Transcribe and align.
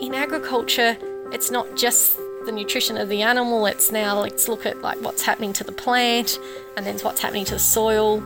in 0.00 0.14
agriculture, 0.14 0.96
it's 1.32 1.50
not 1.50 1.76
just 1.76 2.18
the 2.44 2.52
nutrition 2.52 2.96
of 2.96 3.08
the 3.08 3.22
animal, 3.22 3.66
it's 3.66 3.90
now 3.90 4.20
let's 4.20 4.48
look 4.48 4.66
at 4.66 4.80
like 4.82 5.00
what's 5.00 5.22
happening 5.22 5.52
to 5.54 5.64
the 5.64 5.72
plant 5.72 6.38
and 6.76 6.86
then 6.86 6.98
what's 6.98 7.20
happening 7.20 7.44
to 7.46 7.54
the 7.54 7.60
soil. 7.60 8.22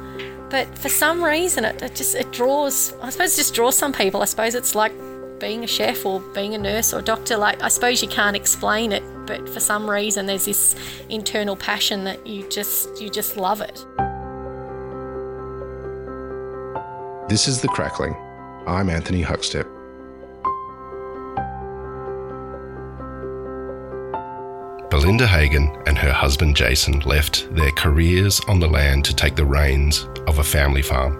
But 0.51 0.79
for 0.79 0.89
some 0.89 1.23
reason, 1.23 1.65
it, 1.65 1.81
it 1.83 1.95
just 1.95 2.15
it 2.15 2.31
draws. 2.33 2.93
I 3.01 3.11
suppose 3.11 3.35
it 3.35 3.37
just 3.37 3.55
draws 3.55 3.77
some 3.77 3.93
people. 3.93 4.21
I 4.21 4.25
suppose 4.25 4.55
it's 4.55 4.75
like 4.75 4.93
being 5.39 5.65
a 5.65 5.67
chef 5.67 6.05
or 6.05 6.21
being 6.21 6.55
a 6.55 6.59
nurse 6.59 6.93
or 6.93 6.99
a 6.99 7.03
doctor. 7.03 7.37
Like 7.37 7.63
I 7.63 7.69
suppose 7.69 8.03
you 8.03 8.09
can't 8.09 8.37
explain 8.37 8.93
it, 8.93 9.05
but 9.27 9.49
for 9.49 9.61
some 9.61 9.89
reason, 9.89 10.27
there's 10.27 10.45
this 10.45 10.75
internal 11.09 11.57
passion 11.57 12.05
that 12.05 12.27
you 12.27 12.49
just 12.49 13.01
you 13.01 13.09
just 13.11 13.37
love 13.37 13.61
it. 13.61 13.87
This 17.29 17.47
is 17.47 17.61
The 17.61 17.69
Crackling. 17.69 18.17
I'm 18.67 18.91
Anthony 18.91 19.23
Huckstep. 19.23 19.80
Belinda 25.01 25.27
Hagan 25.27 25.75
and 25.87 25.97
her 25.97 26.13
husband 26.13 26.55
Jason 26.55 27.01
left 27.01 27.49
their 27.55 27.71
careers 27.71 28.39
on 28.49 28.61
the 28.61 28.69
land 28.69 29.03
to 29.07 29.17
take 29.17 29.35
the 29.35 29.47
reins 29.47 30.07
of 30.27 30.39
a 30.39 30.45
family 30.45 30.83
farm. 30.83 31.17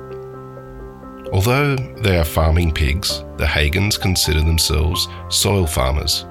Although 1.33 1.77
they 1.77 2.19
are 2.19 2.25
farming 2.27 2.75
pigs, 2.75 3.25
the 3.39 3.47
Hagans 3.47 3.99
consider 3.99 4.41
themselves 4.41 5.09
soil 5.31 5.67
farmers 5.67 6.27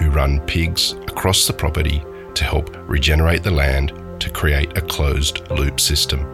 who 0.00 0.10
run 0.10 0.40
pigs 0.40 0.94
across 1.06 1.46
the 1.46 1.52
property 1.52 2.02
to 2.34 2.42
help 2.42 2.76
regenerate 2.88 3.44
the 3.44 3.52
land 3.52 3.92
to 4.18 4.28
create 4.28 4.76
a 4.76 4.82
closed 4.82 5.48
loop 5.52 5.78
system. 5.78 6.26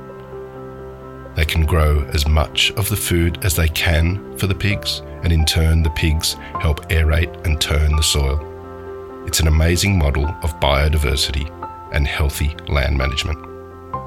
They 1.36 1.44
can 1.44 1.66
grow 1.66 2.04
as 2.14 2.26
much 2.26 2.70
of 2.78 2.88
the 2.88 2.96
food 2.96 3.44
as 3.44 3.54
they 3.54 3.68
can 3.68 4.38
for 4.38 4.46
the 4.46 4.54
pigs, 4.54 5.02
and 5.24 5.30
in 5.30 5.44
turn, 5.44 5.82
the 5.82 5.90
pigs 5.90 6.36
help 6.58 6.88
aerate 6.88 7.44
and 7.44 7.60
turn 7.60 7.96
the 7.96 8.02
soil. 8.02 8.53
It's 9.26 9.40
an 9.40 9.48
amazing 9.48 9.98
model 9.98 10.26
of 10.42 10.60
biodiversity 10.60 11.50
and 11.92 12.06
healthy 12.06 12.54
land 12.68 12.96
management. 12.98 13.38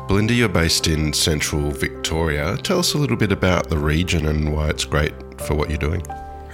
Belinda, 0.08 0.34
you're 0.34 0.48
based 0.48 0.88
in 0.88 1.12
central 1.12 1.72
Victoria. 1.72 2.56
Tell 2.58 2.80
us 2.80 2.94
a 2.94 2.98
little 2.98 3.18
bit 3.18 3.32
about 3.32 3.70
the 3.70 3.78
region 3.78 4.28
and 4.28 4.54
why 4.54 4.70
it's 4.70 4.86
great 4.86 5.14
for 5.42 5.56
what 5.56 5.70
you're 5.70 5.80
doing. 5.80 6.02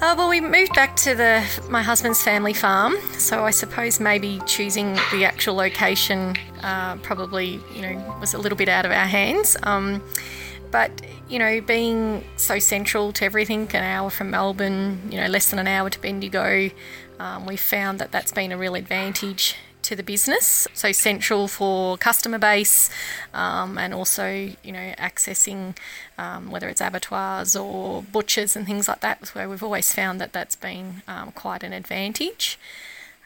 Uh, 0.02 0.16
well, 0.18 0.30
we 0.30 0.42
moved 0.42 0.74
back 0.74 0.96
to 0.96 1.14
the 1.14 1.44
my 1.70 1.82
husband's 1.82 2.22
family 2.24 2.54
farm, 2.54 2.96
so 3.18 3.44
I 3.44 3.52
suppose 3.52 4.00
maybe 4.00 4.42
choosing 4.46 4.94
the 5.12 5.24
actual 5.24 5.56
location 5.56 6.36
uh, 6.62 6.96
probably 6.98 7.60
you 7.74 7.82
know 7.82 8.18
was 8.20 8.34
a 8.34 8.38
little 8.38 8.58
bit 8.58 8.70
out 8.70 8.86
of 8.86 8.92
our 8.92 9.06
hands. 9.06 9.56
Um, 9.64 10.02
but 10.72 10.92
you 11.30 11.40
know, 11.40 11.62
being 11.62 12.24
so 12.36 12.60
central 12.60 13.14
to 13.14 13.26
everything, 13.26 13.70
an 13.74 13.84
hour 13.84 14.10
from 14.10 14.32
Melbourne, 14.32 15.00
you 15.10 15.18
know, 15.18 15.28
less 15.28 15.50
than 15.50 15.60
an 15.60 15.68
hour 15.68 15.90
to 15.90 16.00
Bendigo, 16.02 16.70
um, 17.24 17.46
we 17.46 17.56
found 17.56 18.00
that 18.00 18.12
that's 18.12 18.34
been 18.34 18.52
a 18.52 18.58
real 18.58 18.76
advantage 18.76 19.56
to 19.84 19.96
the 19.96 20.04
business. 20.04 20.68
So 20.74 20.92
central 20.92 21.48
for 21.48 21.98
customer 21.98 22.38
base, 22.38 22.90
um, 23.34 23.78
and 23.78 23.94
also 23.94 24.52
you 24.62 24.72
know 24.72 24.94
accessing 24.98 25.78
um, 26.18 26.52
whether 26.52 26.68
it's 26.68 26.82
abattoirs 26.82 27.56
or 27.56 28.04
butchers 28.04 28.56
and 28.58 28.66
things 28.66 28.90
like 28.90 29.00
that, 29.00 29.30
where 29.30 29.48
we've 29.48 29.64
always 29.64 29.94
found 29.94 30.20
that 30.20 30.34
that's 30.34 30.58
been 30.58 31.02
um, 31.08 31.32
quite 31.32 31.64
an 31.64 31.72
advantage. 31.72 32.60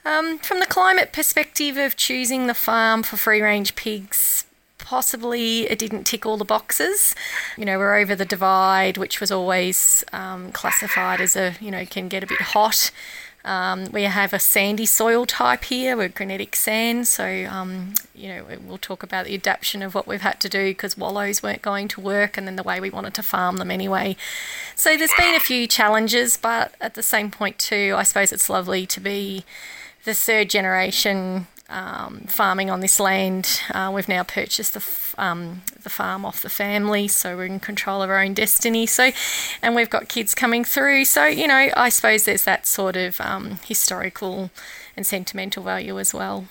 Um, 0.06 0.38
from 0.38 0.60
the 0.60 0.68
climate 0.68 1.12
perspective 1.12 1.76
of 1.76 1.98
choosing 1.98 2.48
the 2.48 2.54
farm 2.54 3.04
for 3.04 3.18
free 3.18 3.42
range 3.42 3.76
pigs, 3.76 4.46
possibly 4.78 5.70
it 5.70 5.80
didn't 5.80 6.06
tick 6.06 6.26
all 6.26 6.38
the 6.38 6.46
boxes. 6.46 7.14
You 7.58 7.66
know, 7.66 7.78
we're 7.78 7.98
over 7.98 8.16
the 8.16 8.26
divide, 8.26 8.98
which 8.98 9.20
was 9.20 9.32
always 9.32 10.06
um, 10.14 10.52
classified 10.54 11.20
as 11.20 11.36
a, 11.36 11.56
you 11.60 11.72
know, 11.72 11.86
can 11.86 12.08
get 12.08 12.24
a 12.24 12.28
bit 12.28 12.40
hot. 12.40 12.92
Um, 13.48 13.90
we 13.94 14.04
have 14.04 14.34
a 14.34 14.40
sandy 14.40 14.86
soil 14.86 15.26
type 15.26 15.64
here, 15.64 15.96
we're 15.96 16.10
granitic 16.10 16.54
sand, 16.54 17.08
so 17.08 17.48
um, 17.50 17.94
you 18.14 18.28
know 18.28 18.44
we'll 18.66 18.78
talk 18.78 19.04
about 19.04 19.26
the 19.26 19.36
adaptation 19.36 19.82
of 19.82 19.96
what 19.96 20.06
we've 20.06 20.20
had 20.20 20.42
to 20.42 20.50
do 20.50 20.72
because 20.72 20.98
wallows 20.98 21.42
weren't 21.42 21.62
going 21.62 21.88
to 21.88 22.02
work, 22.02 22.38
and 22.38 22.46
then 22.46 22.58
the 22.58 22.64
way 22.64 22.82
we 22.82 22.90
wanted 22.90 23.14
to 23.14 23.24
farm 23.24 23.56
them 23.56 23.72
anyway. 23.72 24.18
So 24.76 24.98
there's 24.98 25.14
been 25.18 25.34
a 25.34 25.40
few 25.40 25.66
challenges, 25.66 26.36
but 26.36 26.74
at 26.82 26.96
the 26.96 27.02
same 27.02 27.32
point 27.32 27.58
too, 27.58 27.94
I 27.96 28.04
suppose 28.04 28.34
it's 28.34 28.50
lovely 28.50 28.86
to 28.86 29.00
be 29.00 29.46
the 30.04 30.14
third 30.14 30.50
generation 30.50 31.48
um, 31.70 32.22
farming 32.28 32.70
on 32.70 32.80
this 32.80 33.00
land. 33.00 33.62
Uh, 33.72 33.92
we've 33.94 34.08
now 34.08 34.24
purchased 34.24 34.74
the, 34.74 34.80
f- 34.80 35.16
um, 35.18 35.62
the 35.84 35.90
farm 35.90 36.26
off 36.26 36.42
the 36.42 36.50
family, 36.50 37.08
so 37.08 37.36
we're 37.36 37.46
in 37.46 37.60
control 37.60 38.02
of 38.02 38.10
our 38.10 38.20
own 38.20 38.34
destiny. 38.34 38.86
So, 38.86 39.12
and 39.62 39.76
we've 39.76 39.90
got 39.90 40.08
kids 40.08 40.34
coming 40.34 40.64
through. 40.64 41.06
So, 41.06 41.26
you 41.26 41.48
know, 41.48 41.70
I 41.76 41.90
suppose 41.90 42.26
there's 42.26 42.44
that 42.46 42.66
sort 42.68 42.96
of 42.96 43.20
um, 43.22 43.60
historical 43.66 44.50
and 44.96 45.06
sentimental 45.06 45.64
value 45.64 46.00
as 46.00 46.14
well. 46.14 46.48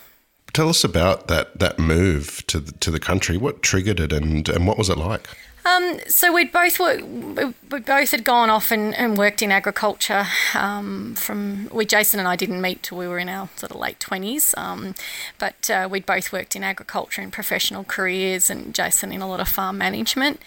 Tell 0.53 0.69
us 0.69 0.85
about 0.85 1.29
that 1.29 1.59
that 1.59 1.79
move 1.79 2.43
to 2.47 2.61
the, 2.61 2.73
to 2.73 2.91
the 2.91 3.01
country. 3.01 3.37
What 3.37 3.63
triggered 3.63 4.01
it, 4.01 4.13
and 4.13 4.49
and 4.49 4.67
what 4.67 4.79
was 4.79 4.89
it 4.89 4.97
like? 4.97 5.29
Um, 5.67 5.99
so 6.07 6.33
we'd 6.33 6.53
both 6.53 6.79
we 6.79 7.81
both 7.81 8.11
had 8.13 8.23
gone 8.23 8.51
off 8.51 8.71
and, 8.71 8.95
and 8.95 9.19
worked 9.19 9.43
in 9.43 9.51
agriculture. 9.51 10.27
Um, 10.55 11.17
from 11.17 11.69
we 11.73 11.85
Jason 11.85 12.21
and 12.21 12.29
I 12.29 12.37
didn't 12.37 12.61
meet 12.61 12.85
till 12.85 12.99
we 12.99 13.09
were 13.09 13.19
in 13.19 13.29
our 13.29 13.49
sort 13.57 13.73
of 13.73 13.79
late 13.79 13.99
twenties, 13.99 14.55
um, 14.57 14.95
but 15.39 15.69
uh, 15.69 15.89
we'd 15.91 16.07
both 16.07 16.33
worked 16.33 16.55
in 16.55 16.63
agriculture 16.63 17.21
in 17.21 17.33
professional 17.33 17.83
careers, 17.83 18.49
and 18.49 18.73
Jason 18.73 19.11
in 19.11 19.21
a 19.21 19.29
lot 19.29 19.41
of 19.41 19.49
farm 19.49 19.77
management. 19.77 20.41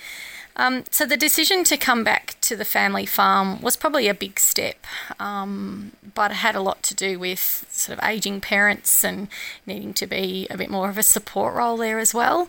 Um, 0.56 0.86
so 0.90 1.06
the 1.06 1.18
decision 1.18 1.64
to 1.66 1.78
come 1.78 2.04
back 2.04 2.36
to 2.42 2.56
the 2.56 2.66
family 2.66 3.06
farm 3.06 3.62
was 3.62 3.76
probably 3.76 4.08
a 4.08 4.14
big 4.14 4.40
step, 4.40 4.86
um, 5.20 5.92
but 6.16 6.32
it 6.32 6.36
had 6.36 6.56
a 6.56 6.62
lot 6.62 6.82
to 6.84 6.96
do 6.96 7.20
with 7.20 7.66
sort 7.70 7.98
of 7.98 8.04
aging 8.06 8.40
parents 8.42 9.04
and 9.04 9.28
needing 9.66 9.94
to 9.96 10.08
be 10.08 10.48
a 10.50 10.58
bit 10.58 10.70
more 10.70 10.90
of 10.90 10.98
a 10.98 11.04
support 11.04 11.56
role 11.56 11.78
there 11.78 12.00
as 12.00 12.14
well. 12.14 12.48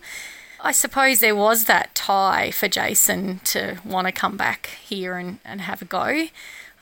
I 0.62 0.72
suppose 0.72 1.20
there 1.20 1.36
was 1.36 1.64
that 1.64 1.94
tie 1.94 2.50
for 2.50 2.68
Jason 2.68 3.40
to 3.44 3.78
want 3.84 4.06
to 4.06 4.12
come 4.12 4.36
back 4.36 4.66
here 4.82 5.16
and, 5.16 5.38
and 5.44 5.62
have 5.62 5.82
a 5.82 5.86
go. 5.86 6.26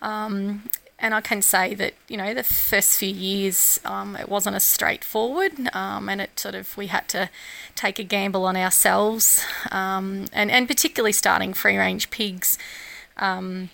Um, 0.03 0.69
and 0.99 1.15
I 1.15 1.21
can 1.21 1.43
say 1.43 1.75
that, 1.75 1.95
you 2.09 2.17
know, 2.17 2.35
the 2.35 2.43
first 2.43 2.99
few 2.99 3.13
years 3.13 3.79
um, 3.85 4.17
it 4.17 4.29
wasn't 4.29 4.57
as 4.57 4.65
straightforward 4.65 5.53
um, 5.73 6.09
and 6.09 6.21
it 6.21 6.39
sort 6.39 6.57
of, 6.57 6.77
we 6.77 6.89
had 6.89 7.07
to 7.09 7.31
take 7.77 8.01
a 8.01 8.05
gamble 8.05 8.45
on 8.45 8.57
ourselves 8.57 9.45
um, 9.71 10.27
and, 10.33 10.51
and 10.51 10.67
particularly 10.67 11.13
starting 11.13 11.55
free 11.55 11.77
range 11.77 12.11
pigs. 12.11 12.59
Um, 13.17 13.71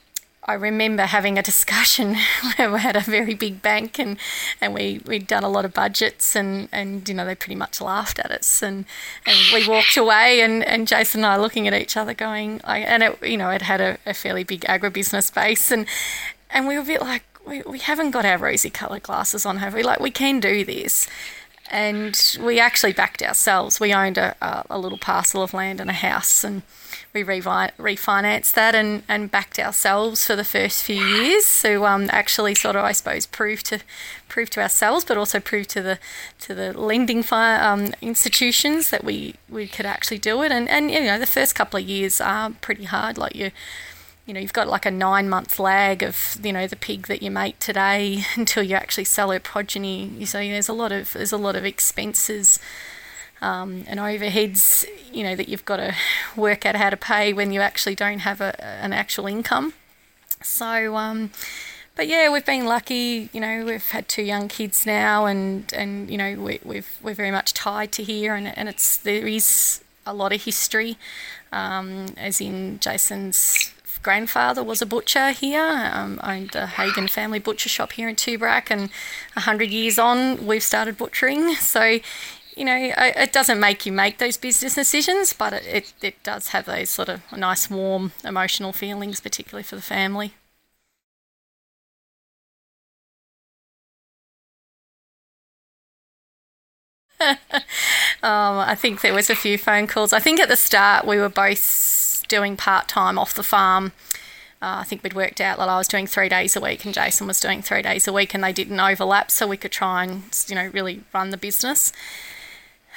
I 0.47 0.55
remember 0.55 1.05
having 1.05 1.39
a 1.39 1.43
discussion 1.43 2.17
where 2.57 2.71
we 2.71 2.81
had 2.81 2.97
a 2.97 3.01
very 3.01 3.35
big 3.35 3.63
bank 3.63 3.99
and, 3.99 4.19
and 4.61 4.75
we, 4.75 5.01
we'd 5.07 5.27
done 5.27 5.43
a 5.43 5.49
lot 5.49 5.65
of 5.65 5.73
budgets 5.73 6.37
and, 6.37 6.69
and 6.71 7.09
you 7.09 7.15
know 7.15 7.25
they 7.25 7.35
pretty 7.35 7.55
much 7.55 7.81
laughed 7.81 8.19
at 8.19 8.31
us 8.31 8.63
and, 8.63 8.85
and 9.27 9.37
we 9.55 9.67
walked 9.67 9.97
away 9.97 10.41
and, 10.41 10.63
and 10.65 10.87
Jason 10.87 11.25
and 11.25 11.27
I 11.27 11.37
looking 11.37 11.67
at 11.67 11.75
each 11.75 11.97
other 11.97 12.13
going 12.13 12.61
and 12.65 13.03
it 13.03 13.19
you 13.23 13.37
know 13.37 13.51
it 13.51 13.63
had 13.63 13.81
a, 13.81 13.99
a 14.05 14.13
fairly 14.13 14.45
big 14.45 14.63
agribusiness 14.63 15.35
base 15.35 15.71
and 15.71 15.87
and 16.51 16.69
we 16.69 16.77
were 16.77 16.83
a 16.83 16.87
bit 16.87 17.01
like 17.01 17.25
we, 17.47 17.63
we 17.63 17.79
haven't 17.79 18.11
got 18.11 18.25
our 18.25 18.39
rosy 18.39 18.71
coloured 18.71 19.03
glasses 19.03 19.45
on 19.47 19.59
have 19.59 19.75
we? 19.75 19.83
Like 19.83 20.01
we 20.01 20.11
can 20.11 20.41
do 20.41 20.65
this 20.65 21.09
and 21.71 22.37
we 22.41 22.61
actually 22.61 22.93
backed 22.93 23.23
ourselves 23.23 23.81
we 23.81 23.93
owned 23.93 24.19
a, 24.19 24.37
a, 24.43 24.65
a 24.71 24.79
little 24.79 24.99
parcel 24.99 25.43
of 25.43 25.55
land 25.55 25.81
and 25.81 25.91
a 25.91 25.95
house 25.95 26.45
and 26.45 26.63
we 27.15 27.23
refinanced 27.23 28.53
that 28.55 28.75
and, 28.75 29.05
and 29.09 29.31
backed 29.31 29.61
ourselves 29.61 30.27
for 30.27 30.35
the 30.35 30.45
first 30.45 30.83
few 30.83 31.01
years. 31.01 31.47
So 31.47 31.87
um, 31.87 32.09
actually, 32.11 32.57
sort 32.57 32.75
of, 32.75 32.85
I 32.85 32.91
suppose, 32.91 33.25
prove 33.25 33.63
to 33.65 33.79
prove 34.29 34.51
to 34.51 34.61
ourselves, 34.61 35.05
but 35.05 35.17
also 35.17 35.39
prove 35.39 35.69
to 35.69 35.81
the 35.81 35.99
to 36.41 36.55
the 36.55 36.73
lending 36.77 37.23
fi- 37.23 37.57
um, 37.57 37.95
institutions 38.03 38.91
that 38.91 39.05
we, 39.05 39.37
we 39.49 39.69
could 39.69 39.87
actually 39.87 40.19
do 40.19 40.43
it. 40.43 40.51
And 40.51 40.69
and 40.69 40.91
you 40.91 41.05
know, 41.05 41.19
the 41.19 41.27
first 41.27 41.55
couple 41.55 41.79
of 41.79 41.89
years 41.89 42.21
are 42.21 42.51
pretty 42.51 42.85
hard. 42.85 43.17
Like 43.17 43.37
you. 43.37 43.53
You 44.27 44.33
know, 44.33 44.41
you've 44.41 44.55
got 44.55 44.69
like 44.69 44.87
a 44.87 44.91
nine 44.91 45.29
month 45.29 45.59
lag 45.59 46.03
of 46.03 46.39
you 46.43 46.53
know 46.53 46.67
the 46.67 46.77
pig 46.77 47.09
that 47.09 47.23
you 47.23 47.31
make 47.31 47.59
today 47.59 48.25
until 48.37 48.63
you 48.63 48.75
actually 48.77 49.05
sell 49.05 49.31
her 49.31 49.41
progeny. 49.41 50.25
So 50.25 50.39
there's 50.39 50.69
a 50.69 50.73
lot 50.73 50.93
of 50.93 51.13
there's 51.13 51.33
a 51.33 51.37
lot 51.37 51.57
of 51.57 51.65
expenses 51.65 52.59
um, 53.45 53.85
and 53.87 54.01
overheads, 54.01 54.87
you 55.13 55.23
know, 55.23 55.37
that 55.37 55.49
you've 55.49 55.67
got 55.67 55.77
to 55.77 55.95
work 56.37 56.65
out 56.65 56.77
how 56.77 56.91
to 56.91 56.97
pay 56.97 57.33
when 57.33 57.53
you 57.53 57.61
actually 57.61 57.95
don't 57.95 58.21
have 58.21 58.41
a, 58.41 58.63
an 58.65 58.93
actual 58.93 59.27
income. 59.27 59.75
So, 60.43 60.97
um, 60.97 61.31
but 61.95 62.09
yeah, 62.09 62.33
we've 62.33 62.45
been 62.45 62.65
lucky. 62.65 63.29
You 63.33 63.41
know, 63.41 63.65
we've 63.65 63.91
had 63.91 64.09
two 64.09 64.23
young 64.23 64.49
kids 64.49 64.87
now, 64.87 65.27
and 65.27 65.71
and 65.75 66.11
you 66.11 66.17
know, 66.17 66.35
we, 66.41 66.61
we've 66.65 66.97
we're 67.03 67.15
very 67.15 67.31
much 67.31 67.53
tied 67.53 67.93
to 67.93 68.03
here, 68.03 68.35
and 68.35 68.57
and 68.57 68.69
it's 68.69 68.97
there 68.97 69.27
is 69.27 69.83
a 70.07 70.15
lot 70.15 70.33
of 70.33 70.43
history, 70.43 70.97
um, 71.53 72.07
as 72.17 72.41
in 72.41 72.79
Jason's 72.81 73.74
grandfather 74.05 74.63
was 74.63 74.81
a 74.81 74.87
butcher 74.87 75.31
here, 75.33 75.91
um, 75.93 76.21
owned 76.23 76.55
a 76.55 76.67
Hagan 76.67 77.09
family 77.09 77.41
butcher 77.41 77.69
shop 77.69 77.93
here 77.93 78.09
in 78.09 78.15
Tooborac, 78.15 78.71
and 78.71 78.83
100 79.33 79.71
years 79.71 79.99
on, 79.99 80.47
we've 80.47 80.63
started 80.63 80.97
butchering. 80.97 81.55
So, 81.65 81.99
you 82.57 82.65
know, 82.65 82.93
it 82.99 83.33
doesn't 83.33 83.59
make 83.59 83.85
you 83.85 83.91
make 83.91 84.19
those 84.19 84.37
business 84.37 84.75
decisions, 84.77 85.33
but 85.33 85.53
it, 85.53 85.65
it, 85.67 85.95
it 86.03 86.23
does 86.23 86.49
have 86.49 86.67
those 86.67 86.91
sort 86.91 87.09
of 87.09 87.21
nice, 87.37 87.69
warm, 87.69 88.13
emotional 88.23 88.73
feelings, 88.73 89.21
particularly 89.21 89.65
for 89.65 89.75
the 89.75 89.83
family. 89.83 90.35
um, 97.21 97.37
I 98.23 98.75
think 98.75 99.01
there 99.01 99.15
was 99.15 99.31
a 99.31 99.35
few 99.35 99.59
phone 99.59 99.87
calls. 99.87 100.13
I 100.13 100.21
think 100.21 100.41
at 100.41 100.49
the 100.49 100.57
start 100.57 101.07
we 101.07 101.17
were 101.19 101.29
both 101.29 101.59
doing 102.35 102.57
part 102.57 102.89
time 102.89 103.17
off 103.19 103.33
the 103.35 103.43
farm. 103.43 103.93
Uh, 104.61 104.79
I 104.81 104.85
think 104.85 105.03
we'd 105.03 105.15
worked 105.15 105.41
out 105.41 105.59
that 105.59 105.69
I 105.69 105.77
was 105.79 105.89
doing 105.89 106.07
three 106.07 106.29
days 106.29 106.57
a 106.57 106.61
week 106.61 106.85
and 106.85 106.95
Jason 106.95 107.27
was 107.27 107.39
doing 107.39 107.61
three 107.63 107.83
days 107.83 108.09
a 108.09 108.13
week, 108.13 108.35
and 108.35 108.43
they 108.43 108.53
didn't 108.53 108.81
overlap, 108.81 109.31
so 109.31 109.47
we 109.47 109.57
could 109.57 109.73
try 109.73 110.05
and 110.05 110.23
you 110.49 110.55
know 110.55 110.71
really 110.73 111.03
run 111.13 111.31
the 111.31 111.37
business. 111.37 111.93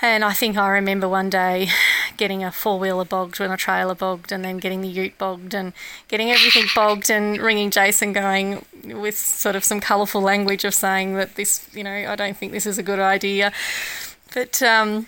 And 0.01 0.23
I 0.23 0.33
think 0.33 0.57
I 0.57 0.69
remember 0.69 1.09
one 1.09 1.29
day 1.29 1.69
getting 2.17 2.43
a 2.43 2.51
four 2.51 2.77
wheeler 2.79 3.03
bogged 3.05 3.41
and 3.41 3.51
a 3.51 3.57
trailer 3.57 3.95
bogged, 3.95 4.31
and 4.31 4.45
then 4.45 4.57
getting 4.57 4.81
the 4.81 4.87
ute 4.87 5.17
bogged 5.17 5.53
and 5.53 5.73
getting 6.07 6.31
everything 6.31 6.65
bogged, 6.73 7.09
and 7.11 7.37
ringing 7.37 7.69
Jason 7.69 8.13
going 8.13 8.65
with 8.83 9.17
sort 9.17 9.55
of 9.55 9.63
some 9.63 9.79
colourful 9.79 10.21
language 10.21 10.63
of 10.65 10.73
saying 10.73 11.15
that 11.15 11.35
this, 11.35 11.67
you 11.73 11.83
know, 11.83 11.97
I 12.13 12.15
don't 12.15 12.37
think 12.37 12.51
this 12.53 12.65
is 12.65 12.77
a 12.77 12.83
good 12.83 12.99
idea. 12.99 13.51
But 14.33 14.61
um, 14.61 15.07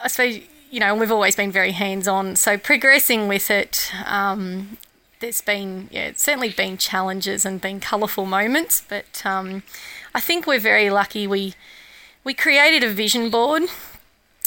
I 0.00 0.08
suppose, 0.08 0.40
you 0.74 0.80
know, 0.80 0.90
and 0.90 0.98
we've 0.98 1.12
always 1.12 1.36
been 1.36 1.52
very 1.52 1.70
hands 1.70 2.08
on. 2.08 2.34
So 2.34 2.58
progressing 2.58 3.28
with 3.28 3.48
it, 3.48 3.92
um, 4.06 4.76
there's 5.20 5.40
been, 5.40 5.88
yeah, 5.92 6.06
it's 6.06 6.24
certainly 6.24 6.48
been 6.48 6.78
challenges 6.78 7.46
and 7.46 7.60
been 7.60 7.78
colourful 7.78 8.26
moments, 8.26 8.82
but 8.88 9.24
um, 9.24 9.62
I 10.16 10.20
think 10.20 10.48
we're 10.48 10.58
very 10.58 10.90
lucky. 10.90 11.28
We 11.28 11.54
we 12.24 12.34
created 12.34 12.82
a 12.82 12.90
vision 12.92 13.30
board 13.30 13.62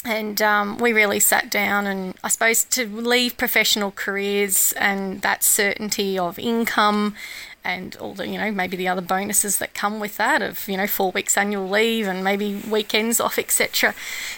and 0.04 0.42
um, 0.42 0.78
we 0.80 0.92
really 0.92 1.22
sat 1.22 1.50
down 1.50 1.88
and 1.88 2.16
I 2.26 2.28
suppose 2.28 2.66
to 2.66 2.86
leave 2.86 3.38
professional 3.38 3.92
careers 3.92 4.74
and 4.74 5.22
that 5.22 5.46
certainty 5.46 6.20
of 6.20 6.38
income 6.38 7.16
and 7.68 7.96
all 7.98 8.14
the 8.14 8.28
you 8.28 8.38
know 8.38 8.52
maybe 8.52 8.78
the 8.78 8.88
other 8.88 9.02
bonuses 9.02 9.58
that 9.58 9.74
come 9.74 10.00
with 10.00 10.18
that 10.18 10.42
of 10.42 10.68
you 10.68 10.78
know 10.78 10.88
four 10.88 11.12
weeks 11.12 11.38
annual 11.38 11.70
leave 11.70 12.08
and 12.08 12.24
maybe 12.24 12.62
weekends 12.70 13.20
off 13.20 13.38
etc 13.38 13.94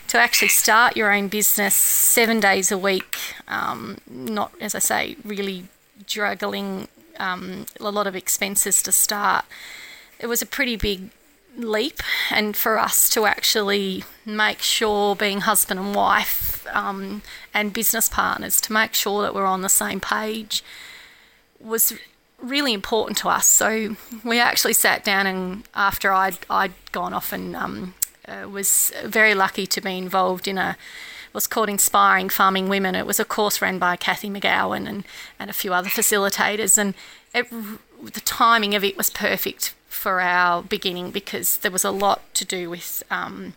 to 0.07 0.17
actually 0.17 0.47
start 0.47 0.97
your 0.97 1.13
own 1.13 1.27
business 1.27 1.75
seven 1.75 2.39
days 2.39 2.71
a 2.71 2.77
week 2.77 3.17
um, 3.47 3.97
not 4.09 4.51
as 4.59 4.73
I 4.73 4.79
say 4.79 5.15
really 5.23 5.65
juggling 6.05 6.87
um, 7.19 7.65
a 7.79 7.91
lot 7.91 8.07
of 8.07 8.15
expenses 8.15 8.81
to 8.83 8.91
start 8.91 9.45
it 10.19 10.27
was 10.27 10.41
a 10.41 10.45
pretty 10.45 10.75
big 10.75 11.11
leap. 11.57 12.01
And 12.29 12.55
for 12.55 12.77
us 12.77 13.09
to 13.09 13.25
actually 13.25 14.03
make 14.25 14.61
sure 14.61 15.15
being 15.15 15.41
husband 15.41 15.79
and 15.79 15.95
wife 15.95 16.65
um, 16.73 17.21
and 17.53 17.73
business 17.73 18.09
partners 18.09 18.61
to 18.61 18.73
make 18.73 18.93
sure 18.93 19.21
that 19.21 19.33
we're 19.33 19.45
on 19.45 19.61
the 19.61 19.69
same 19.69 19.99
page 19.99 20.63
was 21.59 21.93
really 22.41 22.73
important 22.73 23.17
to 23.17 23.29
us 23.29 23.45
so 23.45 23.95
we 24.23 24.39
actually 24.39 24.73
sat 24.73 25.03
down 25.03 25.27
and 25.27 25.67
after 25.75 26.11
I'd, 26.11 26.37
I'd 26.49 26.73
gone 26.91 27.13
off 27.13 27.33
and 27.33 27.55
um, 27.55 27.93
uh, 28.27 28.47
was 28.47 28.93
very 29.05 29.33
lucky 29.33 29.67
to 29.67 29.81
be 29.81 29.97
involved 29.97 30.47
in 30.47 30.57
a 30.57 30.77
was 31.33 31.47
called 31.47 31.69
Inspiring 31.69 32.29
Farming 32.29 32.69
Women. 32.69 32.95
It 32.95 33.05
was 33.05 33.19
a 33.19 33.25
course 33.25 33.61
run 33.61 33.79
by 33.79 33.95
Cathy 33.95 34.29
McGowan 34.29 34.87
and, 34.87 35.03
and 35.37 35.49
a 35.49 35.53
few 35.53 35.73
other 35.73 35.89
facilitators, 35.89 36.77
and 36.77 36.93
it, 37.33 37.49
the 38.01 38.21
timing 38.21 38.75
of 38.75 38.83
it 38.83 38.97
was 38.97 39.09
perfect 39.09 39.75
for 39.87 40.21
our 40.21 40.63
beginning 40.63 41.11
because 41.11 41.57
there 41.59 41.71
was 41.71 41.83
a 41.83 41.91
lot 41.91 42.33
to 42.35 42.45
do 42.45 42.69
with 42.69 43.03
um, 43.11 43.53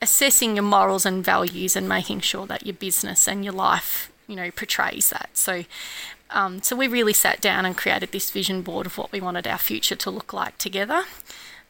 assessing 0.00 0.56
your 0.56 0.62
morals 0.62 1.04
and 1.04 1.24
values 1.24 1.76
and 1.76 1.88
making 1.88 2.20
sure 2.20 2.46
that 2.46 2.66
your 2.66 2.74
business 2.74 3.26
and 3.28 3.44
your 3.44 3.54
life, 3.54 4.10
you 4.26 4.36
know, 4.36 4.50
portrays 4.50 5.10
that. 5.10 5.30
So, 5.34 5.64
um, 6.32 6.62
so 6.62 6.76
we 6.76 6.86
really 6.88 7.12
sat 7.12 7.40
down 7.40 7.64
and 7.66 7.76
created 7.76 8.12
this 8.12 8.30
vision 8.30 8.62
board 8.62 8.86
of 8.86 8.98
what 8.98 9.12
we 9.12 9.20
wanted 9.20 9.46
our 9.46 9.58
future 9.58 9.96
to 9.96 10.10
look 10.10 10.32
like 10.32 10.58
together. 10.58 11.04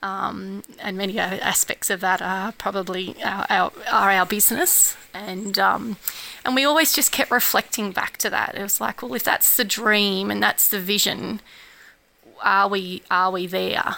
Um, 0.03 0.63
and 0.79 0.97
many 0.97 1.19
aspects 1.19 1.91
of 1.91 2.01
that 2.01 2.23
are 2.23 2.53
probably 2.53 3.17
our, 3.23 3.47
our 3.51 3.73
are 3.93 4.11
our 4.11 4.25
business, 4.25 4.97
and 5.13 5.59
um, 5.59 5.97
and 6.43 6.55
we 6.55 6.65
always 6.65 6.95
just 6.95 7.13
kept 7.13 7.31
reflecting 7.31 7.93
back 7.93 8.17
to 8.19 8.31
that. 8.31 8.55
It 8.55 8.63
was 8.63 8.81
like, 8.81 9.03
well, 9.03 9.13
if 9.13 9.25
that's 9.25 9.57
the 9.57 9.65
dream 9.65 10.31
and 10.31 10.43
that's 10.43 10.69
the 10.69 10.81
vision, 10.81 11.41
are 12.43 12.67
we 12.67 13.03
are 13.11 13.31
we 13.31 13.47
there? 13.47 13.97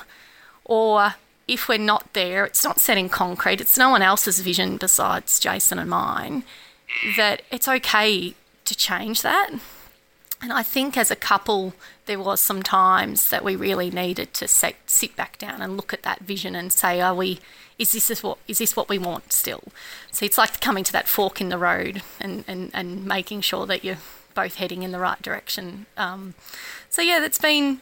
Or 0.64 1.14
if 1.46 1.68
we're 1.68 1.78
not 1.78 2.12
there, 2.14 2.44
it's 2.44 2.64
not 2.64 2.80
set 2.80 2.98
in 2.98 3.08
concrete, 3.08 3.60
it's 3.60 3.78
no 3.78 3.90
one 3.90 4.02
else's 4.02 4.40
vision 4.40 4.78
besides 4.78 5.38
Jason 5.38 5.78
and 5.78 5.90
mine, 5.90 6.42
that 7.16 7.42
it's 7.52 7.68
okay 7.68 8.34
to 8.64 8.74
change 8.74 9.22
that. 9.22 9.50
And 10.42 10.52
I 10.52 10.64
think 10.64 10.96
as 10.96 11.10
a 11.10 11.16
couple, 11.16 11.72
there 12.06 12.18
was 12.18 12.40
some 12.40 12.64
times 12.64 13.30
that 13.30 13.44
we 13.44 13.54
really 13.54 13.92
needed 13.92 14.34
to 14.34 14.48
sit, 14.48 14.74
sit 14.86 15.14
back 15.14 15.38
down 15.38 15.62
and 15.62 15.76
look 15.76 15.92
at 15.92 16.02
that 16.02 16.20
vision 16.20 16.56
and 16.56 16.72
say, 16.72 17.00
are 17.00 17.14
we, 17.14 17.38
is 17.78 17.92
this 17.92 18.10
is 18.10 18.24
what, 18.24 18.38
is 18.48 18.58
this 18.58 18.74
what 18.74 18.88
we 18.88 18.98
want 18.98 19.32
still? 19.32 19.62
So 20.10 20.26
it's 20.26 20.36
like 20.36 20.60
coming 20.60 20.82
to 20.82 20.92
that 20.92 21.06
fork 21.06 21.40
in 21.40 21.48
the 21.48 21.58
road 21.58 22.02
and, 22.20 22.44
and, 22.48 22.72
and 22.74 23.06
making 23.06 23.42
sure 23.42 23.66
that 23.66 23.84
you're 23.84 23.98
both 24.34 24.56
heading 24.56 24.82
in 24.82 24.90
the 24.90 24.98
right 24.98 25.22
direction. 25.22 25.86
Um, 25.96 26.34
so 26.90 27.02
yeah, 27.02 27.20
that's 27.20 27.38
been, 27.38 27.80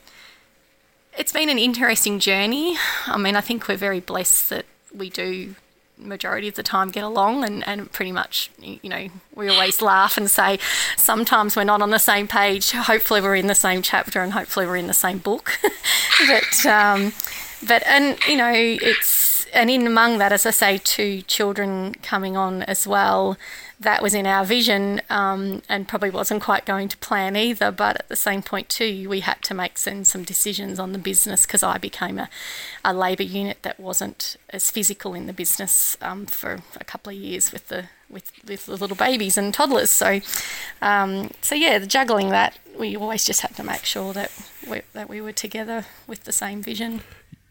it's 1.16 1.32
been 1.32 1.48
an 1.48 1.58
interesting 1.58 2.18
journey. 2.18 2.76
I 3.06 3.16
mean, 3.16 3.36
I 3.36 3.40
think 3.40 3.68
we're 3.68 3.76
very 3.76 4.00
blessed 4.00 4.50
that 4.50 4.66
we 4.94 5.08
do 5.08 5.54
majority 6.00 6.48
of 6.48 6.54
the 6.54 6.62
time 6.62 6.90
get 6.90 7.04
along 7.04 7.44
and, 7.44 7.66
and 7.66 7.90
pretty 7.92 8.12
much 8.12 8.50
you 8.58 8.88
know 8.88 9.08
we 9.34 9.48
always 9.48 9.80
laugh 9.82 10.16
and 10.16 10.30
say 10.30 10.58
sometimes 10.96 11.56
we're 11.56 11.64
not 11.64 11.82
on 11.82 11.90
the 11.90 11.98
same 11.98 12.26
page. 12.26 12.72
Hopefully 12.72 13.20
we're 13.20 13.36
in 13.36 13.46
the 13.46 13.54
same 13.54 13.82
chapter 13.82 14.20
and 14.20 14.32
hopefully 14.32 14.66
we're 14.66 14.76
in 14.76 14.86
the 14.86 14.94
same 14.94 15.18
book. 15.18 15.58
But 16.28 16.66
um, 16.66 17.14
but 17.66 17.82
and 17.86 18.18
you 18.28 18.36
know 18.36 18.52
it's 18.54 19.46
and 19.52 19.70
in 19.70 19.86
among 19.86 20.18
that 20.18 20.32
as 20.32 20.46
i 20.46 20.50
say 20.50 20.78
two 20.78 21.22
children 21.22 21.94
coming 22.02 22.36
on 22.36 22.62
as 22.64 22.86
well 22.86 23.36
that 23.80 24.02
was 24.02 24.14
in 24.14 24.26
our 24.26 24.44
vision 24.44 25.00
um, 25.08 25.62
and 25.66 25.88
probably 25.88 26.10
wasn't 26.10 26.42
quite 26.42 26.66
going 26.66 26.86
to 26.88 26.98
plan 26.98 27.34
either. 27.34 27.70
But 27.70 27.96
at 27.96 28.08
the 28.08 28.16
same 28.16 28.42
point, 28.42 28.68
too, 28.68 29.08
we 29.08 29.20
had 29.20 29.42
to 29.42 29.54
make 29.54 29.78
some, 29.78 30.04
some 30.04 30.22
decisions 30.22 30.78
on 30.78 30.92
the 30.92 30.98
business 30.98 31.46
because 31.46 31.62
I 31.62 31.78
became 31.78 32.18
a, 32.18 32.28
a 32.84 32.92
labour 32.92 33.22
unit 33.22 33.62
that 33.62 33.80
wasn't 33.80 34.36
as 34.50 34.70
physical 34.70 35.14
in 35.14 35.26
the 35.26 35.32
business 35.32 35.96
um, 36.02 36.26
for 36.26 36.60
a 36.78 36.84
couple 36.84 37.10
of 37.10 37.18
years 37.18 37.52
with 37.52 37.68
the 37.68 37.86
with, 38.10 38.32
with 38.44 38.66
the 38.66 38.76
little 38.76 38.96
babies 38.96 39.38
and 39.38 39.54
toddlers. 39.54 39.88
So, 39.88 40.20
um, 40.82 41.30
so 41.40 41.54
yeah, 41.54 41.78
the 41.78 41.86
juggling 41.86 42.30
that 42.30 42.58
we 42.76 42.96
always 42.96 43.24
just 43.24 43.42
had 43.42 43.54
to 43.54 43.62
make 43.62 43.84
sure 43.84 44.12
that 44.12 44.32
we, 44.68 44.82
that 44.94 45.08
we 45.08 45.20
were 45.20 45.32
together 45.32 45.86
with 46.08 46.24
the 46.24 46.32
same 46.32 46.60
vision. 46.60 47.02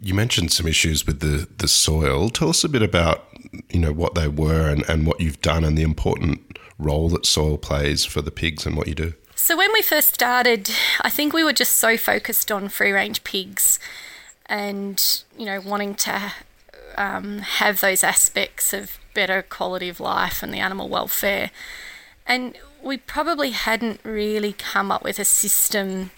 You 0.01 0.13
mentioned 0.13 0.51
some 0.51 0.67
issues 0.67 1.05
with 1.05 1.19
the, 1.19 1.47
the 1.57 1.67
soil. 1.67 2.29
Tell 2.29 2.49
us 2.49 2.63
a 2.63 2.69
bit 2.69 2.81
about 2.81 3.25
you 3.69 3.79
know 3.79 3.91
what 3.91 4.15
they 4.15 4.27
were 4.27 4.69
and, 4.69 4.87
and 4.89 5.05
what 5.05 5.19
you've 5.19 5.41
done 5.41 5.63
and 5.63 5.77
the 5.77 5.81
important 5.81 6.57
role 6.77 7.09
that 7.09 7.25
soil 7.25 7.57
plays 7.57 8.05
for 8.05 8.21
the 8.21 8.31
pigs 8.31 8.65
and 8.65 8.75
what 8.75 8.87
you 8.87 8.95
do. 8.95 9.13
So 9.35 9.57
when 9.57 9.71
we 9.73 9.81
first 9.81 10.13
started, 10.13 10.69
I 11.01 11.09
think 11.09 11.33
we 11.33 11.43
were 11.43 11.53
just 11.53 11.75
so 11.75 11.97
focused 11.97 12.51
on 12.51 12.69
free 12.69 12.91
range 12.91 13.23
pigs 13.23 13.79
and 14.45 15.23
you 15.37 15.45
know 15.45 15.61
wanting 15.61 15.95
to 15.95 16.33
um, 16.97 17.39
have 17.39 17.81
those 17.81 18.03
aspects 18.03 18.73
of 18.73 18.97
better 19.13 19.41
quality 19.41 19.89
of 19.89 19.99
life 19.99 20.43
and 20.43 20.53
the 20.53 20.59
animal 20.59 20.89
welfare. 20.89 21.51
And 22.25 22.57
we 22.81 22.97
probably 22.97 23.51
hadn't 23.51 23.99
really 24.03 24.53
come 24.53 24.91
up 24.91 25.03
with 25.03 25.19
a 25.19 25.25
system 25.25 26.11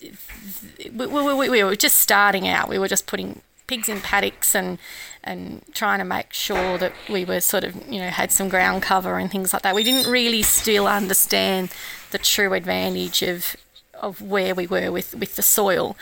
we, 0.00 1.06
we, 1.06 1.48
we, 1.48 1.64
were 1.64 1.76
just 1.76 1.98
starting 1.98 2.46
out. 2.48 2.68
We 2.68 2.78
were 2.78 2.88
just 2.88 3.06
putting 3.06 3.42
pigs 3.66 3.88
in 3.88 4.00
paddocks 4.00 4.54
and 4.54 4.78
and 5.22 5.62
trying 5.74 5.98
to 5.98 6.04
make 6.04 6.32
sure 6.32 6.78
that 6.78 6.92
we 7.08 7.24
were 7.24 7.40
sort 7.40 7.64
of 7.64 7.76
you 7.88 8.00
know 8.00 8.08
had 8.08 8.32
some 8.32 8.48
ground 8.48 8.82
cover 8.82 9.18
and 9.18 9.30
things 9.30 9.52
like 9.52 9.62
that. 9.62 9.74
We 9.74 9.84
didn't 9.84 10.10
really 10.10 10.42
still 10.42 10.86
understand 10.86 11.70
the 12.10 12.18
true 12.18 12.52
advantage 12.54 13.22
of 13.22 13.56
of 13.94 14.22
where 14.22 14.54
we 14.54 14.66
were 14.66 14.90
with 14.90 15.14
with 15.14 15.36
the 15.36 15.42
soil. 15.42 15.96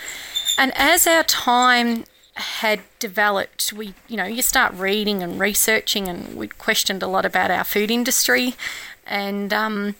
And 0.59 0.73
as 0.77 1.07
our 1.07 1.25
time 1.25 2.05
had 2.35 2.81
developed, 2.99 3.73
we 3.73 3.95
you 4.09 4.17
know 4.17 4.25
you 4.25 4.43
start 4.43 4.75
reading 4.75 5.23
and 5.23 5.41
researching, 5.41 6.09
and 6.09 6.37
we 6.37 6.49
questioned 6.49 7.03
a 7.03 7.09
lot 7.09 7.25
about 7.25 7.51
our 7.51 7.65
food 7.65 7.91
industry, 7.91 8.55
and 9.07 9.53
um, 9.53 9.95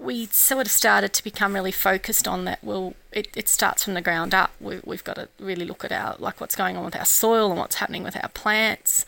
we 0.00 0.26
sort 0.26 0.66
of 0.66 0.72
started 0.72 1.12
to 1.12 1.24
become 1.24 1.54
really 1.54 1.72
focused 1.72 2.26
on 2.26 2.44
that. 2.46 2.58
Well, 2.62 2.94
it, 3.12 3.28
it 3.36 3.48
starts 3.48 3.84
from 3.84 3.94
the 3.94 4.00
ground 4.00 4.34
up. 4.34 4.50
We, 4.60 4.80
we've 4.84 5.04
got 5.04 5.16
to 5.16 5.28
really 5.38 5.66
look 5.66 5.84
at 5.84 5.92
our 5.92 6.16
like 6.18 6.40
what's 6.40 6.56
going 6.56 6.76
on 6.76 6.84
with 6.84 6.96
our 6.96 7.04
soil 7.04 7.50
and 7.50 7.58
what's 7.58 7.76
happening 7.76 8.02
with 8.02 8.16
our 8.16 8.30
plants, 8.30 9.04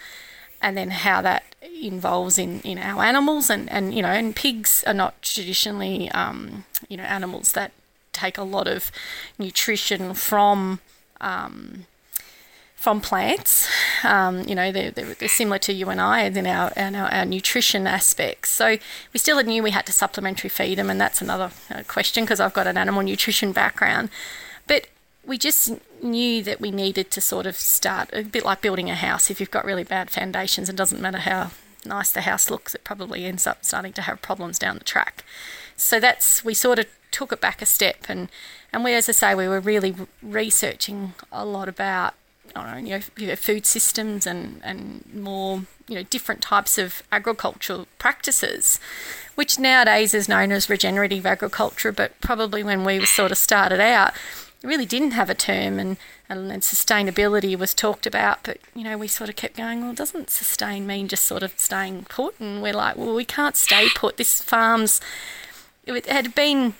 and 0.60 0.76
then 0.76 0.90
how 0.90 1.22
that 1.22 1.44
involves 1.80 2.38
in, 2.38 2.60
in 2.60 2.78
our 2.78 3.02
animals 3.02 3.50
and, 3.50 3.70
and 3.70 3.94
you 3.94 4.02
know 4.02 4.08
and 4.08 4.36
pigs 4.36 4.84
are 4.86 4.94
not 4.94 5.20
traditionally 5.22 6.10
um, 6.12 6.64
you 6.88 6.96
know 6.96 7.02
animals 7.04 7.52
that 7.52 7.72
take 8.12 8.38
a 8.38 8.42
lot 8.42 8.68
of 8.68 8.90
nutrition 9.38 10.14
from 10.14 10.80
um, 11.20 11.86
from 12.82 13.00
plants. 13.00 13.68
Um, 14.02 14.42
you 14.42 14.56
know, 14.56 14.72
they're, 14.72 14.90
they're, 14.90 15.28
similar 15.28 15.60
to 15.60 15.72
you 15.72 15.88
and 15.88 16.00
I 16.00 16.22
in 16.22 16.48
our, 16.48 16.72
in 16.76 16.96
our, 16.96 17.08
our, 17.12 17.24
nutrition 17.24 17.86
aspects. 17.86 18.50
So 18.50 18.76
we 19.12 19.18
still 19.20 19.40
knew 19.40 19.62
we 19.62 19.70
had 19.70 19.86
to 19.86 19.92
supplementary 19.92 20.50
feed 20.50 20.78
them, 20.78 20.90
and 20.90 21.00
that's 21.00 21.22
another 21.22 21.52
uh, 21.70 21.84
question 21.86 22.24
because 22.24 22.40
I've 22.40 22.52
got 22.52 22.66
an 22.66 22.76
animal 22.76 23.02
nutrition 23.02 23.52
background. 23.52 24.08
But 24.66 24.88
we 25.24 25.38
just 25.38 25.78
knew 26.02 26.42
that 26.42 26.60
we 26.60 26.72
needed 26.72 27.12
to 27.12 27.20
sort 27.20 27.46
of 27.46 27.54
start 27.54 28.10
a 28.12 28.24
bit 28.24 28.44
like 28.44 28.60
building 28.60 28.90
a 28.90 28.96
house. 28.96 29.30
If 29.30 29.38
you've 29.38 29.52
got 29.52 29.64
really 29.64 29.84
bad 29.84 30.10
foundations, 30.10 30.68
it 30.68 30.74
doesn't 30.74 31.00
matter 31.00 31.18
how 31.18 31.52
nice 31.86 32.10
the 32.10 32.22
house 32.22 32.50
looks, 32.50 32.74
it 32.74 32.82
probably 32.82 33.26
ends 33.26 33.46
up 33.46 33.64
starting 33.64 33.92
to 33.92 34.02
have 34.02 34.22
problems 34.22 34.58
down 34.58 34.78
the 34.78 34.84
track. 34.84 35.24
So 35.76 36.00
that's 36.00 36.44
we 36.44 36.52
sort 36.52 36.80
of 36.80 36.86
took 37.12 37.30
it 37.30 37.40
back 37.40 37.62
a 37.62 37.66
step, 37.66 38.06
and 38.08 38.28
and 38.72 38.82
we, 38.82 38.92
as 38.92 39.08
I 39.08 39.12
say, 39.12 39.36
we 39.36 39.46
were 39.46 39.60
really 39.60 39.94
researching 40.20 41.14
a 41.30 41.44
lot 41.44 41.68
about 41.68 42.14
know, 42.54 43.00
you 43.16 43.26
know, 43.26 43.36
food 43.36 43.66
systems 43.66 44.26
and, 44.26 44.60
and 44.62 45.04
more, 45.14 45.62
you 45.88 45.94
know, 45.94 46.02
different 46.04 46.42
types 46.42 46.78
of 46.78 47.02
agricultural 47.10 47.86
practices, 47.98 48.78
which 49.34 49.58
nowadays 49.58 50.14
is 50.14 50.28
known 50.28 50.52
as 50.52 50.68
regenerative 50.68 51.26
agriculture, 51.26 51.92
but 51.92 52.20
probably 52.20 52.62
when 52.62 52.84
we 52.84 53.04
sort 53.04 53.32
of 53.32 53.38
started 53.38 53.80
out, 53.80 54.12
really 54.62 54.86
didn't 54.86 55.12
have 55.12 55.28
a 55.28 55.34
term 55.34 55.78
and, 55.78 55.96
and, 56.28 56.52
and 56.52 56.62
sustainability 56.62 57.58
was 57.58 57.74
talked 57.74 58.06
about, 58.06 58.40
but, 58.44 58.58
you 58.74 58.84
know, 58.84 58.96
we 58.96 59.08
sort 59.08 59.28
of 59.28 59.36
kept 59.36 59.56
going, 59.56 59.82
well, 59.82 59.92
doesn't 59.92 60.30
sustain 60.30 60.86
mean 60.86 61.08
just 61.08 61.24
sort 61.24 61.42
of 61.42 61.58
staying 61.58 62.04
put? 62.08 62.38
And 62.38 62.62
we're 62.62 62.72
like, 62.72 62.96
well, 62.96 63.14
we 63.14 63.24
can't 63.24 63.56
stay 63.56 63.88
put. 63.94 64.16
This 64.16 64.40
farm's, 64.40 65.00
it 65.84 66.06
had 66.06 66.34
been 66.34 66.74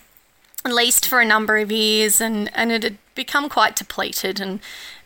leased 0.65 1.07
for 1.07 1.19
a 1.19 1.25
number 1.25 1.57
of 1.57 1.71
years 1.71 2.21
and, 2.21 2.49
and 2.55 2.71
it 2.71 2.83
had 2.83 2.97
become 3.15 3.49
quite 3.49 3.75
depleted 3.75 4.39
and, 4.39 4.59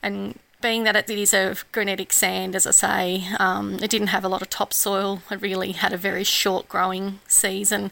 and 0.04 0.38
being 0.62 0.84
that 0.84 0.96
it 0.96 1.10
is 1.10 1.34
a 1.34 1.56
granitic 1.72 2.12
sand, 2.12 2.56
as 2.56 2.66
I 2.66 2.72
say, 2.72 3.28
um, 3.40 3.76
it 3.76 3.90
didn't 3.90 4.08
have 4.08 4.24
a 4.24 4.30
lot 4.30 4.42
of 4.42 4.50
topsoil. 4.50 5.22
It 5.30 5.42
really 5.42 5.74
had 5.74 5.94
a 5.94 5.98
very 5.98 6.24
short 6.24 6.68
growing 6.68 7.20
season, 7.28 7.92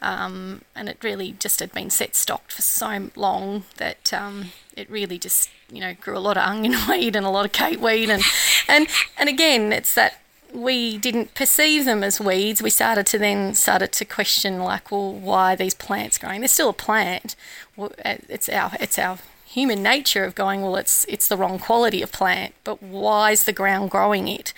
um, 0.00 0.62
and 0.74 0.88
it 0.88 1.02
really 1.02 1.32
just 1.32 1.60
had 1.60 1.72
been 1.72 1.90
set 1.90 2.14
stocked 2.14 2.52
for 2.52 2.62
so 2.62 3.10
long 3.16 3.64
that 3.78 4.12
um, 4.12 4.52
it 4.76 4.88
really 4.90 5.18
just 5.18 5.50
you 5.70 5.80
know 5.80 5.94
grew 5.94 6.16
a 6.16 6.20
lot 6.20 6.36
of 6.36 6.46
onion 6.48 6.76
weed 6.88 7.16
and 7.16 7.26
a 7.26 7.30
lot 7.30 7.46
of 7.46 7.52
cape 7.52 7.80
weed, 7.80 8.10
and 8.10 8.22
and 8.68 8.86
and 9.18 9.28
again, 9.28 9.72
it's 9.72 9.94
that 9.94 10.20
we 10.52 10.98
didn't 10.98 11.34
perceive 11.34 11.84
them 11.84 12.04
as 12.04 12.20
weeds. 12.20 12.62
We 12.62 12.70
started 12.70 13.06
to 13.06 13.18
then 13.18 13.54
started 13.54 13.90
to 13.92 14.04
question 14.04 14.60
like, 14.60 14.92
well, 14.92 15.12
why 15.12 15.54
are 15.54 15.56
these 15.56 15.74
plants 15.74 16.16
growing? 16.16 16.40
They're 16.40 16.48
still 16.48 16.68
a 16.68 16.74
plant. 16.74 17.34
It's 17.76 18.48
our 18.48 18.70
it's 18.78 18.98
our 19.00 19.18
human 19.54 19.84
nature 19.84 20.24
of 20.24 20.34
going, 20.34 20.62
well, 20.62 20.76
it's 20.76 21.04
it's 21.04 21.28
the 21.28 21.36
wrong 21.36 21.58
quality 21.58 22.02
of 22.02 22.10
plant, 22.10 22.54
but 22.64 22.82
why 22.82 23.30
is 23.30 23.44
the 23.44 23.52
ground 23.52 23.90
growing 23.90 24.26
it? 24.26 24.52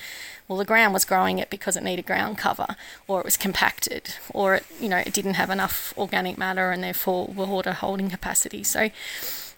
Well, 0.49 0.59
the 0.59 0.65
ground 0.65 0.95
was 0.95 1.05
growing 1.05 1.39
it 1.39 1.51
because 1.51 1.77
it 1.77 1.83
needed 1.83 2.07
ground 2.07 2.39
cover, 2.39 2.77
or 3.07 3.21
it 3.21 3.25
was 3.25 3.37
compacted, 3.37 4.15
or 4.33 4.55
it 4.57 4.67
you 4.81 4.89
know 4.89 4.97
it 4.97 5.13
didn't 5.13 5.35
have 5.35 5.51
enough 5.51 5.93
organic 5.99 6.39
matter 6.39 6.71
and 6.71 6.83
therefore 6.83 7.27
water 7.27 7.73
holding 7.73 8.09
capacity. 8.09 8.65
So 8.65 8.89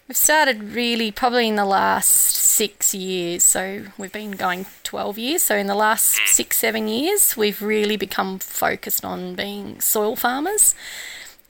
we've 0.08 0.16
started 0.16 0.62
really 0.74 1.12
probably 1.12 1.46
in 1.46 1.56
the 1.56 1.64
last 1.64 2.34
six 2.34 2.92
years. 2.92 3.44
So 3.44 3.84
we've 3.96 4.12
been 4.12 4.32
going 4.32 4.66
12 4.82 5.18
years. 5.18 5.42
So 5.42 5.56
in 5.56 5.68
the 5.68 5.76
last 5.76 6.18
hmm. 6.18 6.26
six 6.26 6.56
seven 6.56 6.88
years, 6.88 7.36
we've 7.36 7.62
really 7.62 7.96
become 7.96 8.40
focused 8.40 9.04
on 9.04 9.36
being 9.36 9.80
soil 9.80 10.16
farmers 10.16 10.74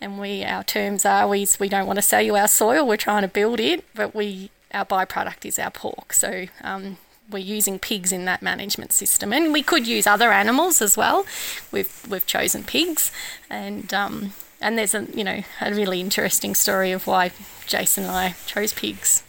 and 0.00 0.20
we 0.20 0.44
our 0.44 0.64
terms 0.64 1.04
are 1.04 1.28
we 1.28 1.46
we 1.58 1.68
don't 1.68 1.86
want 1.86 1.98
to 1.98 2.02
sell 2.02 2.22
you 2.22 2.36
our 2.36 2.48
soil. 2.48 2.86
We're 2.86 2.96
trying 2.96 3.22
to 3.22 3.28
build 3.28 3.60
it, 3.60 3.84
but 3.94 4.14
we 4.14 4.50
our 4.72 4.84
byproduct 4.84 5.44
is 5.44 5.58
our 5.58 5.70
pork. 5.70 6.12
So 6.12 6.46
um, 6.62 6.98
we're 7.30 7.38
using 7.38 7.78
pigs 7.78 8.12
in 8.12 8.24
that 8.24 8.42
management 8.42 8.92
system, 8.92 9.32
and 9.32 9.52
we 9.52 9.62
could 9.62 9.86
use 9.86 10.06
other 10.06 10.32
animals 10.32 10.80
as 10.80 10.96
well. 10.96 11.26
We've 11.72 12.06
we've 12.08 12.26
chosen 12.26 12.64
pigs, 12.64 13.12
and 13.50 13.92
um, 13.92 14.32
and 14.60 14.78
there's 14.78 14.94
a 14.94 15.06
you 15.14 15.24
know 15.24 15.42
a 15.60 15.74
really 15.74 16.00
interesting 16.00 16.54
story 16.54 16.92
of 16.92 17.06
why 17.06 17.32
Jason 17.66 18.04
and 18.04 18.12
I 18.12 18.34
chose 18.46 18.72
pigs. 18.72 19.22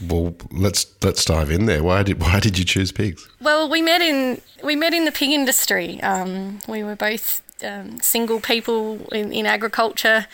Well, 0.00 0.36
let's 0.50 0.86
let's 1.02 1.24
dive 1.24 1.50
in 1.50 1.66
there. 1.66 1.82
Why 1.82 2.02
did 2.02 2.20
why 2.20 2.40
did 2.40 2.58
you 2.58 2.64
choose 2.64 2.92
pigs? 2.92 3.26
Well, 3.40 3.68
we 3.68 3.82
met 3.82 4.02
in 4.02 4.40
we 4.62 4.76
met 4.76 4.94
in 4.94 5.04
the 5.04 5.12
pig 5.12 5.30
industry. 5.30 6.00
Um, 6.02 6.60
we 6.68 6.82
were 6.82 6.96
both 6.96 7.40
um, 7.64 8.00
single 8.00 8.40
people 8.40 9.06
in, 9.12 9.32
in 9.32 9.46
agriculture. 9.46 10.26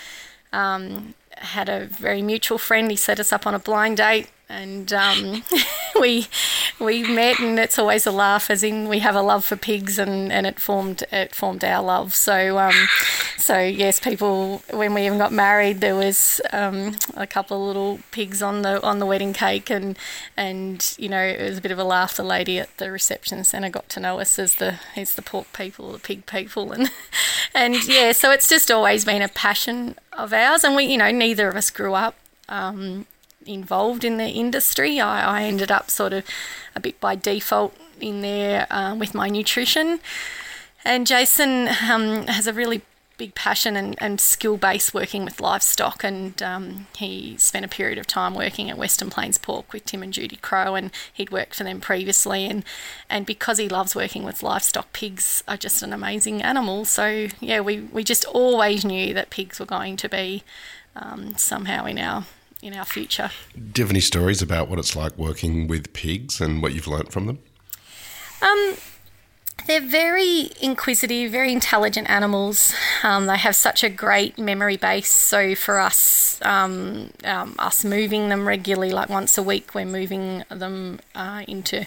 Um, 0.53 1.15
had 1.39 1.69
a 1.69 1.87
very 1.87 2.21
mutual 2.21 2.59
friend. 2.59 2.91
He 2.91 2.97
set 2.97 3.19
us 3.19 3.33
up 3.33 3.47
on 3.47 3.55
a 3.55 3.59
blind 3.59 3.97
date 3.97 4.29
and 4.51 4.93
um, 4.93 5.45
we 6.01 6.27
we 6.81 7.05
met, 7.05 7.39
and 7.39 7.59
it's 7.59 7.79
always 7.79 8.05
a 8.07 8.11
laugh, 8.11 8.51
as 8.51 8.63
in 8.63 8.89
we 8.89 8.99
have 8.99 9.15
a 9.15 9.23
love 9.23 9.45
for 9.45 9.57
pigs, 9.57 9.99
and, 9.99 10.33
and 10.33 10.47
it 10.47 10.59
formed 10.61 11.05
it 11.13 11.35
formed 11.35 11.65
our 11.65 11.83
love. 11.83 12.15
So 12.15 12.59
um, 12.59 12.75
so 13.39 13.61
yes, 13.61 14.01
people 14.01 14.63
when 14.73 14.93
we 14.93 15.07
even 15.07 15.19
got 15.19 15.33
married, 15.33 15.81
there 15.81 15.95
was 15.95 16.41
um, 16.53 16.97
a 17.15 17.27
couple 17.27 17.63
of 17.63 17.67
little 17.69 18.01
pigs 18.11 18.43
on 18.43 18.63
the 18.63 18.83
on 18.83 18.99
the 18.99 19.07
wedding 19.07 19.33
cake, 19.33 19.71
and 19.71 19.97
and 20.37 20.95
you 20.99 21.09
know 21.09 21.23
it 21.23 21.41
was 21.41 21.59
a 21.59 21.63
bit 21.63 21.73
of 21.73 21.79
a 21.79 21.85
laugh. 21.85 22.17
The 22.17 22.25
lady 22.25 22.59
at 22.59 22.77
the 22.79 22.91
reception 22.91 23.45
centre 23.45 23.71
got 23.71 23.89
to 23.91 24.01
know 24.01 24.19
us 24.19 24.39
as 24.39 24.57
the 24.57 24.81
as 24.97 25.15
the 25.15 25.23
pork 25.23 25.47
people, 25.53 25.93
the 25.93 26.01
pig 26.01 26.27
people, 26.27 26.73
and 26.73 26.91
and 27.55 27.87
yeah, 27.87 28.11
so 28.13 28.33
it's 28.33 28.49
just 28.49 28.71
always 28.71 29.05
been 29.05 29.23
a 29.23 29.29
passion 29.29 29.95
of 30.13 30.33
ours, 30.33 30.65
and 30.65 30.75
we 30.75 30.85
you 30.87 30.99
know 30.99 31.13
neither 31.13 31.49
of 31.49 31.55
us 31.55 31.71
grew 31.71 31.95
up. 31.95 32.17
Um, 32.49 33.07
involved 33.53 34.05
in 34.05 34.17
the 34.17 34.29
industry. 34.29 35.01
I, 35.01 35.41
I 35.41 35.43
ended 35.45 35.71
up 35.71 35.91
sort 35.91 36.13
of 36.13 36.25
a 36.75 36.81
bit 36.81 37.01
by 37.01 37.15
default 37.17 37.77
in 38.01 38.23
there 38.23 38.67
uh, 38.71 38.95
with 38.95 39.15
my 39.15 39.29
nutrition. 39.29 40.01
And 40.85 41.07
Jason 41.07 41.69
um, 41.69 42.27
has 42.27 42.47
a 42.47 42.53
really 42.53 42.83
big 43.19 43.35
passion 43.35 43.77
and, 43.77 43.95
and 43.99 44.19
skill 44.19 44.57
base 44.57 44.95
working 44.95 45.27
with 45.27 45.43
livestock. 45.43 46.03
And 46.03 46.43
um, 46.43 46.87
he 46.97 47.37
spent 47.37 47.67
a 47.67 47.69
period 47.69 47.99
of 47.99 48.07
time 48.07 48.35
working 48.35 48.71
at 48.71 48.79
Western 48.79 49.11
Plains 49.11 49.37
Pork 49.37 49.75
with 49.75 49.85
Tim 49.85 50.03
and 50.03 50.13
Judy 50.13 50.37
Crow, 50.37 50.75
and 50.75 50.91
he'd 51.13 51.31
worked 51.31 51.55
for 51.55 51.65
them 51.65 51.81
previously. 51.81 52.47
And, 52.47 52.65
and 53.11 53.27
because 53.27 53.59
he 53.59 53.69
loves 53.69 53.95
working 53.95 54.25
with 54.25 54.43
livestock, 54.43 54.95
pigs 54.95 55.45
are 55.47 55.59
just 55.59 55.83
an 55.83 55.93
amazing 55.93 56.43
animal. 56.43 56.87
So, 56.87 57.29
yeah, 57.41 57.61
we, 57.61 57.81
we 57.81 58.05
just 58.05 58.25
always 58.25 58.87
knew 58.87 59.13
that 59.13 59.29
pigs 59.29 59.61
were 59.61 59.67
going 59.67 59.99
to 59.99 60.09
be 60.09 60.43
um, 60.97 61.37
somehow 61.37 61.85
in 61.85 61.99
our 61.99 62.25
in 62.63 62.75
our 62.75 62.85
future. 62.85 63.31
Do 63.55 63.81
you 63.81 63.85
have 63.85 63.91
any 63.91 64.01
stories 64.01 64.43
about 64.43 64.69
what 64.69 64.79
it's 64.79 64.95
like 64.95 65.17
working 65.17 65.67
with 65.67 65.93
pigs 65.93 66.41
and 66.41 66.63
what 66.63 66.73
you've 66.73 66.87
learnt 66.87 67.13
from 67.13 67.27
them? 67.27 67.39
Um, 68.43 68.75
they're 69.67 69.81
very 69.81 70.51
inquisitive, 70.61 71.31
very 71.31 71.53
intelligent 71.53 72.09
animals. 72.11 72.75
Um, 73.03 73.27
they 73.27 73.37
have 73.37 73.57
such 73.57 73.85
a 73.85 73.89
great 73.89 74.39
memory 74.39 74.77
base. 74.77 75.11
So 75.11 75.55
for 75.55 75.79
us, 75.79 76.41
um, 76.43 77.11
um, 77.25 77.55
us 77.59 77.85
moving 77.85 78.29
them 78.29 78.47
regularly, 78.47 78.93
like 78.93 79.09
once 79.09 79.37
a 79.39 79.43
week, 79.43 79.75
we're 79.75 79.85
moving 79.85 80.45
them 80.49 81.01
uh, 81.15 81.45
into 81.47 81.87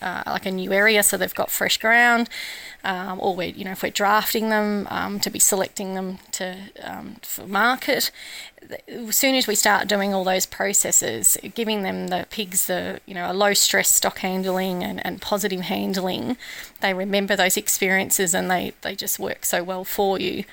uh, 0.00 0.22
like 0.26 0.46
a 0.46 0.50
new 0.50 0.72
area, 0.72 1.02
so 1.02 1.16
they've 1.16 1.34
got 1.34 1.50
fresh 1.50 1.76
ground. 1.76 2.28
Um, 2.82 3.20
or 3.20 3.36
we 3.36 3.46
you 3.48 3.64
know, 3.64 3.72
if 3.72 3.82
we're 3.82 3.90
drafting 3.90 4.48
them 4.48 4.86
um, 4.90 5.20
to 5.20 5.30
be 5.30 5.38
selecting 5.38 5.94
them 5.94 6.18
to 6.32 6.56
um, 6.82 7.16
for 7.22 7.46
market, 7.46 8.10
as 8.88 9.16
soon 9.16 9.34
as 9.34 9.46
we 9.46 9.54
start 9.54 9.88
doing 9.88 10.14
all 10.14 10.24
those 10.24 10.46
processes, 10.46 11.36
giving 11.54 11.82
them 11.82 12.08
the 12.08 12.26
pigs 12.30 12.66
the 12.66 13.00
you 13.06 13.14
know 13.14 13.30
a 13.30 13.34
low 13.34 13.54
stress 13.54 13.94
stock 13.94 14.18
handling 14.18 14.82
and, 14.82 15.04
and 15.04 15.20
positive 15.20 15.62
handling, 15.62 16.36
they 16.80 16.94
remember 16.94 17.36
those 17.36 17.56
experiences 17.56 18.34
and 18.34 18.50
they, 18.50 18.72
they 18.82 18.94
just 18.94 19.18
work 19.18 19.44
so 19.44 19.62
well 19.62 19.84
for 19.84 20.18
you. 20.18 20.44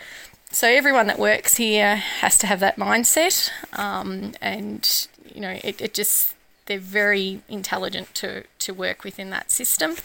So 0.51 0.67
everyone 0.67 1.07
that 1.07 1.19
works 1.19 1.57
here 1.57 1.95
has 1.95 2.37
to 2.39 2.47
have 2.47 2.59
that 2.61 2.77
mindset, 2.77 3.49
um, 3.73 4.33
and 4.41 5.07
you 5.33 5.41
know 5.41 5.59
it, 5.63 5.81
it 5.81 5.93
just 5.93 6.33
they're 6.67 6.79
very 6.79 7.41
intelligent 7.49 8.13
to 8.15 8.43
to 8.59 8.73
work 8.73 9.03
within 9.03 9.29
that 9.31 9.51
system. 9.51 9.95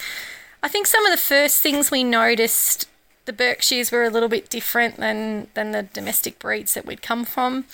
I 0.62 0.68
think 0.68 0.86
some 0.86 1.04
of 1.04 1.12
the 1.12 1.18
first 1.18 1.62
things 1.62 1.90
we 1.90 2.04
noticed 2.04 2.88
the 3.24 3.32
Berkshires 3.32 3.90
were 3.90 4.04
a 4.04 4.10
little 4.10 4.28
bit 4.28 4.48
different 4.48 4.96
than, 4.96 5.48
than 5.54 5.72
the 5.72 5.82
domestic 5.82 6.38
breeds 6.38 6.74
that 6.74 6.86
we'd 6.86 7.02
come 7.02 7.24
from. 7.24 7.64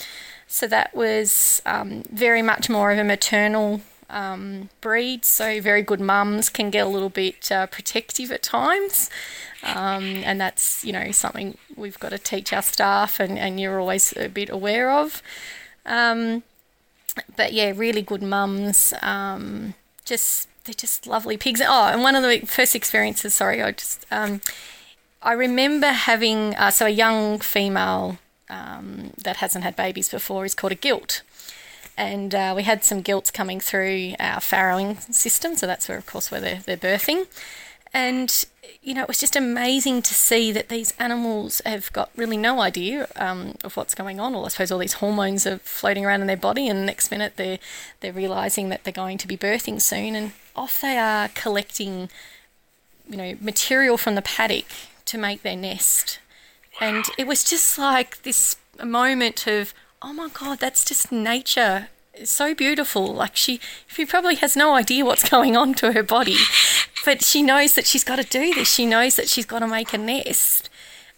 So 0.47 0.67
that 0.69 0.95
was 0.95 1.61
um, 1.67 2.03
very 2.11 2.43
much 2.43 2.71
more 2.71 2.91
of 2.91 2.99
a 2.99 3.05
maternal 3.05 3.83
um, 4.09 4.71
breed. 4.81 5.25
So 5.25 5.61
very 5.61 5.83
good 5.83 6.01
mums 6.01 6.49
can 6.49 6.71
get 6.71 6.87
a 6.87 6.89
little 6.89 7.11
bit 7.11 7.53
uh, 7.53 7.67
protective 7.67 8.33
at 8.33 8.43
times. 8.43 9.11
Um, 9.63 10.23
and 10.25 10.41
that's, 10.41 10.85
you 10.85 10.93
know, 10.93 11.11
something 11.13 11.59
we've 11.77 11.99
got 11.99 12.11
to 12.11 12.19
teach 12.19 12.53
our 12.53 12.63
staff 12.63 13.21
and, 13.21 13.39
and 13.39 13.61
you're 13.61 13.79
always 13.79 14.17
a 14.17 14.29
bit 14.29 14.49
aware 14.49 14.91
of. 14.91 15.23
Um, 15.85 16.43
but 17.37 17.53
yeah, 17.53 17.73
really 17.75 18.03
good 18.03 18.23
mums. 18.23 18.95
Um, 19.03 19.75
just, 20.05 20.49
they're 20.69 20.75
just 20.75 21.07
lovely 21.07 21.37
pigs. 21.37 21.63
Oh, 21.65 21.87
and 21.87 22.03
one 22.03 22.15
of 22.15 22.23
the 22.23 22.41
first 22.41 22.77
experiences, 22.77 23.35
sorry, 23.35 23.63
I 23.63 23.73
just, 23.73 24.07
um, 24.11 24.43
I 25.23 25.33
remember 25.33 25.89
having 25.89 26.55
uh, 26.55 26.71
so 26.71 26.87
a 26.87 26.91
young 26.91 27.39
female 27.41 28.19
um, 28.51 29.13
that 29.25 29.39
hasn't 29.39 29.65
had 29.65 29.75
babies 29.75 30.11
before 30.11 30.45
is 30.45 30.55
called 30.55 30.73
a 30.73 30.77
gilt, 30.77 31.23
and 31.97 32.35
uh, 32.35 32.53
we 32.55 32.63
had 32.63 32.85
some 32.85 33.01
gilts 33.01 33.31
coming 33.31 33.61
through 33.61 34.15
our 34.21 34.41
farrowing 34.41 35.01
system. 35.13 35.57
So 35.57 35.67
that's 35.67 35.89
where, 35.89 35.99
of 35.99 36.07
course, 36.07 36.31
where 36.31 36.41
they're, 36.41 36.61
they're 36.65 36.77
birthing, 36.77 37.27
and 37.93 38.45
you 38.83 38.93
know 38.93 39.03
it 39.03 39.09
was 39.09 39.19
just 39.19 39.35
amazing 39.35 40.03
to 40.03 40.15
see 40.15 40.53
that 40.53 40.69
these 40.69 40.93
animals 40.99 41.63
have 41.65 41.91
got 41.95 42.11
really 42.15 42.37
no 42.37 42.61
idea 42.61 43.09
um, 43.17 43.55
of 43.65 43.77
what's 43.77 43.95
going 43.95 44.21
on. 44.21 44.35
Or 44.35 44.45
I 44.45 44.49
suppose 44.49 44.71
all 44.71 44.79
these 44.79 44.95
hormones 44.95 45.47
are 45.47 45.59
floating 45.59 46.05
around 46.05 46.21
in 46.21 46.27
their 46.27 46.37
body, 46.37 46.69
and 46.69 46.79
the 46.79 46.85
next 46.85 47.11
minute 47.11 47.33
they're 47.37 47.59
they're 48.01 48.13
realizing 48.13 48.69
that 48.69 48.85
they're 48.85 48.93
going 48.93 49.17
to 49.19 49.27
be 49.27 49.37
birthing 49.39 49.81
soon, 49.81 50.15
and 50.15 50.33
off 50.59 50.81
they 50.81 50.99
are 50.99 51.29
collecting 51.29 52.11
you 53.09 53.17
know, 53.17 53.37
material 53.41 53.97
from 53.97 54.15
the 54.15 54.23
paddock 54.23 54.67
to 55.07 55.19
make 55.19 55.43
their 55.43 55.57
nest. 55.57 56.19
And 56.81 57.05
it 57.17 57.27
was 57.27 57.43
just 57.43 57.79
like 57.79 58.23
this 58.23 58.57
moment 58.85 59.47
of, 59.47 59.73
oh 60.03 60.13
my 60.13 60.29
God, 60.29 60.61
that's 60.61 60.85
just 60.85 61.11
nature. 61.11 61.89
It's 62.15 62.31
so 62.31 62.55
beautiful. 62.55 63.15
Like 63.15 63.37
she, 63.37 63.61
she 63.87 64.05
probably 64.05 64.37
has 64.37 64.57
no 64.57 64.75
idea 64.75 65.05
what's 65.05 65.29
going 65.37 65.57
on 65.57 65.75
to 65.75 65.93
her 65.93 66.03
body, 66.03 66.37
but 67.05 67.25
she 67.25 67.43
knows 67.43 67.75
that 67.75 67.87
she's 67.87 68.05
got 68.05 68.17
to 68.17 68.25
do 68.25 68.55
this. 68.55 68.73
She 68.73 68.87
knows 68.87 69.17
that 69.17 69.29
she's 69.29 69.47
got 69.47 69.61
to 69.61 69.67
make 69.67 69.93
a 69.93 69.99
nest. 69.99 70.69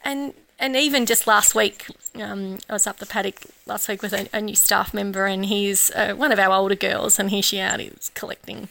And 0.02 0.34
and 0.60 0.76
even 0.76 1.06
just 1.06 1.26
last 1.26 1.54
week, 1.54 1.86
um, 2.20 2.58
I 2.68 2.74
was 2.74 2.86
up 2.86 2.98
the 2.98 3.06
paddock 3.06 3.40
last 3.66 3.88
week 3.88 4.02
with 4.02 4.12
a, 4.12 4.28
a 4.32 4.40
new 4.40 4.54
staff 4.54 4.92
member, 4.92 5.24
and 5.24 5.46
he's 5.46 5.90
uh, 5.92 6.12
one 6.14 6.32
of 6.32 6.38
our 6.38 6.52
older 6.52 6.74
girls, 6.74 7.18
and 7.18 7.30
here 7.30 7.42
she 7.42 7.58
out 7.58 7.80
is 7.80 8.10
collecting, 8.14 8.68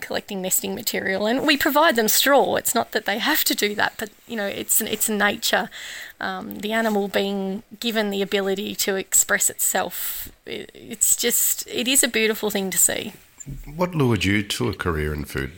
collecting 0.00 0.40
nesting 0.40 0.74
material, 0.74 1.26
and 1.26 1.44
we 1.46 1.56
provide 1.56 1.96
them 1.96 2.08
straw. 2.08 2.54
It's 2.54 2.74
not 2.74 2.92
that 2.92 3.04
they 3.04 3.18
have 3.18 3.42
to 3.44 3.54
do 3.54 3.74
that, 3.74 3.94
but 3.98 4.10
you 4.26 4.36
know, 4.36 4.46
it's 4.46 4.80
it's 4.80 5.08
nature. 5.08 5.68
Um, 6.20 6.60
the 6.60 6.72
animal 6.72 7.08
being 7.08 7.64
given 7.80 8.10
the 8.10 8.22
ability 8.22 8.76
to 8.76 8.94
express 8.94 9.50
itself. 9.50 10.28
It, 10.46 10.70
it's 10.72 11.16
just 11.16 11.66
it 11.66 11.88
is 11.88 12.04
a 12.04 12.08
beautiful 12.08 12.50
thing 12.50 12.70
to 12.70 12.78
see. 12.78 13.14
What 13.74 13.94
lured 13.94 14.24
you 14.24 14.44
to 14.44 14.68
a 14.68 14.74
career 14.74 15.12
in 15.12 15.24
food? 15.24 15.52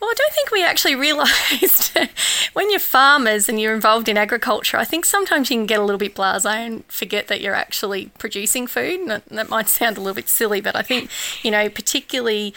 Well, 0.00 0.10
I 0.10 0.14
don't 0.16 0.32
think 0.32 0.52
we 0.52 0.64
actually 0.64 0.94
realised 0.94 1.98
when 2.52 2.70
you're 2.70 2.78
farmers 2.78 3.48
and 3.48 3.60
you're 3.60 3.74
involved 3.74 4.08
in 4.08 4.16
agriculture, 4.16 4.76
I 4.76 4.84
think 4.84 5.04
sometimes 5.04 5.50
you 5.50 5.56
can 5.56 5.66
get 5.66 5.80
a 5.80 5.82
little 5.82 5.98
bit 5.98 6.14
blasé 6.14 6.66
and 6.66 6.84
forget 6.86 7.26
that 7.26 7.40
you're 7.40 7.54
actually 7.54 8.12
producing 8.18 8.68
food. 8.68 9.00
And 9.00 9.22
that 9.26 9.48
might 9.48 9.68
sound 9.68 9.96
a 9.96 10.00
little 10.00 10.14
bit 10.14 10.28
silly, 10.28 10.60
but 10.60 10.76
I 10.76 10.82
think, 10.82 11.10
you 11.42 11.50
know, 11.50 11.68
particularly 11.68 12.54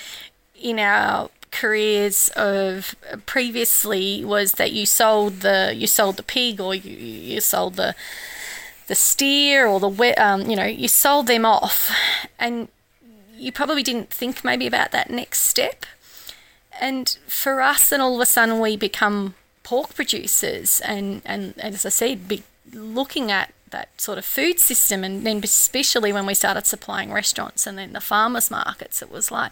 in 0.56 0.78
our 0.78 1.30
careers 1.52 2.30
of 2.30 2.96
previously 3.26 4.24
was 4.24 4.54
that 4.54 4.72
you 4.72 4.86
sold 4.86 5.42
the 5.42 5.74
you 5.76 5.86
sold 5.86 6.16
the 6.16 6.24
pig 6.24 6.62
or 6.62 6.74
you, 6.74 6.92
you 6.92 7.42
sold 7.42 7.76
the 7.76 7.94
the 8.88 8.96
steer 8.96 9.68
or 9.68 9.80
the 9.80 10.14
um, 10.16 10.50
you 10.50 10.56
know 10.56 10.66
you 10.66 10.88
sold 10.88 11.28
them 11.28 11.46
off 11.46 11.92
and 12.40 12.70
you 13.36 13.52
probably 13.52 13.84
didn't 13.84 14.10
think 14.10 14.46
maybe 14.46 14.66
about 14.66 14.92
that 14.92 15.10
next 15.10 15.42
step 15.42 15.86
and 16.82 17.18
for 17.28 17.62
us, 17.62 17.92
and 17.92 18.02
all 18.02 18.16
of 18.16 18.22
a 18.22 18.26
sudden 18.26 18.60
we 18.60 18.76
become 18.76 19.36
pork 19.64 19.96
producers, 19.96 20.82
and, 20.82 21.22
and 21.24 21.54
as 21.60 21.86
I 21.86 21.90
said, 21.90 22.28
be 22.28 22.44
looking 22.74 23.32
at 23.32 23.54
that 23.70 23.90
sort 24.00 24.18
of 24.18 24.26
food 24.26 24.60
system, 24.60 25.04
and 25.04 25.26
then 25.26 25.42
especially 25.44 26.12
when 26.12 26.26
we 26.26 26.34
started 26.34 26.66
supplying 26.66 27.14
restaurants 27.14 27.66
and 27.66 27.78
then 27.78 27.94
the 27.94 28.02
farmers 28.02 28.52
markets, 28.52 29.02
it 29.02 29.12
was 29.12 29.32
like 29.32 29.52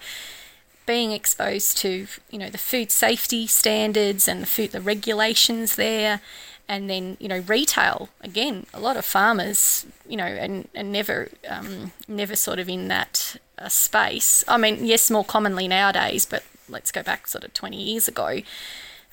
being 0.86 1.12
exposed 1.12 1.78
to 1.78 2.08
you 2.32 2.40
know 2.40 2.50
the 2.50 2.58
food 2.58 2.90
safety 2.90 3.46
standards 3.46 4.28
and 4.28 4.42
the 4.42 4.48
food 4.48 4.72
the 4.72 4.82
regulations 4.82 5.76
there. 5.76 6.22
And 6.68 6.88
then 6.88 7.18
you 7.20 7.28
know 7.28 7.40
retail 7.48 8.10
again 8.22 8.68
a 8.76 8.80
lot 8.80 8.96
of 8.96 9.04
farmers 9.04 9.88
you 10.08 10.18
know 10.18 10.26
and, 10.26 10.68
and 10.76 10.92
never 10.92 11.30
um, 11.48 11.94
never 12.08 12.36
sort 12.36 12.60
of 12.60 12.70
in 12.70 12.90
that 12.90 13.38
uh, 13.58 13.70
space. 13.70 14.44
I 14.48 14.58
mean 14.58 14.86
yes 14.86 15.10
more 15.10 15.26
commonly 15.26 15.68
nowadays 15.68 16.26
but 16.26 16.44
let's 16.70 16.92
go 16.92 17.04
back 17.04 17.28
sort 17.28 17.44
of 17.44 17.54
20 17.54 17.82
years 17.82 18.08
ago. 18.08 18.42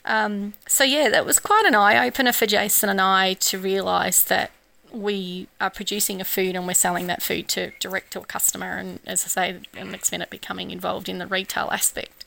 Um, 0.04 0.54
so, 0.68 0.84
yeah, 0.84 1.08
that 1.08 1.26
was 1.26 1.40
quite 1.40 1.64
an 1.66 1.74
eye 1.74 2.06
opener 2.06 2.32
for 2.32 2.46
Jason 2.46 2.88
and 2.88 3.00
I 3.00 3.34
to 3.34 3.58
realise 3.58 4.22
that 4.22 4.52
we 4.92 5.48
are 5.60 5.68
producing 5.68 6.20
a 6.20 6.24
food 6.24 6.54
and 6.54 6.66
we're 6.66 6.74
selling 6.74 7.08
that 7.08 7.22
food 7.22 7.48
to 7.48 7.72
direct 7.80 8.12
to 8.12 8.20
a 8.20 8.24
customer. 8.24 8.76
And 8.76 9.00
as 9.06 9.24
I 9.24 9.28
say, 9.28 9.60
the 9.72 9.84
next 9.84 10.12
minute 10.12 10.30
becoming 10.30 10.70
involved 10.70 11.08
in 11.08 11.18
the 11.18 11.26
retail 11.26 11.68
aspect. 11.72 12.24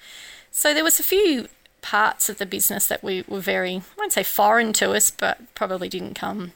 So, 0.52 0.74
there 0.74 0.84
was 0.84 1.00
a 1.00 1.04
few 1.04 1.48
parts 1.82 2.28
of 2.28 2.38
the 2.38 2.46
business 2.46 2.88
that 2.88 3.04
we 3.04 3.24
were 3.28 3.40
very, 3.40 3.78
I 3.78 3.82
won't 3.98 4.12
say 4.12 4.24
foreign 4.24 4.74
to 4.74 4.92
us, 4.92 5.12
but 5.12 5.40
probably 5.56 5.88
didn't 5.88 6.16
come 6.16 6.52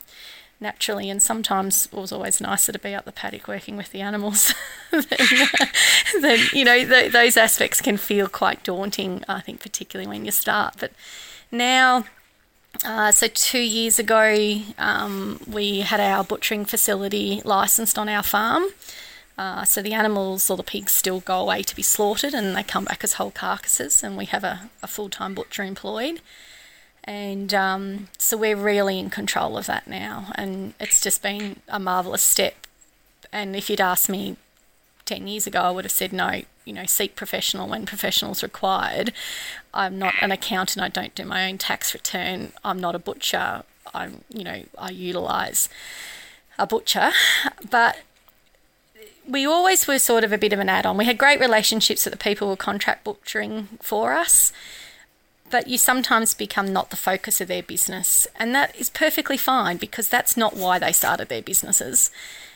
naturally. 0.63 1.09
And 1.09 1.21
sometimes 1.21 1.85
it 1.85 1.93
was 1.93 2.11
always 2.11 2.41
nicer 2.41 2.71
to 2.71 2.79
be 2.79 2.95
up 2.95 3.05
the 3.05 3.11
paddock 3.11 3.47
working 3.47 3.77
with 3.77 3.91
the 3.91 4.01
animals. 4.01 4.53
than, 4.91 6.39
you 6.53 6.65
know, 6.65 6.83
th- 6.83 7.11
those 7.11 7.37
aspects 7.37 7.81
can 7.81 7.97
feel 7.97 8.27
quite 8.27 8.63
daunting, 8.63 9.23
I 9.27 9.41
think, 9.41 9.59
particularly 9.59 10.07
when 10.07 10.25
you 10.25 10.31
start. 10.31 10.75
But 10.79 10.91
now, 11.51 12.05
uh, 12.83 13.11
so 13.11 13.27
two 13.27 13.59
years 13.59 13.99
ago, 13.99 14.61
um, 14.79 15.39
we 15.47 15.81
had 15.81 15.99
our 15.99 16.23
butchering 16.23 16.65
facility 16.65 17.41
licensed 17.45 17.99
on 17.99 18.09
our 18.09 18.23
farm. 18.23 18.65
Uh, 19.37 19.63
so 19.63 19.81
the 19.81 19.93
animals 19.93 20.49
or 20.49 20.57
the 20.57 20.63
pigs 20.63 20.91
still 20.91 21.19
go 21.21 21.39
away 21.39 21.63
to 21.63 21.75
be 21.75 21.81
slaughtered 21.81 22.33
and 22.33 22.55
they 22.55 22.61
come 22.63 22.85
back 22.85 23.03
as 23.03 23.13
whole 23.13 23.31
carcasses, 23.31 24.03
and 24.03 24.17
we 24.17 24.25
have 24.25 24.43
a, 24.43 24.69
a 24.81 24.87
full 24.87 25.09
time 25.09 25.33
butcher 25.33 25.63
employed. 25.63 26.21
And 27.05 27.53
um, 27.53 28.07
so 28.17 28.37
we're 28.37 28.55
really 28.55 28.97
in 28.97 29.09
control 29.09 29.57
of 29.57 29.65
that 29.65 29.87
now. 29.87 30.31
And 30.35 30.73
it's 30.79 31.01
just 31.01 31.21
been 31.21 31.59
a 31.67 31.79
marvellous 31.79 32.21
step. 32.23 32.55
And 33.31 33.55
if 33.55 33.69
you'd 33.69 33.81
asked 33.81 34.09
me 34.09 34.37
10 35.05 35.27
years 35.27 35.45
ago, 35.45 35.61
I 35.61 35.71
would 35.71 35.85
have 35.85 35.91
said 35.91 36.13
no, 36.13 36.41
you 36.65 36.73
know, 36.73 36.85
seek 36.85 37.15
professional 37.15 37.67
when 37.67 37.85
professional's 37.85 38.41
required. 38.41 39.11
I'm 39.73 39.99
not 39.99 40.13
an 40.21 40.31
accountant, 40.31 40.83
I 40.83 40.89
don't 40.89 41.13
do 41.15 41.25
my 41.25 41.49
own 41.49 41.57
tax 41.57 41.93
return, 41.93 42.53
I'm 42.63 42.79
not 42.79 42.95
a 42.95 42.99
butcher, 42.99 43.63
I'm, 43.93 44.23
you 44.29 44.43
know, 44.43 44.63
I 44.77 44.91
utilise 44.91 45.67
a 46.57 46.65
butcher. 46.65 47.11
But 47.69 48.01
we 49.27 49.45
always 49.45 49.87
were 49.87 49.99
sort 49.99 50.23
of 50.23 50.31
a 50.31 50.37
bit 50.37 50.53
of 50.53 50.59
an 50.59 50.69
add 50.69 50.85
on. 50.85 50.97
We 50.97 51.05
had 51.05 51.17
great 51.17 51.39
relationships 51.39 52.05
with 52.05 52.13
the 52.13 52.17
people 52.17 52.47
who 52.47 52.51
were 52.51 52.57
contract 52.57 53.03
butchering 53.03 53.67
for 53.81 54.13
us 54.13 54.53
but 55.53 55.67
you 55.67 55.77
sometimes 55.77 56.33
become 56.33 56.73
not 56.73 56.89
the 56.89 56.95
focus 56.95 57.39
of 57.39 57.47
their 57.47 57.61
business. 57.61 58.25
And 58.39 58.55
that 58.55 58.75
is 58.75 58.89
perfectly 58.89 59.37
fine 59.37 59.77
because 59.77 60.09
that's 60.09 60.35
not 60.35 60.57
why 60.57 60.79
they 60.79 60.91
started 60.91 61.29
their 61.29 61.43
businesses. 61.43 62.09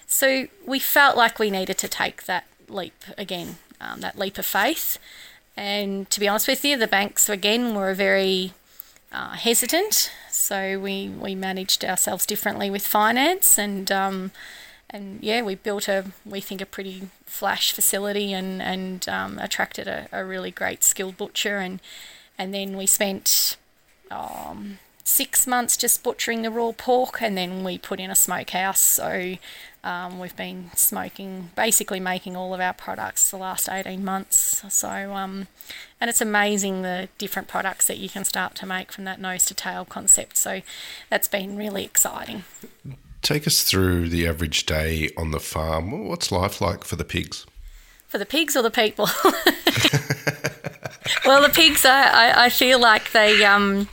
So 0.08 0.48
we 0.66 0.80
felt 0.80 1.16
like 1.16 1.38
we 1.38 1.52
needed 1.52 1.78
to 1.78 1.88
take 1.88 2.24
that 2.24 2.46
leap 2.68 3.04
again, 3.16 3.58
um, 3.80 4.00
that 4.00 4.18
leap 4.18 4.40
of 4.40 4.48
faith. 4.48 4.98
And 5.56 6.10
to 6.10 6.20
be 6.20 6.28
honest 6.28 6.48
with 6.48 6.66
you, 6.66 6.76
the 6.76 6.88
banks 6.88 7.30
again 7.30 7.76
were 7.76 7.94
very 7.94 8.54
uh, 9.12 9.34
hesitant. 9.34 10.12
So 10.32 10.80
we, 10.80 11.08
we 11.08 11.36
managed 11.36 11.86
ourselves 11.86 12.26
differently 12.26 12.72
with 12.72 12.84
finance 12.84 13.60
and 13.60 13.92
um, 13.92 14.32
and 14.90 15.20
yeah, 15.22 15.44
we 15.44 15.54
built 15.54 15.88
a 15.88 16.06
we 16.26 16.42
think 16.42 16.62
a 16.62 16.66
pretty 16.66 17.10
flash 17.26 17.74
facility 17.74 18.34
and 18.34 18.60
and 18.60 19.08
um, 19.08 19.38
attracted 19.38 19.88
a, 19.88 20.08
a 20.12 20.26
really 20.26 20.50
great 20.50 20.84
skilled 20.84 21.18
butcher 21.18 21.58
and 21.58 21.80
and 22.38 22.54
then 22.54 22.78
we 22.78 22.86
spent 22.86 23.58
um, 24.12 24.80
six 25.04 25.48
months 25.48 25.78
just 25.78 26.04
butchering 26.04 26.42
the 26.42 26.52
raw 26.52 26.72
pork, 26.72 27.22
and 27.22 27.38
then 27.38 27.64
we 27.64 27.78
put 27.78 28.00
in 28.00 28.10
a 28.10 28.16
smokehouse. 28.16 28.80
So 28.80 29.38
um, 29.84 30.20
we've 30.20 30.36
been 30.36 30.70
smoking, 30.76 31.52
basically 31.56 32.00
making 32.00 32.36
all 32.36 32.54
of 32.54 32.60
our 32.60 32.74
products 32.74 33.32
the 33.32 33.38
last 33.38 33.70
18 33.70 34.04
months. 34.04 34.64
So, 34.70 34.90
um, 34.90 35.48
and 36.02 36.10
it's 36.10 36.20
amazing 36.20 36.82
the 36.82 37.08
different 37.18 37.48
products 37.48 37.86
that 37.88 37.98
you 37.98 38.10
can 38.10 38.26
start 38.26 38.54
to 38.56 38.66
make 38.66 38.92
from 38.92 39.06
that 39.06 39.20
nose 39.22 39.46
to 39.46 39.54
tail 39.54 39.86
concept. 39.86 40.36
So 40.38 40.62
that's 41.10 41.30
been 41.30 41.56
really 41.56 41.86
exciting. 41.86 42.44
Take 43.22 43.48
us 43.48 43.64
through 43.64 44.10
the 44.10 44.28
average 44.28 44.66
day 44.66 45.10
on 45.18 45.32
the 45.32 45.40
farm. 45.40 46.08
What's 46.08 46.32
life 46.32 46.60
like 46.62 46.84
for 46.84 46.98
the 46.98 47.06
pigs? 47.06 47.46
For 48.08 48.18
the 48.18 48.26
pigs 48.26 48.56
or 48.56 48.62
the 48.62 48.72
people? 48.72 49.08
well, 51.28 51.42
the 51.42 51.50
pigs, 51.50 51.86
I, 51.86 52.46
I 52.46 52.50
feel 52.50 52.80
like 52.80 53.12
they, 53.12 53.44
um, 53.44 53.90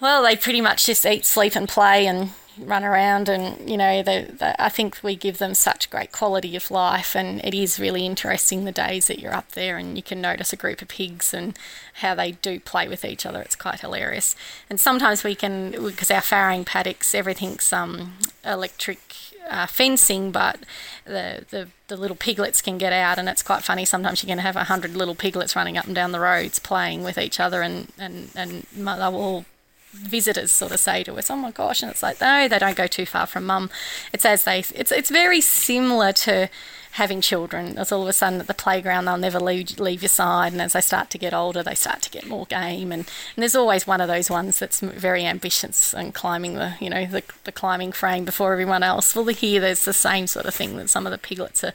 well, 0.00 0.22
they 0.22 0.34
pretty 0.34 0.60
much 0.60 0.86
just 0.86 1.06
eat, 1.06 1.24
sleep, 1.24 1.54
and 1.54 1.68
play 1.68 2.06
and 2.06 2.30
run 2.58 2.82
around. 2.82 3.28
And, 3.28 3.70
you 3.70 3.76
know, 3.76 4.02
they, 4.02 4.24
they, 4.24 4.52
I 4.58 4.68
think 4.68 4.98
we 5.02 5.14
give 5.14 5.38
them 5.38 5.54
such 5.54 5.90
great 5.90 6.10
quality 6.10 6.56
of 6.56 6.72
life. 6.72 7.14
And 7.14 7.40
it 7.44 7.54
is 7.54 7.78
really 7.78 8.04
interesting 8.04 8.64
the 8.64 8.72
days 8.72 9.06
that 9.06 9.20
you're 9.20 9.34
up 9.34 9.52
there 9.52 9.76
and 9.76 9.96
you 9.96 10.02
can 10.02 10.20
notice 10.20 10.52
a 10.52 10.56
group 10.56 10.82
of 10.82 10.88
pigs 10.88 11.32
and 11.32 11.56
how 11.94 12.16
they 12.16 12.32
do 12.32 12.58
play 12.58 12.88
with 12.88 13.04
each 13.04 13.24
other. 13.24 13.40
It's 13.40 13.54
quite 13.54 13.80
hilarious. 13.80 14.34
And 14.68 14.80
sometimes 14.80 15.22
we 15.22 15.36
can, 15.36 15.70
because 15.70 16.10
our 16.10 16.20
farrowing 16.20 16.66
paddocks, 16.66 17.14
everything's 17.14 17.72
um, 17.72 18.14
electric 18.44 19.27
uh, 19.48 19.66
fencing, 19.66 20.30
but 20.30 20.60
the, 21.04 21.44
the, 21.50 21.68
the 21.88 21.96
little 21.96 22.16
piglets 22.16 22.60
can 22.60 22.78
get 22.78 22.92
out, 22.92 23.18
and 23.18 23.28
it's 23.28 23.42
quite 23.42 23.62
funny. 23.62 23.84
Sometimes 23.84 24.22
you 24.22 24.26
can 24.26 24.38
have 24.38 24.56
a 24.56 24.64
hundred 24.64 24.94
little 24.94 25.14
piglets 25.14 25.56
running 25.56 25.78
up 25.78 25.86
and 25.86 25.94
down 25.94 26.12
the 26.12 26.20
roads 26.20 26.58
playing 26.58 27.02
with 27.02 27.18
each 27.18 27.40
other, 27.40 27.62
and 27.62 27.88
and 27.98 28.30
and 28.34 28.66
they'll 28.72 29.14
all 29.14 29.44
visitors 29.92 30.52
sort 30.52 30.72
of 30.72 30.80
say 30.80 31.02
to 31.04 31.14
us, 31.18 31.30
"Oh 31.30 31.36
my 31.36 31.50
gosh!" 31.50 31.82
And 31.82 31.90
it's 31.90 32.02
like, 32.02 32.20
no, 32.20 32.48
they 32.48 32.58
don't 32.58 32.76
go 32.76 32.86
too 32.86 33.06
far 33.06 33.26
from 33.26 33.46
mum. 33.46 33.70
It's 34.12 34.24
as 34.24 34.44
they, 34.44 34.60
it's 34.74 34.92
it's 34.92 35.10
very 35.10 35.40
similar 35.40 36.12
to 36.12 36.48
having 36.92 37.20
children. 37.20 37.78
It's 37.78 37.92
all 37.92 38.02
of 38.02 38.08
a 38.08 38.12
sudden 38.12 38.40
at 38.40 38.46
the 38.46 38.54
playground 38.54 39.04
they'll 39.04 39.16
never 39.16 39.40
leave, 39.40 39.78
leave 39.78 40.02
your 40.02 40.08
side, 40.08 40.52
and 40.52 40.60
as 40.60 40.72
they 40.72 40.80
start 40.80 41.10
to 41.10 41.18
get 41.18 41.34
older, 41.34 41.62
they 41.62 41.74
start 41.74 42.02
to 42.02 42.10
get 42.10 42.26
more 42.26 42.46
game. 42.46 42.92
And, 42.92 43.02
and 43.02 43.42
there's 43.42 43.54
always 43.54 43.86
one 43.86 44.00
of 44.00 44.08
those 44.08 44.30
ones 44.30 44.58
that's 44.58 44.80
very 44.80 45.24
ambitious 45.24 45.94
and 45.94 46.14
climbing 46.14 46.54
the 46.54 46.74
you 46.80 46.90
know 46.90 47.06
the, 47.06 47.22
the 47.44 47.52
climbing 47.52 47.92
frame 47.92 48.24
before 48.24 48.52
everyone 48.52 48.82
else. 48.82 49.14
Well, 49.14 49.24
here 49.26 49.60
there's 49.60 49.84
the 49.84 49.92
same 49.92 50.26
sort 50.26 50.46
of 50.46 50.54
thing 50.54 50.76
that 50.76 50.90
some 50.90 51.06
of 51.06 51.12
the 51.12 51.18
piglets 51.18 51.62
are 51.62 51.74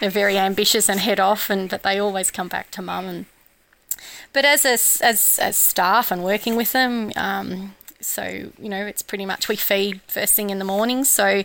they're 0.00 0.10
very 0.10 0.38
ambitious 0.38 0.88
and 0.88 1.00
head 1.00 1.20
off, 1.20 1.50
and 1.50 1.68
but 1.68 1.82
they 1.82 1.98
always 1.98 2.30
come 2.30 2.48
back 2.48 2.70
to 2.72 2.82
mum 2.82 3.06
and 3.06 3.26
but 4.32 4.44
as 4.44 4.64
a, 4.64 4.72
as 5.04 5.38
as 5.40 5.56
staff 5.56 6.10
and 6.10 6.22
working 6.22 6.56
with 6.56 6.72
them, 6.72 7.12
um, 7.16 7.74
so 8.00 8.22
you 8.58 8.68
know 8.68 8.86
it's 8.86 9.02
pretty 9.02 9.26
much 9.26 9.48
we 9.48 9.56
feed 9.56 10.00
first 10.06 10.34
thing 10.34 10.50
in 10.50 10.58
the 10.58 10.64
morning. 10.64 11.04
So 11.04 11.42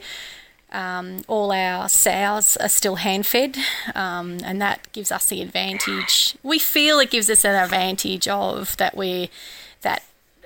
um, 0.75 1.21
all 1.27 1.53
our 1.53 1.87
sows 1.87 2.57
are 2.57 2.69
still 2.69 2.95
hand 2.95 3.25
fed, 3.25 3.57
um, 3.95 4.39
and 4.43 4.61
that 4.61 4.91
gives 4.91 5.11
us 5.11 5.27
the 5.27 5.41
advantage. 5.41 6.35
We 6.43 6.59
feel 6.59 6.99
it 6.99 7.09
gives 7.09 7.29
us 7.29 7.45
an 7.45 7.55
advantage 7.55 8.27
of 8.27 8.75
that 8.77 8.97
we're 8.97 9.29
that 9.83 10.03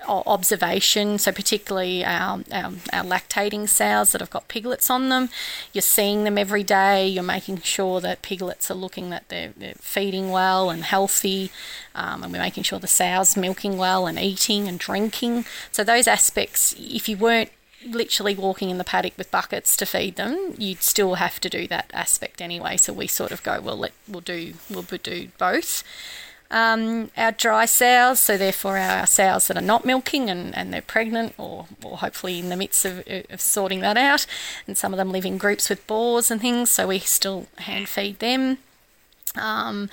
observation. 0.07 1.17
So 1.17 1.31
particularly 1.31 2.05
our, 2.05 2.39
our, 2.51 2.71
our, 2.93 3.03
lactating 3.03 3.67
sows 3.67 4.11
that 4.11 4.21
have 4.21 4.29
got 4.29 4.47
piglets 4.47 4.89
on 4.89 5.09
them, 5.09 5.29
you're 5.73 5.81
seeing 5.81 6.23
them 6.23 6.37
every 6.37 6.63
day. 6.63 7.07
You're 7.07 7.23
making 7.23 7.61
sure 7.61 7.99
that 8.01 8.21
piglets 8.21 8.71
are 8.71 8.75
looking 8.75 9.09
that 9.09 9.27
they're, 9.29 9.53
they're 9.57 9.73
feeding 9.75 10.29
well 10.29 10.69
and 10.69 10.83
healthy, 10.83 11.51
um, 11.95 12.23
and 12.23 12.31
we're 12.31 12.39
making 12.39 12.63
sure 12.63 12.79
the 12.79 12.87
sows 12.87 13.35
milking 13.35 13.77
well 13.77 14.07
and 14.07 14.19
eating 14.19 14.67
and 14.67 14.79
drinking. 14.79 15.45
So 15.71 15.83
those 15.83 16.07
aspects, 16.07 16.75
if 16.77 17.09
you 17.09 17.17
weren't 17.17 17.51
literally 17.85 18.35
walking 18.35 18.69
in 18.69 18.77
the 18.77 18.83
paddock 18.83 19.17
with 19.17 19.31
buckets 19.31 19.77
to 19.77 19.85
feed 19.85 20.15
them, 20.15 20.53
you'd 20.57 20.81
still 20.81 21.15
have 21.15 21.39
to 21.41 21.49
do 21.49 21.67
that 21.67 21.89
aspect 21.93 22.41
anyway. 22.41 22.77
So 22.77 22.93
we 22.93 23.07
sort 23.07 23.31
of 23.31 23.43
go, 23.43 23.61
well, 23.61 23.77
let 23.77 23.93
we'll 24.07 24.21
do 24.21 24.53
we'll 24.69 24.83
do 24.83 25.29
both. 25.37 25.83
Um, 26.51 27.11
our 27.15 27.31
dry 27.31 27.65
sows, 27.65 28.19
so 28.19 28.35
therefore 28.35 28.77
our 28.77 29.05
sows 29.05 29.47
that 29.47 29.57
are 29.57 29.61
not 29.61 29.85
milking 29.85 30.31
and, 30.31 30.55
and 30.57 30.73
they're 30.73 30.81
pregnant 30.81 31.35
or, 31.37 31.67
or 31.83 31.97
hopefully 31.97 32.39
in 32.39 32.49
the 32.49 32.57
midst 32.57 32.85
of, 32.85 33.03
of 33.29 33.39
sorting 33.39 33.81
that 33.81 33.97
out, 33.97 34.25
and 34.65 34.75
some 34.75 34.91
of 34.91 34.97
them 34.97 35.11
live 35.11 35.27
in 35.27 35.37
groups 35.37 35.69
with 35.69 35.85
boars 35.85 36.31
and 36.31 36.41
things, 36.41 36.71
so 36.71 36.87
we 36.87 36.97
still 36.97 37.45
hand 37.59 37.87
feed 37.87 38.17
them. 38.17 38.57
Um, 39.35 39.91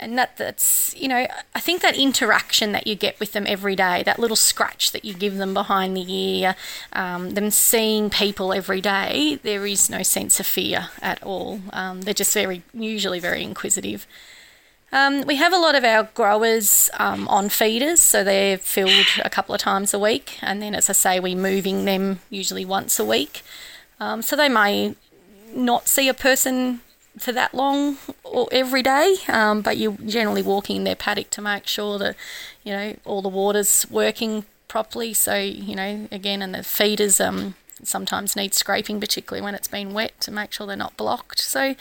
and 0.00 0.18
that 0.18 0.36
that's 0.36 0.94
you 0.96 1.08
know 1.08 1.26
I 1.54 1.60
think 1.60 1.82
that 1.82 1.96
interaction 1.96 2.72
that 2.72 2.86
you 2.86 2.94
get 2.94 3.18
with 3.20 3.32
them 3.32 3.46
every 3.46 3.76
day, 3.76 4.02
that 4.04 4.18
little 4.18 4.36
scratch 4.36 4.92
that 4.92 5.04
you 5.04 5.14
give 5.14 5.36
them 5.36 5.54
behind 5.54 5.96
the 5.96 6.12
ear, 6.12 6.56
um, 6.92 7.30
them 7.30 7.50
seeing 7.50 8.10
people 8.10 8.52
every 8.52 8.80
day, 8.80 9.38
there 9.42 9.66
is 9.66 9.88
no 9.88 10.02
sense 10.02 10.40
of 10.40 10.46
fear 10.46 10.88
at 11.00 11.22
all. 11.22 11.60
Um, 11.72 12.02
they're 12.02 12.14
just 12.14 12.34
very 12.34 12.62
usually 12.72 13.20
very 13.20 13.42
inquisitive. 13.42 14.06
Um, 14.92 15.22
we 15.22 15.36
have 15.36 15.52
a 15.52 15.58
lot 15.58 15.74
of 15.74 15.82
our 15.82 16.04
growers 16.14 16.88
um, 17.00 17.26
on 17.26 17.48
feeders, 17.48 18.00
so 18.00 18.22
they're 18.22 18.58
filled 18.58 19.06
a 19.24 19.30
couple 19.30 19.52
of 19.52 19.60
times 19.60 19.92
a 19.92 19.98
week, 19.98 20.38
and 20.40 20.62
then 20.62 20.72
as 20.72 20.88
I 20.88 20.92
say, 20.92 21.18
we're 21.18 21.36
moving 21.36 21.84
them 21.84 22.20
usually 22.30 22.64
once 22.64 23.00
a 23.00 23.04
week. 23.04 23.42
Um, 23.98 24.22
so 24.22 24.36
they 24.36 24.48
may 24.48 24.94
not 25.52 25.88
see 25.88 26.08
a 26.08 26.14
person 26.14 26.80
for 27.18 27.32
that 27.32 27.54
long 27.54 27.98
or 28.24 28.48
every 28.50 28.82
day, 28.82 29.16
um, 29.28 29.62
but 29.62 29.76
you're 29.76 29.96
generally 30.06 30.42
walking 30.42 30.76
in 30.76 30.84
their 30.84 30.96
paddock 30.96 31.30
to 31.30 31.42
make 31.42 31.66
sure 31.66 31.98
that 31.98 32.16
you 32.62 32.72
know 32.72 32.96
all 33.04 33.22
the 33.22 33.28
water's 33.28 33.86
working 33.90 34.44
properly. 34.68 35.14
So 35.14 35.36
you 35.36 35.76
know 35.76 36.08
again, 36.10 36.42
and 36.42 36.54
the 36.54 36.62
feeders 36.62 37.20
um, 37.20 37.54
sometimes 37.82 38.36
need 38.36 38.54
scraping, 38.54 39.00
particularly 39.00 39.44
when 39.44 39.54
it's 39.54 39.68
been 39.68 39.94
wet, 39.94 40.20
to 40.22 40.30
make 40.30 40.52
sure 40.52 40.66
they're 40.66 40.76
not 40.76 40.96
blocked. 40.96 41.40
So 41.40 41.74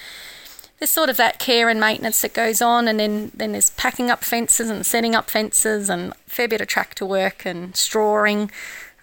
there's 0.79 0.91
sort 0.91 1.09
of 1.09 1.17
that 1.17 1.39
care 1.39 1.69
and 1.69 1.79
maintenance 1.79 2.21
that 2.21 2.33
goes 2.33 2.61
on, 2.61 2.87
and 2.87 2.99
then 2.99 3.31
then 3.33 3.53
there's 3.53 3.71
packing 3.71 4.11
up 4.11 4.23
fences 4.23 4.69
and 4.69 4.85
setting 4.85 5.15
up 5.15 5.29
fences 5.29 5.89
and 5.89 6.11
a 6.11 6.15
fair 6.27 6.47
bit 6.47 6.61
of 6.61 6.67
tractor 6.67 7.05
work 7.05 7.45
and 7.45 7.75
strawing, 7.75 8.51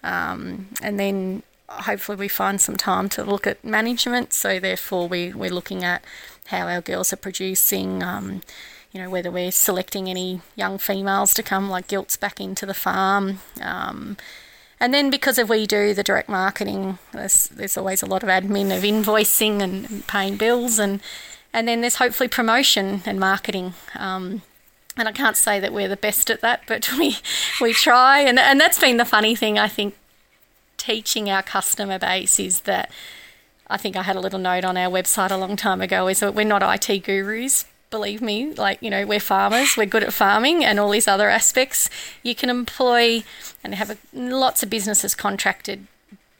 um, 0.03 0.67
and 0.81 0.99
then 0.99 1.43
hopefully 1.83 2.17
we 2.17 2.27
find 2.27 2.59
some 2.61 2.77
time 2.77 3.09
to 3.09 3.23
look 3.23 3.47
at 3.47 3.63
management. 3.63 4.33
So 4.33 4.59
therefore, 4.59 5.07
we 5.07 5.33
we're 5.33 5.49
looking 5.49 5.83
at 5.83 6.03
how 6.47 6.67
our 6.67 6.81
girls 6.81 7.11
are 7.13 7.17
producing. 7.17 8.03
Um, 8.03 8.41
you 8.91 9.01
know 9.01 9.09
whether 9.09 9.31
we're 9.31 9.51
selecting 9.51 10.09
any 10.09 10.41
young 10.55 10.77
females 10.77 11.33
to 11.35 11.43
come 11.43 11.69
like 11.69 11.87
gilts 11.87 12.17
back 12.17 12.41
into 12.41 12.65
the 12.65 12.73
farm. 12.73 13.39
Um, 13.61 14.17
and 14.81 14.93
then 14.93 15.09
because 15.11 15.37
if 15.37 15.47
we 15.47 15.67
do 15.67 15.93
the 15.93 16.03
direct 16.03 16.27
marketing, 16.27 16.97
there's, 17.13 17.47
there's 17.49 17.77
always 17.77 18.01
a 18.01 18.07
lot 18.07 18.23
of 18.23 18.29
admin 18.29 18.75
of 18.75 18.83
invoicing 18.83 19.61
and 19.61 20.05
paying 20.07 20.37
bills, 20.37 20.79
and 20.79 21.01
and 21.53 21.67
then 21.67 21.81
there's 21.81 21.95
hopefully 21.95 22.27
promotion 22.27 23.03
and 23.05 23.19
marketing. 23.19 23.75
Um, 23.95 24.41
and 24.97 25.07
I 25.07 25.11
can't 25.11 25.37
say 25.37 25.59
that 25.59 25.71
we're 25.71 25.87
the 25.87 25.95
best 25.95 26.29
at 26.29 26.41
that, 26.41 26.63
but 26.67 26.91
we 26.97 27.17
we 27.61 27.73
try, 27.73 28.19
and 28.21 28.39
and 28.39 28.59
that's 28.59 28.79
been 28.79 28.97
the 28.97 29.05
funny 29.05 29.35
thing 29.35 29.59
I 29.59 29.67
think 29.67 29.95
teaching 30.81 31.29
our 31.29 31.43
customer 31.43 31.99
base 31.99 32.39
is 32.39 32.61
that 32.61 32.89
I 33.67 33.77
think 33.77 33.95
I 33.95 34.01
had 34.01 34.15
a 34.15 34.19
little 34.19 34.39
note 34.39 34.65
on 34.65 34.77
our 34.77 34.89
website 34.89 35.29
a 35.29 35.37
long 35.37 35.55
time 35.55 35.79
ago 35.79 36.07
is 36.07 36.21
that 36.21 36.33
we're 36.33 36.43
not 36.43 36.63
IT 36.63 37.03
gurus. 37.03 37.65
Believe 37.91 38.21
me, 38.21 38.53
like, 38.53 38.81
you 38.81 38.89
know, 38.89 39.05
we're 39.05 39.19
farmers, 39.19 39.77
we're 39.77 39.85
good 39.85 40.03
at 40.03 40.11
farming 40.11 40.65
and 40.65 40.79
all 40.79 40.89
these 40.89 41.07
other 41.07 41.29
aspects. 41.29 41.89
You 42.23 42.33
can 42.33 42.49
employ 42.49 43.23
and 43.63 43.75
have 43.75 43.91
a, 43.91 43.97
lots 44.11 44.63
of 44.63 44.69
businesses 44.69 45.13
contracted, 45.13 45.85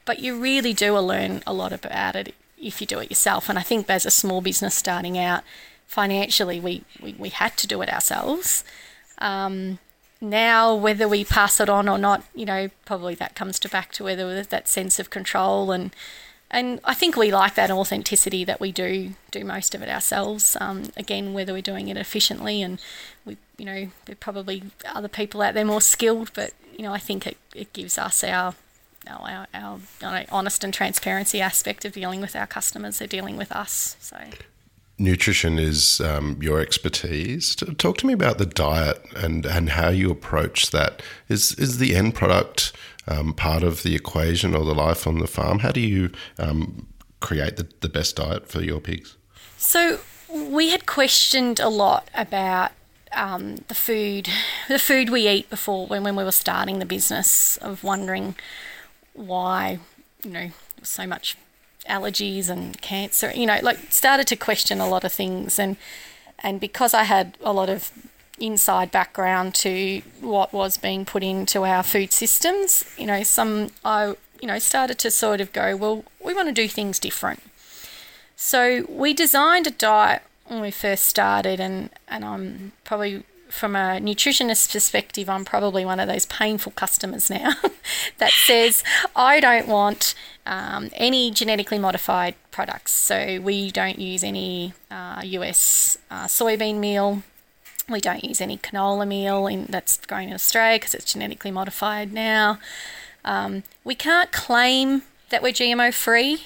but 0.05 0.19
you 0.19 0.39
really 0.39 0.73
do 0.73 0.97
learn 0.97 1.43
a 1.45 1.53
lot 1.53 1.71
about 1.71 2.15
it 2.15 2.33
if 2.59 2.81
you 2.81 2.87
do 2.87 2.99
it 2.99 3.11
yourself. 3.11 3.47
And 3.47 3.59
I 3.59 3.63
think 3.63 3.87
as 3.89 4.05
a 4.05 4.11
small 4.11 4.41
business 4.41 4.73
starting 4.73 5.19
out, 5.19 5.43
financially, 5.85 6.59
we, 6.59 6.83
we, 7.01 7.13
we 7.19 7.29
had 7.29 7.57
to 7.57 7.67
do 7.67 7.81
it 7.81 7.93
ourselves. 7.93 8.63
Um, 9.19 9.77
now 10.21 10.73
whether 10.73 11.07
we 11.07 11.25
pass 11.25 11.59
it 11.59 11.67
on 11.67 11.89
or 11.89 11.97
not 11.97 12.23
you 12.35 12.45
know 12.45 12.69
probably 12.85 13.15
that 13.15 13.35
comes 13.35 13.57
to 13.57 13.67
back 13.67 13.91
to 13.91 14.03
whether 14.03 14.43
that 14.43 14.67
sense 14.67 14.99
of 14.99 15.09
control 15.09 15.71
and 15.71 15.91
and 16.51 16.81
I 16.83 16.93
think 16.93 17.15
we 17.15 17.31
like 17.31 17.55
that 17.55 17.71
authenticity 17.71 18.43
that 18.43 18.59
we 18.59 18.73
do 18.73 19.13
do 19.31 19.45
most 19.45 19.73
of 19.73 19.81
it 19.81 19.87
ourselves. 19.87 20.57
Um, 20.59 20.91
again, 20.97 21.33
whether 21.33 21.53
we're 21.53 21.61
doing 21.61 21.87
it 21.87 21.95
efficiently 21.95 22.61
and 22.61 22.77
we, 23.23 23.37
you 23.57 23.63
know, 23.63 23.87
there 24.05 24.13
are 24.13 24.17
probably 24.17 24.63
other 24.85 25.07
people 25.07 25.41
out 25.41 25.53
there 25.53 25.63
more 25.63 25.79
skilled, 25.79 26.31
but 26.33 26.51
you 26.77 26.83
know, 26.83 26.93
I 26.93 26.99
think 26.99 27.25
it, 27.25 27.37
it 27.55 27.71
gives 27.71 27.97
us 27.97 28.21
our 28.23 28.53
our, 29.07 29.47
our, 29.53 29.79
our 30.03 30.25
honest 30.29 30.63
and 30.63 30.73
transparency 30.73 31.41
aspect 31.41 31.85
of 31.85 31.93
dealing 31.93 32.21
with 32.21 32.35
our 32.35 32.45
customers. 32.45 32.99
They're 32.99 33.07
dealing 33.07 33.37
with 33.37 33.51
us, 33.51 33.95
so 33.99 34.17
nutrition 35.01 35.59
is 35.59 35.99
um, 36.01 36.37
your 36.41 36.59
expertise. 36.59 37.55
Talk 37.55 37.97
to 37.97 38.07
me 38.07 38.13
about 38.13 38.37
the 38.37 38.45
diet 38.45 39.03
and, 39.15 39.45
and 39.45 39.69
how 39.69 39.89
you 39.89 40.11
approach 40.11 40.71
that. 40.71 41.01
Is 41.27 41.53
is 41.55 41.77
the 41.77 41.95
end 41.95 42.15
product 42.15 42.71
um, 43.07 43.33
part 43.33 43.63
of 43.63 43.83
the 43.83 43.95
equation 43.95 44.55
or 44.55 44.63
the 44.63 44.75
life 44.75 45.07
on 45.07 45.19
the 45.19 45.27
farm? 45.27 45.59
How 45.59 45.71
do 45.71 45.81
you 45.81 46.11
um, 46.37 46.87
create 47.19 47.57
the, 47.57 47.67
the 47.81 47.89
best 47.89 48.15
diet 48.15 48.47
for 48.47 48.61
your 48.61 48.79
pigs? 48.79 49.17
So 49.57 49.99
we 50.29 50.69
had 50.69 50.85
questioned 50.85 51.59
a 51.59 51.69
lot 51.69 52.09
about 52.13 52.71
um, 53.11 53.57
the 53.67 53.75
food, 53.75 54.29
the 54.67 54.79
food 54.79 55.09
we 55.09 55.27
eat 55.27 55.49
before 55.49 55.87
when, 55.87 56.03
when 56.03 56.15
we 56.15 56.23
were 56.23 56.31
starting 56.31 56.79
the 56.79 56.85
business 56.85 57.57
of 57.57 57.83
wondering 57.83 58.35
why, 59.13 59.79
you 60.23 60.31
know, 60.31 60.51
so 60.83 61.05
much 61.05 61.37
allergies 61.89 62.49
and 62.49 62.79
cancer, 62.81 63.31
you 63.33 63.45
know, 63.45 63.59
like 63.61 63.77
started 63.91 64.27
to 64.27 64.35
question 64.35 64.79
a 64.79 64.87
lot 64.87 65.03
of 65.03 65.11
things 65.11 65.59
and 65.59 65.77
and 66.39 66.59
because 66.59 66.93
I 66.93 67.03
had 67.03 67.37
a 67.41 67.53
lot 67.53 67.69
of 67.69 67.91
inside 68.39 68.91
background 68.91 69.53
to 69.53 70.01
what 70.19 70.51
was 70.51 70.77
being 70.77 71.05
put 71.05 71.23
into 71.23 71.63
our 71.63 71.83
food 71.83 72.11
systems, 72.11 72.83
you 72.97 73.05
know, 73.05 73.23
some 73.23 73.69
I 73.85 74.15
you 74.41 74.47
know 74.47 74.59
started 74.59 74.97
to 74.99 75.11
sort 75.11 75.41
of 75.41 75.53
go, 75.53 75.75
well, 75.75 76.05
we 76.23 76.33
want 76.33 76.47
to 76.47 76.53
do 76.53 76.67
things 76.67 76.99
different. 76.99 77.41
So 78.35 78.85
we 78.89 79.13
designed 79.13 79.67
a 79.67 79.71
diet 79.71 80.23
when 80.47 80.61
we 80.61 80.71
first 80.71 81.05
started 81.05 81.59
and 81.59 81.89
and 82.07 82.25
I'm 82.25 82.71
probably 82.83 83.23
from 83.49 83.75
a 83.75 83.99
nutritionist 84.01 84.71
perspective, 84.71 85.29
I'm 85.29 85.45
probably 85.45 85.83
one 85.83 85.99
of 85.99 86.07
those 86.07 86.25
painful 86.25 86.71
customers 86.71 87.29
now 87.29 87.53
that 88.17 88.31
says, 88.31 88.83
I 89.15 89.39
don't 89.39 89.67
want 89.67 90.13
um, 90.45 90.89
any 90.93 91.31
genetically 91.31 91.79
modified 91.79 92.35
products. 92.51 92.91
So 92.91 93.39
we 93.41 93.71
don't 93.71 93.99
use 93.99 94.23
any 94.23 94.73
uh, 94.89 95.21
US 95.23 95.97
uh, 96.09 96.25
soybean 96.25 96.77
meal. 96.77 97.23
We 97.89 97.99
don't 97.99 98.23
use 98.23 98.41
any 98.41 98.57
canola 98.57 99.07
meal 99.07 99.47
in, 99.47 99.65
that's 99.65 99.97
grown 100.05 100.29
in 100.29 100.33
Australia 100.33 100.77
because 100.79 100.93
it's 100.93 101.13
genetically 101.13 101.51
modified 101.51 102.13
now. 102.13 102.59
Um, 103.23 103.63
we 103.83 103.95
can't 103.95 104.31
claim 104.31 105.03
that 105.29 105.41
we're 105.41 105.51
GMO 105.51 105.93
free 105.93 106.45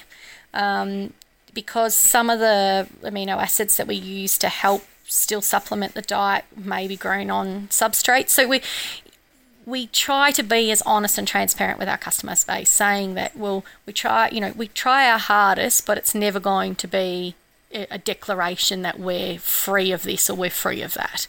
um, 0.54 1.14
because 1.54 1.96
some 1.96 2.30
of 2.30 2.40
the 2.40 2.88
amino 3.04 3.38
acids 3.38 3.78
that 3.78 3.88
we 3.88 3.96
use 3.96 4.38
to 4.40 4.50
help 4.50 4.84
still 5.08 5.42
supplement 5.42 5.94
the 5.94 6.02
diet 6.02 6.46
may 6.56 6.88
be 6.88 6.98
grown 6.98 7.30
on 7.30 7.68
substrate. 7.68 8.30
So 8.30 8.48
we 8.48 8.62
we 9.66 9.88
try 9.88 10.32
to 10.32 10.44
be 10.44 10.72
as 10.72 10.82
honest 10.84 11.18
and 11.18 11.28
transparent 11.28 11.80
with 11.80 11.90
our 11.90 11.98
customer 11.98 12.36
space, 12.36 12.70
saying 12.70 13.16
that 13.16 13.36
well, 13.36 13.66
we 13.86 13.94
try, 13.94 14.30
you 14.30 14.40
know, 14.40 14.54
we 14.56 14.68
try 14.68 15.10
our 15.10 15.20
hardest, 15.20 15.86
but 15.86 15.98
it's 15.98 16.14
never 16.14 16.40
going 16.40 16.76
to 16.76 16.88
be 16.88 17.36
a 17.74 17.98
declaration 17.98 18.84
that 18.84 19.00
we're 19.00 19.38
free 19.38 19.92
of 19.92 20.04
this 20.04 20.30
or 20.30 20.36
we're 20.36 20.50
free 20.50 20.82
of 20.82 20.94
that. 20.94 21.28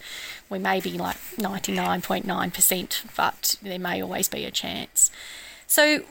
We 0.48 0.58
may 0.60 0.80
be 0.80 0.92
like 0.92 1.16
99.9%, 1.36 3.16
but 3.16 3.56
there 3.62 3.78
may 3.78 4.00
always 4.00 4.28
be 4.28 4.44
a 4.44 4.50
chance. 4.52 5.10
So 5.66 6.04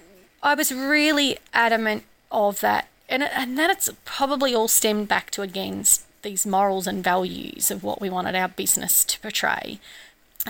I 0.44 0.56
was 0.56 0.74
really 0.74 1.38
adamant 1.54 2.04
of 2.32 2.60
that, 2.60 2.90
and, 3.08 3.24
and 3.24 3.58
that 3.58 3.70
it's 3.70 3.90
probably 4.04 4.54
all 4.54 4.68
stemmed 4.68 5.08
back 5.08 5.32
to 5.32 5.42
again 5.42 5.86
these 6.22 6.46
morals 6.46 6.88
and 6.88 7.04
values 7.04 7.72
of 7.72 7.84
what 7.84 8.02
we 8.02 8.10
wanted 8.10 8.36
our 8.36 8.50
business 8.50 9.06
to 9.06 9.20
portray. 9.22 9.80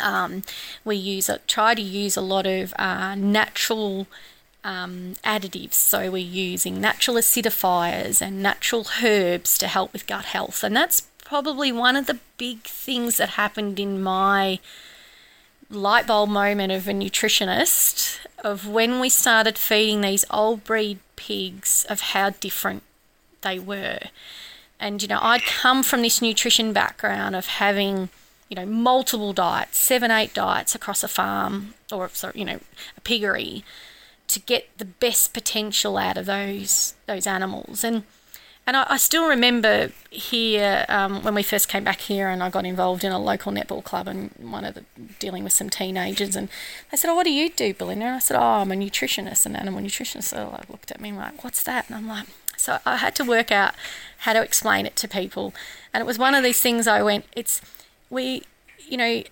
Um, 0.01 0.43
we 0.83 0.95
use 0.95 1.29
try 1.47 1.73
to 1.73 1.81
use 1.81 2.17
a 2.17 2.21
lot 2.21 2.45
of 2.45 2.73
uh, 2.77 3.15
natural 3.15 4.07
um, 4.63 5.13
additives. 5.23 5.75
So 5.75 6.11
we're 6.11 6.17
using 6.17 6.81
natural 6.81 7.17
acidifiers 7.17 8.21
and 8.21 8.41
natural 8.41 8.87
herbs 9.03 9.57
to 9.59 9.67
help 9.67 9.93
with 9.93 10.07
gut 10.07 10.25
health. 10.25 10.63
And 10.63 10.75
that's 10.75 11.01
probably 11.23 11.71
one 11.71 11.95
of 11.95 12.07
the 12.07 12.19
big 12.37 12.63
things 12.63 13.17
that 13.17 13.29
happened 13.29 13.79
in 13.79 14.01
my 14.01 14.59
light 15.69 16.07
bulb 16.07 16.29
moment 16.29 16.71
of 16.71 16.87
a 16.87 16.91
nutritionist 16.91 18.19
of 18.43 18.67
when 18.67 18.99
we 18.99 19.09
started 19.09 19.57
feeding 19.57 20.01
these 20.01 20.25
old 20.29 20.63
breed 20.63 20.99
pigs 21.15 21.85
of 21.89 22.01
how 22.01 22.29
different 22.29 22.83
they 23.41 23.59
were. 23.59 23.99
And 24.79 25.01
you 25.01 25.07
know, 25.07 25.19
I'd 25.21 25.43
come 25.43 25.83
from 25.83 26.01
this 26.01 26.21
nutrition 26.21 26.73
background 26.73 27.35
of 27.35 27.47
having, 27.47 28.09
you 28.49 28.55
know, 28.55 28.65
multiple 28.65 29.33
diets, 29.33 29.77
seven, 29.77 30.11
eight 30.11 30.33
diets 30.33 30.75
across 30.75 31.03
a 31.03 31.07
farm 31.07 31.73
or 31.91 32.09
you 32.33 32.45
know, 32.45 32.59
a 32.97 33.01
piggery 33.01 33.63
to 34.27 34.39
get 34.39 34.77
the 34.77 34.85
best 34.85 35.33
potential 35.33 35.97
out 35.97 36.17
of 36.17 36.25
those 36.25 36.95
those 37.07 37.27
animals. 37.27 37.83
And 37.83 38.03
and 38.67 38.75
I, 38.75 38.85
I 38.89 38.97
still 38.97 39.27
remember 39.27 39.91
here 40.09 40.85
um, 40.89 41.23
when 41.23 41.35
we 41.35 41.43
first 41.43 41.69
came 41.69 41.83
back 41.83 42.01
here, 42.01 42.29
and 42.29 42.41
I 42.41 42.49
got 42.49 42.65
involved 42.65 43.03
in 43.03 43.11
a 43.11 43.19
local 43.19 43.51
netball 43.51 43.83
club, 43.83 44.07
and 44.07 44.31
one 44.39 44.65
of 44.65 44.73
the 44.73 44.83
dealing 45.19 45.43
with 45.43 45.53
some 45.53 45.69
teenagers, 45.69 46.35
and 46.35 46.49
they 46.89 46.97
said, 46.97 47.09
"Oh, 47.09 47.15
what 47.15 47.25
do 47.25 47.31
you 47.31 47.49
do, 47.49 47.73
Belinda?" 47.73 48.05
And 48.05 48.15
I 48.15 48.19
said, 48.19 48.37
"Oh, 48.37 48.61
I'm 48.61 48.71
a 48.71 48.75
nutritionist, 48.75 49.45
an 49.45 49.55
animal 49.55 49.81
nutritionist." 49.81 50.23
So 50.23 50.57
they 50.59 50.71
looked 50.71 50.91
at 50.91 50.99
me 50.99 51.09
and 51.09 51.17
like, 51.17 51.43
"What's 51.43 51.63
that?" 51.63 51.87
And 51.87 51.95
I'm 51.95 52.07
like, 52.07 52.27
so 52.57 52.79
I 52.85 52.97
had 52.97 53.15
to 53.15 53.23
work 53.23 53.51
out 53.51 53.75
how 54.19 54.33
to 54.33 54.41
explain 54.41 54.85
it 54.85 54.95
to 54.97 55.07
people, 55.07 55.53
and 55.93 56.01
it 56.01 56.07
was 56.07 56.17
one 56.17 56.33
of 56.33 56.43
these 56.43 56.59
things. 56.59 56.87
I 56.87 57.03
went, 57.03 57.25
"It's 57.35 57.61
we, 58.15 58.43
you 58.87 58.97
know." 58.97 59.23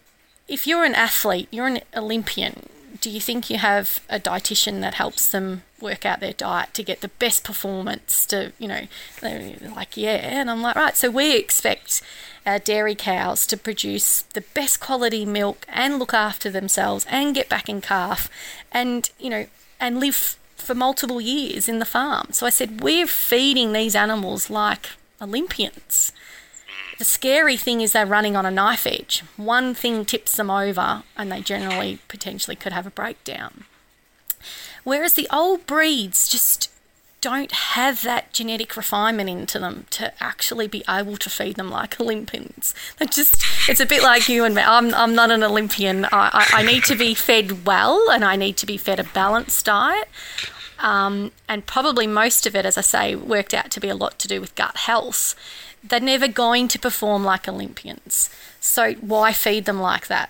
If 0.46 0.68
you're 0.68 0.84
an 0.84 0.94
athlete, 0.94 1.48
you're 1.52 1.68
an 1.68 1.80
Olympian, 1.96 2.68
do 3.04 3.10
you 3.10 3.20
think 3.20 3.50
you 3.50 3.58
have 3.58 4.00
a 4.10 4.18
dietitian 4.18 4.80
that 4.80 4.94
helps 4.94 5.28
them 5.28 5.64
work 5.82 6.06
out 6.06 6.22
their 6.22 6.32
diet 6.32 6.74
to 6.74 6.82
get 6.82 7.02
the 7.02 7.10
best 7.10 7.44
performance 7.44 8.26
to 8.26 8.54
you 8.58 8.68
know 8.68 8.88
like 9.22 9.98
yeah 9.98 10.16
and 10.16 10.50
i'm 10.50 10.62
like 10.62 10.78
right 10.78 10.96
so 10.96 11.12
we 11.12 11.36
expect 11.36 12.02
our 12.46 12.60
dairy 12.60 12.96
cows 12.96 13.46
to 13.46 13.58
produce 13.58 14.22
the 14.34 14.42
best 14.54 14.80
quality 14.80 15.26
milk 15.26 15.66
and 15.68 16.00
look 16.00 16.14
after 16.14 16.50
themselves 16.50 17.06
and 17.10 17.36
get 17.36 17.50
back 17.50 17.68
in 17.68 17.82
calf 17.82 18.30
and 18.72 19.12
you 19.20 19.30
know 19.30 19.46
and 19.82 20.00
live 20.00 20.38
for 20.56 20.74
multiple 20.74 21.20
years 21.20 21.68
in 21.68 21.80
the 21.80 21.86
farm 21.86 22.28
so 22.32 22.46
i 22.46 22.50
said 22.50 22.80
we're 22.80 23.06
feeding 23.06 23.74
these 23.74 23.96
animals 23.96 24.50
like 24.50 24.92
olympians 25.22 26.14
the 26.98 27.06
scary 27.06 27.58
thing 27.58 27.82
is 27.82 27.94
they're 27.94 28.06
running 28.06 28.36
on 28.36 28.46
a 28.46 28.52
knife 28.52 28.86
edge. 28.86 29.24
One 29.38 29.74
thing 29.74 30.06
tips 30.06 30.36
them 30.36 30.50
over 30.50 31.04
and 31.18 31.32
they 31.32 31.42
generally 31.42 32.00
potentially 32.08 32.56
could 32.56 32.74
have 32.74 32.88
a 32.88 32.92
breakdown. 32.92 33.66
Whereas 34.84 35.14
the 35.14 35.28
old 35.32 35.66
breeds 35.66 36.28
just 36.28 36.70
don't 37.22 37.54
have 37.54 38.04
that 38.04 38.34
genetic 38.34 38.76
refinement 38.76 39.30
into 39.30 39.58
them 39.58 39.86
to 39.90 40.12
actually 40.22 40.68
be 40.68 40.84
able 40.90 41.16
to 41.16 41.30
feed 41.30 41.56
them 41.56 41.72
like 41.72 42.00
Olympians. 42.00 42.76
They 42.98 43.06
just, 43.06 43.42
it's 43.70 43.80
a 43.80 43.86
bit 43.86 44.04
like 44.04 44.28
you 44.28 44.44
and 44.44 44.54
me. 44.54 44.62
I'm, 44.62 44.94
I'm 44.94 45.16
not 45.16 45.32
an 45.32 45.42
Olympian. 45.42 46.06
I, 46.06 46.10
I, 46.12 46.60
I 46.60 46.64
need 46.64 46.84
to 46.86 46.96
be 46.96 47.14
fed 47.14 47.66
well 47.66 48.12
and 48.12 48.26
I 48.26 48.36
need 48.36 48.58
to 48.58 48.66
be 48.66 48.76
fed 48.76 49.00
a 49.00 49.06
balanced 49.06 49.66
diet. 49.66 50.10
Um, 50.80 51.32
and 51.48 51.66
probably 51.66 52.08
most 52.08 52.46
of 52.46 52.58
it, 52.58 52.66
as 52.66 52.78
I 52.78 52.82
say, 52.82 53.16
worked 53.16 53.54
out 53.54 53.72
to 53.72 53.80
be 53.80 53.88
a 53.88 53.96
lot 53.96 54.20
to 54.20 54.28
do 54.28 54.42
with 54.42 54.54
gut 54.56 54.76
health 54.76 55.34
they're 55.84 56.00
never 56.00 56.28
going 56.28 56.68
to 56.70 56.80
perform 56.80 57.24
like 57.24 57.48
Olympians. 57.48 58.30
So 58.60 58.94
why 58.94 59.34
feed 59.34 59.66
them 59.66 59.80
like 59.80 60.08
that? 60.08 60.30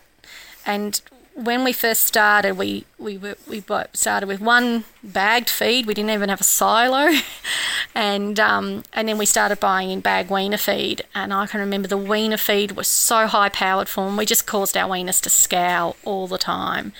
And 0.65 0.99
when 1.35 1.63
we 1.63 1.73
first 1.73 2.03
started, 2.03 2.57
we 2.57 2.85
we 2.97 3.17
we 3.17 3.63
started 3.93 4.27
with 4.27 4.39
one 4.39 4.85
bagged 5.03 5.49
feed. 5.49 5.85
We 5.85 5.93
didn't 5.93 6.11
even 6.11 6.29
have 6.29 6.41
a 6.41 6.45
silo, 6.45 7.11
and 7.95 8.39
um, 8.39 8.83
and 8.93 9.07
then 9.07 9.17
we 9.17 9.25
started 9.25 9.59
buying 9.59 9.89
in 9.89 9.99
bag 9.99 10.29
weaner 10.29 10.57
feed. 10.57 11.03
And 11.15 11.33
I 11.33 11.47
can 11.47 11.59
remember 11.59 11.87
the 11.87 11.97
weaner 11.97 12.37
feed 12.37 12.73
was 12.73 12.87
so 12.87 13.27
high 13.27 13.49
powered 13.49 13.89
for 13.89 14.05
them. 14.05 14.17
We 14.17 14.25
just 14.25 14.45
caused 14.45 14.77
our 14.77 14.89
weaners 14.89 15.21
to 15.21 15.29
scour 15.29 15.95
all 16.03 16.27
the 16.27 16.37
time 16.37 16.93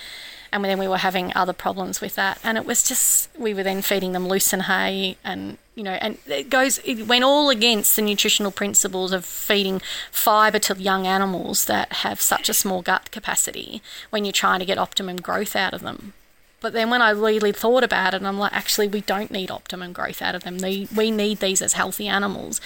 and 0.54 0.64
then 0.64 0.78
we 0.78 0.86
were 0.86 0.98
having 0.98 1.32
other 1.34 1.52
problems 1.52 2.00
with 2.00 2.14
that. 2.14 2.38
And 2.44 2.56
it 2.56 2.64
was 2.64 2.84
just 2.84 3.28
we 3.36 3.52
were 3.52 3.64
then 3.64 3.82
feeding 3.82 4.12
them 4.12 4.28
lucerne 4.28 4.60
hay, 4.60 5.16
and 5.24 5.58
you 5.74 5.82
know, 5.82 5.92
and 5.92 6.16
it 6.26 6.48
goes 6.48 6.78
it 6.84 7.08
went 7.08 7.24
all 7.24 7.50
against 7.50 7.96
the 7.96 8.02
nutritional 8.02 8.52
principles 8.52 9.12
of 9.12 9.24
feeding 9.24 9.82
fibre 10.12 10.60
to 10.60 10.80
young 10.80 11.08
animals 11.08 11.64
that 11.64 11.92
have 12.04 12.20
such 12.20 12.48
a 12.48 12.54
small 12.54 12.82
gut 12.82 13.10
capacity 13.10 13.82
when 14.10 14.24
you're 14.24 14.32
trying 14.32 14.60
to 14.60 14.66
get 14.66 14.78
optimum 14.78 15.16
growth 15.16 15.56
out 15.56 15.74
of 15.74 15.82
them. 15.82 16.12
But 16.60 16.72
then 16.72 16.88
when 16.88 17.02
I 17.02 17.10
really 17.10 17.52
thought 17.52 17.82
about 17.82 18.14
it, 18.14 18.22
I'm 18.22 18.38
like, 18.38 18.52
actually, 18.52 18.88
we 18.88 19.02
don't 19.02 19.30
need 19.30 19.50
optimum 19.50 19.92
growth 19.92 20.22
out 20.22 20.34
of 20.34 20.44
them. 20.44 20.58
we 20.58 21.10
need 21.10 21.40
these 21.40 21.60
as 21.60 21.74
healthy 21.74 22.08
animals. 22.08 22.60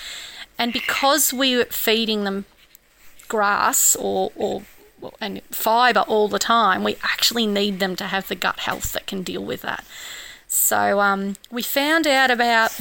And 0.59 0.73
because 0.73 1.33
we're 1.33 1.65
feeding 1.65 2.25
them 2.25 2.45
grass 3.27 3.97
or, 3.97 4.31
or 4.37 4.63
and 5.21 5.43
fiber 5.51 6.01
all 6.01 6.29
the 6.29 6.39
time, 6.39 6.85
we 6.85 6.97
actually 7.03 7.47
need 7.47 7.81
them 7.81 7.97
to 7.97 8.05
have 8.05 8.29
the 8.29 8.35
gut 8.35 8.61
health 8.61 8.93
that 8.93 9.07
can 9.07 9.23
deal 9.23 9.45
with 9.45 9.63
that. 9.63 9.85
So 10.47 11.01
um, 11.01 11.37
we 11.51 11.63
found 11.63 12.07
out 12.07 12.31
about 12.31 12.73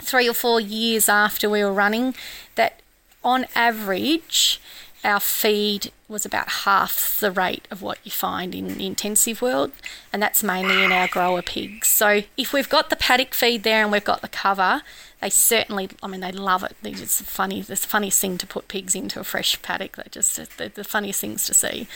three 0.00 0.28
or 0.28 0.34
four 0.34 0.60
years 0.60 1.08
after 1.08 1.48
we 1.48 1.64
were 1.64 1.72
running 1.72 2.14
that 2.54 2.80
on 3.24 3.46
average, 3.54 4.60
our 5.04 5.20
feed 5.20 5.90
was 6.08 6.24
about 6.24 6.48
half 6.48 7.18
the 7.20 7.30
rate 7.30 7.66
of 7.70 7.82
what 7.82 7.98
you 8.04 8.10
find 8.10 8.54
in 8.54 8.78
the 8.78 8.86
intensive 8.86 9.42
world, 9.42 9.72
and 10.12 10.22
that's 10.22 10.42
mainly 10.42 10.84
in 10.84 10.92
our 10.92 11.08
grower 11.08 11.42
pigs. 11.42 11.88
So 11.88 12.22
if 12.36 12.52
we've 12.52 12.68
got 12.68 12.90
the 12.90 12.96
paddock 12.96 13.34
feed 13.34 13.62
there 13.62 13.82
and 13.82 13.90
we've 13.90 14.04
got 14.04 14.22
the 14.22 14.28
cover, 14.28 14.82
they 15.20 15.30
certainly, 15.30 15.88
I 16.02 16.06
mean, 16.08 16.20
they 16.20 16.32
love 16.32 16.62
it. 16.62 16.76
It's 16.82 17.20
funny, 17.20 17.62
the 17.62 17.76
funniest 17.76 18.20
thing 18.20 18.38
to 18.38 18.46
put 18.46 18.68
pigs 18.68 18.94
into 18.94 19.20
a 19.20 19.24
fresh 19.24 19.60
paddock. 19.62 19.96
They're 19.96 20.06
just 20.10 20.36
the, 20.56 20.70
the 20.72 20.84
funniest 20.84 21.20
things 21.20 21.46
to 21.46 21.54
see. 21.54 21.88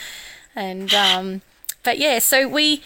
And, 0.55 0.93
um, 0.95 1.43
but 1.83 1.99
yeah, 1.99 2.19
so 2.19 2.49
we, 2.49 2.83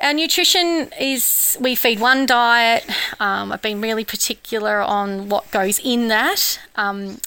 our 0.00 0.14
nutrition 0.14 0.90
is 1.00 1.56
we 1.60 1.74
feed 1.74 2.00
one 2.00 2.26
diet. 2.26 2.84
Um, 3.20 3.52
I've 3.52 3.62
been 3.62 3.80
really 3.80 4.04
particular 4.04 4.80
on 4.80 5.28
what 5.28 5.50
goes 5.50 5.80
in 5.82 6.08
that. 6.08 6.60
Um, 6.76 7.18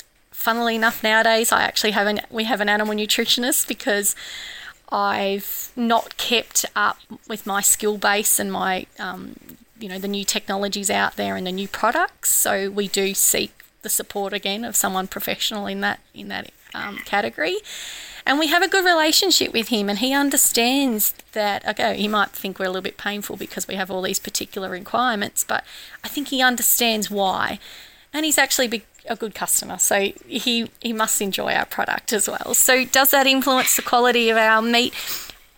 funnily 0.49 0.75
enough, 0.75 1.03
nowadays 1.03 1.51
I 1.51 1.61
actually 1.61 1.91
have 1.91 2.07
an 2.07 2.21
we 2.31 2.45
have 2.45 2.59
an 2.59 2.69
animal 2.69 2.95
nutritionist 2.95 3.67
because 3.67 4.15
I've 4.91 5.71
not 5.75 6.17
kept 6.17 6.65
up 6.75 6.97
with 7.27 7.45
my 7.45 7.61
skill 7.61 7.99
base 7.99 8.39
and 8.39 8.51
my 8.51 8.87
um, 8.97 9.35
you 9.79 9.87
know 9.87 9.99
the 9.99 10.07
new 10.07 10.25
technologies 10.25 10.89
out 10.89 11.17
there 11.17 11.35
and 11.35 11.45
the 11.45 11.51
new 11.51 11.67
products. 11.67 12.31
So 12.31 12.71
we 12.71 12.87
do 12.87 13.13
seek 13.13 13.51
the 13.83 13.89
support 13.89 14.33
again 14.33 14.65
of 14.65 14.75
someone 14.75 15.07
professional 15.07 15.67
in 15.67 15.81
that 15.81 15.99
in 16.15 16.29
that 16.29 16.49
um, 16.73 16.97
category. 17.05 17.57
And 18.25 18.39
we 18.39 18.47
have 18.47 18.63
a 18.63 18.67
good 18.67 18.85
relationship 18.85 19.53
with 19.53 19.67
him, 19.67 19.87
and 19.87 19.99
he 19.99 20.15
understands 20.15 21.13
that. 21.33 21.67
Okay, 21.67 21.95
he 21.95 22.07
might 22.07 22.31
think 22.31 22.57
we're 22.57 22.65
a 22.65 22.69
little 22.69 22.89
bit 22.91 22.97
painful 22.97 23.37
because 23.37 23.67
we 23.67 23.75
have 23.75 23.91
all 23.91 24.01
these 24.01 24.19
particular 24.19 24.67
requirements, 24.71 25.43
but 25.43 25.63
I 26.03 26.07
think 26.07 26.29
he 26.29 26.41
understands 26.41 27.11
why. 27.11 27.59
And 28.11 28.25
he's 28.25 28.39
actually 28.39 28.85
a 29.09 29.15
good 29.15 29.35
customer, 29.35 29.77
so 29.77 30.11
he, 30.27 30.69
he 30.81 30.93
must 30.93 31.21
enjoy 31.21 31.53
our 31.53 31.65
product 31.65 32.13
as 32.13 32.29
well. 32.29 32.53
So, 32.53 32.85
does 32.85 33.11
that 33.11 33.27
influence 33.27 33.75
the 33.75 33.81
quality 33.81 34.29
of 34.29 34.37
our 34.37 34.61
meat? 34.61 34.93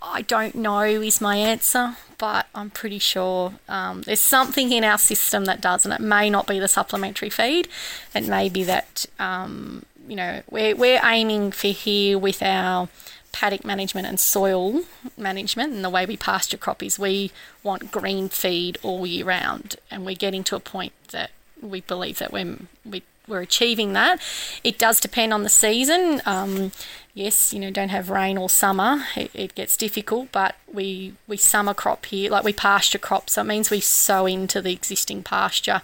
I 0.01 0.23
don't 0.23 0.55
know, 0.55 0.81
is 0.81 1.21
my 1.21 1.35
answer 1.35 1.95
but 2.21 2.45
I'm 2.53 2.69
pretty 2.69 2.99
sure 2.99 3.53
um, 3.67 4.03
there's 4.03 4.19
something 4.19 4.71
in 4.71 4.83
our 4.83 4.99
system 4.99 5.45
that 5.45 5.59
does, 5.59 5.85
and 5.85 5.93
it 5.93 5.99
may 5.99 6.29
not 6.29 6.45
be 6.45 6.59
the 6.59 6.67
supplementary 6.67 7.31
feed. 7.31 7.67
It 8.13 8.27
may 8.27 8.47
be 8.47 8.63
that, 8.65 9.07
um, 9.17 9.85
you 10.07 10.15
know, 10.15 10.43
we're, 10.47 10.75
we're 10.75 11.01
aiming 11.03 11.51
for 11.51 11.69
here 11.69 12.19
with 12.19 12.43
our 12.43 12.89
paddock 13.31 13.65
management 13.65 14.05
and 14.05 14.19
soil 14.19 14.81
management 15.17 15.73
and 15.73 15.83
the 15.83 15.89
way 15.89 16.05
we 16.05 16.15
pasture 16.15 16.57
crop 16.57 16.83
is 16.83 16.99
we 16.99 17.31
want 17.63 17.89
green 17.89 18.29
feed 18.29 18.77
all 18.83 19.07
year 19.07 19.25
round, 19.25 19.77
and 19.89 20.05
we're 20.05 20.13
getting 20.13 20.43
to 20.43 20.55
a 20.55 20.59
point 20.59 20.93
that 21.09 21.31
we 21.59 21.81
believe 21.81 22.19
that 22.19 22.31
we're, 22.31 22.57
we, 22.85 23.01
we're 23.31 23.41
achieving 23.41 23.93
that. 23.93 24.21
It 24.63 24.77
does 24.77 24.99
depend 24.99 25.33
on 25.33 25.41
the 25.41 25.49
season. 25.49 26.21
Um, 26.25 26.71
yes, 27.15 27.53
you 27.53 27.59
know, 27.59 27.71
don't 27.71 27.89
have 27.89 28.09
rain 28.09 28.37
all 28.37 28.49
summer, 28.49 29.05
it, 29.15 29.31
it, 29.33 29.55
gets 29.55 29.75
difficult, 29.75 30.31
but 30.31 30.55
we, 30.71 31.13
we 31.27 31.37
summer 31.37 31.73
crop 31.73 32.05
here, 32.05 32.29
like 32.29 32.43
we 32.43 32.53
pasture 32.53 32.99
crop, 32.99 33.29
so 33.29 33.41
it 33.41 33.45
means 33.45 33.71
we 33.71 33.79
sow 33.79 34.25
into 34.25 34.61
the 34.61 34.71
existing 34.73 35.23
pasture 35.23 35.81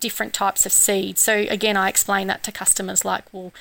different 0.00 0.32
types 0.32 0.66
of 0.66 0.72
seeds. 0.72 1.20
So 1.20 1.46
again, 1.48 1.76
I 1.76 1.88
explain 1.88 2.26
that 2.28 2.42
to 2.44 2.52
customers 2.52 3.04
like, 3.04 3.24
well, 3.32 3.52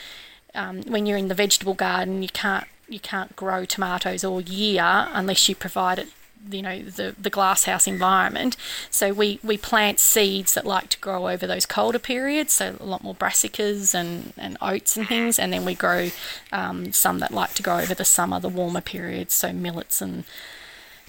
um, 0.53 0.81
when 0.83 1.05
you're 1.05 1.17
in 1.17 1.27
the 1.27 1.35
vegetable 1.35 1.73
garden, 1.73 2.21
you 2.21 2.29
can't 2.29 2.67
you 2.89 2.99
can't 2.99 3.35
grow 3.35 3.65
tomatoes 3.65 4.23
all 4.23 4.39
year 4.39 5.09
unless 5.11 5.49
you 5.49 5.55
provide 5.55 5.99
it 5.99 6.07
you 6.49 6.61
know 6.61 6.81
the 6.81 7.15
the 7.19 7.29
glasshouse 7.29 7.87
environment. 7.87 8.55
So 8.89 9.13
we 9.13 9.39
we 9.43 9.57
plant 9.57 9.99
seeds 9.99 10.53
that 10.53 10.65
like 10.65 10.89
to 10.89 10.99
grow 10.99 11.27
over 11.27 11.47
those 11.47 11.65
colder 11.65 11.99
periods. 11.99 12.53
So 12.53 12.75
a 12.79 12.85
lot 12.85 13.03
more 13.03 13.15
brassicas 13.15 13.93
and 13.93 14.33
and 14.37 14.57
oats 14.61 14.97
and 14.97 15.07
things, 15.07 15.39
and 15.39 15.53
then 15.53 15.65
we 15.65 15.75
grow 15.75 16.09
um, 16.51 16.91
some 16.91 17.19
that 17.19 17.31
like 17.31 17.53
to 17.55 17.63
grow 17.63 17.79
over 17.79 17.93
the 17.93 18.05
summer, 18.05 18.39
the 18.39 18.49
warmer 18.49 18.81
periods. 18.81 19.33
So 19.33 19.51
millets 19.51 20.01
and 20.01 20.23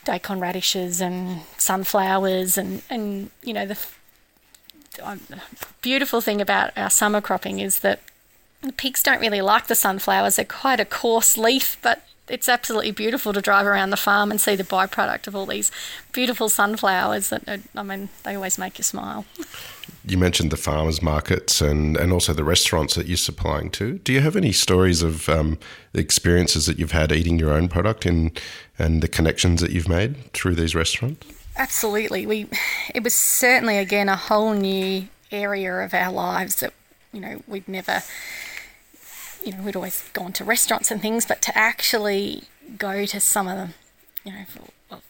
daikon 0.04 0.40
radishes 0.40 1.00
and 1.00 1.42
sunflowers 1.58 2.56
and 2.56 2.82
and 2.88 3.30
you 3.42 3.52
know 3.52 3.66
the 3.66 3.78
um, 5.02 5.20
beautiful 5.82 6.20
thing 6.20 6.40
about 6.40 6.72
our 6.76 6.90
summer 6.90 7.20
cropping 7.20 7.60
is 7.60 7.80
that 7.80 8.00
the 8.62 8.72
pigs 8.72 9.02
don't 9.02 9.20
really 9.20 9.40
like 9.40 9.68
the 9.68 9.74
sunflowers. 9.74 10.36
They're 10.36 10.44
quite 10.44 10.80
a 10.80 10.84
coarse 10.84 11.38
leaf, 11.38 11.76
but 11.82 12.02
it's 12.30 12.48
absolutely 12.48 12.90
beautiful 12.90 13.32
to 13.32 13.40
drive 13.40 13.66
around 13.66 13.90
the 13.90 13.96
farm 13.96 14.30
and 14.30 14.40
see 14.40 14.56
the 14.56 14.64
byproduct 14.64 15.26
of 15.26 15.34
all 15.34 15.46
these 15.46 15.70
beautiful 16.12 16.48
sunflowers 16.48 17.30
that 17.30 17.60
I 17.74 17.82
mean 17.82 18.08
they 18.24 18.34
always 18.34 18.58
make 18.58 18.78
you 18.78 18.84
smile. 18.84 19.24
You 20.04 20.16
mentioned 20.16 20.50
the 20.50 20.56
farmers 20.56 21.02
markets 21.02 21.60
and, 21.60 21.96
and 21.96 22.12
also 22.12 22.32
the 22.32 22.44
restaurants 22.44 22.94
that 22.94 23.06
you're 23.06 23.16
supplying 23.16 23.70
to. 23.72 23.98
Do 23.98 24.12
you 24.12 24.20
have 24.20 24.36
any 24.36 24.52
stories 24.52 25.02
of 25.02 25.28
um, 25.28 25.58
experiences 25.92 26.66
that 26.66 26.78
you've 26.78 26.92
had 26.92 27.12
eating 27.12 27.38
your 27.38 27.52
own 27.52 27.68
product 27.68 28.06
and 28.06 28.38
and 28.78 29.02
the 29.02 29.08
connections 29.08 29.60
that 29.60 29.70
you've 29.70 29.88
made 29.88 30.32
through 30.32 30.54
these 30.54 30.74
restaurants? 30.74 31.26
Absolutely. 31.56 32.26
We 32.26 32.48
it 32.94 33.02
was 33.02 33.14
certainly 33.14 33.78
again 33.78 34.08
a 34.08 34.16
whole 34.16 34.54
new 34.54 35.08
area 35.30 35.74
of 35.80 35.92
our 35.92 36.12
lives 36.12 36.60
that 36.60 36.72
you 37.12 37.20
know 37.20 37.42
we'd 37.46 37.68
never 37.68 38.02
you 39.44 39.52
know, 39.52 39.62
we'd 39.62 39.76
always 39.76 40.08
gone 40.12 40.32
to 40.34 40.44
restaurants 40.44 40.90
and 40.90 41.00
things, 41.00 41.24
but 41.24 41.42
to 41.42 41.56
actually 41.56 42.44
go 42.76 43.06
to 43.06 43.20
some 43.20 43.48
of 43.48 43.56
them, 43.56 43.74
you 44.24 44.32
know, 44.32 44.44
well, 44.90 45.02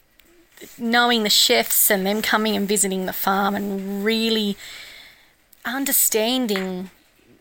knowing 0.77 1.23
the 1.23 1.29
chefs 1.29 1.89
and 1.89 2.05
them 2.05 2.21
coming 2.21 2.55
and 2.55 2.67
visiting 2.67 3.05
the 3.05 3.13
farm 3.13 3.55
and 3.55 4.03
really 4.03 4.57
understanding 5.65 6.89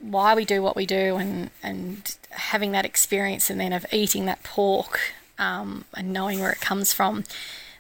why 0.01 0.35
we 0.35 0.45
do 0.45 0.63
what 0.63 0.77
we 0.77 0.87
do 0.87 1.17
and, 1.17 1.51
and 1.63 2.17
having 2.31 2.73
that 2.73 2.85
experience 2.85 3.51
and 3.51 3.61
then 3.61 3.73
of 3.73 3.85
eating 3.93 4.27
that 4.27 4.43
pork 4.43 5.01
um, 5.39 5.85
and 5.95 6.13
knowing 6.13 6.41
where 6.41 6.53
it 6.53 6.61
comes 6.61 6.93
from, 6.93 7.25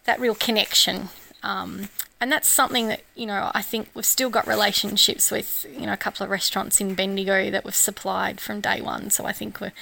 that 0.04 0.20
real 0.20 0.34
connection. 0.34 1.08
Um, 1.42 1.88
and 2.20 2.33
that's 2.33 2.48
something 2.48 2.88
that 2.88 3.03
you 3.14 3.27
know 3.27 3.51
I 3.55 3.62
think 3.62 3.88
we've 3.94 4.05
still 4.05 4.31
got 4.31 4.46
relationships 4.46 5.31
with 5.31 5.66
you 5.72 5.87
know 5.87 5.92
a 5.92 5.96
couple 5.96 6.24
of 6.24 6.31
restaurants 6.31 6.81
in 6.81 6.94
Bendigo 6.94 7.51
that 7.51 7.64
we've 7.64 7.74
supplied 7.74 8.40
from 8.40 8.61
day 8.61 8.81
one. 8.81 9.11
So 9.11 9.24
I 9.24 9.33
think 9.33 9.61
we're 9.61 9.72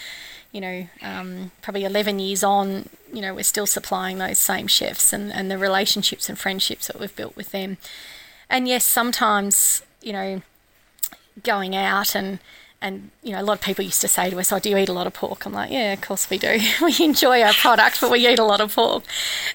you 0.52 0.60
know 0.60 0.86
um, 1.02 1.50
probably 1.62 1.84
11 1.84 2.18
years 2.18 2.44
on 2.44 2.88
you 3.12 3.22
know 3.22 3.34
we're 3.34 3.42
still 3.42 3.66
supplying 3.66 4.18
those 4.18 4.38
same 4.38 4.66
chefs 4.66 5.12
and, 5.12 5.32
and 5.32 5.50
the 5.50 5.58
relationships 5.58 6.28
and 6.28 6.38
friendships 6.38 6.86
that 6.88 7.00
we've 7.00 7.16
built 7.16 7.36
with 7.36 7.52
them. 7.52 7.78
And 8.50 8.68
yes, 8.68 8.84
sometimes 8.84 9.82
you 10.02 10.12
know 10.12 10.42
going 11.42 11.74
out 11.74 12.14
and 12.14 12.38
and 12.86 13.10
you 13.24 13.32
know, 13.32 13.40
a 13.40 13.42
lot 13.42 13.54
of 13.54 13.60
people 13.60 13.84
used 13.84 14.00
to 14.02 14.08
say 14.08 14.30
to 14.30 14.38
us, 14.38 14.52
"Oh, 14.52 14.60
do 14.60 14.70
you 14.70 14.76
eat 14.76 14.88
a 14.88 14.92
lot 14.92 15.08
of 15.08 15.12
pork?" 15.12 15.44
I'm 15.44 15.52
like, 15.52 15.72
"Yeah, 15.72 15.92
of 15.92 16.00
course 16.00 16.30
we 16.30 16.38
do. 16.38 16.60
we 16.82 16.94
enjoy 17.00 17.42
our 17.42 17.52
product, 17.52 18.00
but 18.00 18.12
we 18.12 18.26
eat 18.28 18.38
a 18.38 18.44
lot 18.44 18.60
of 18.60 18.76
pork." 18.76 19.02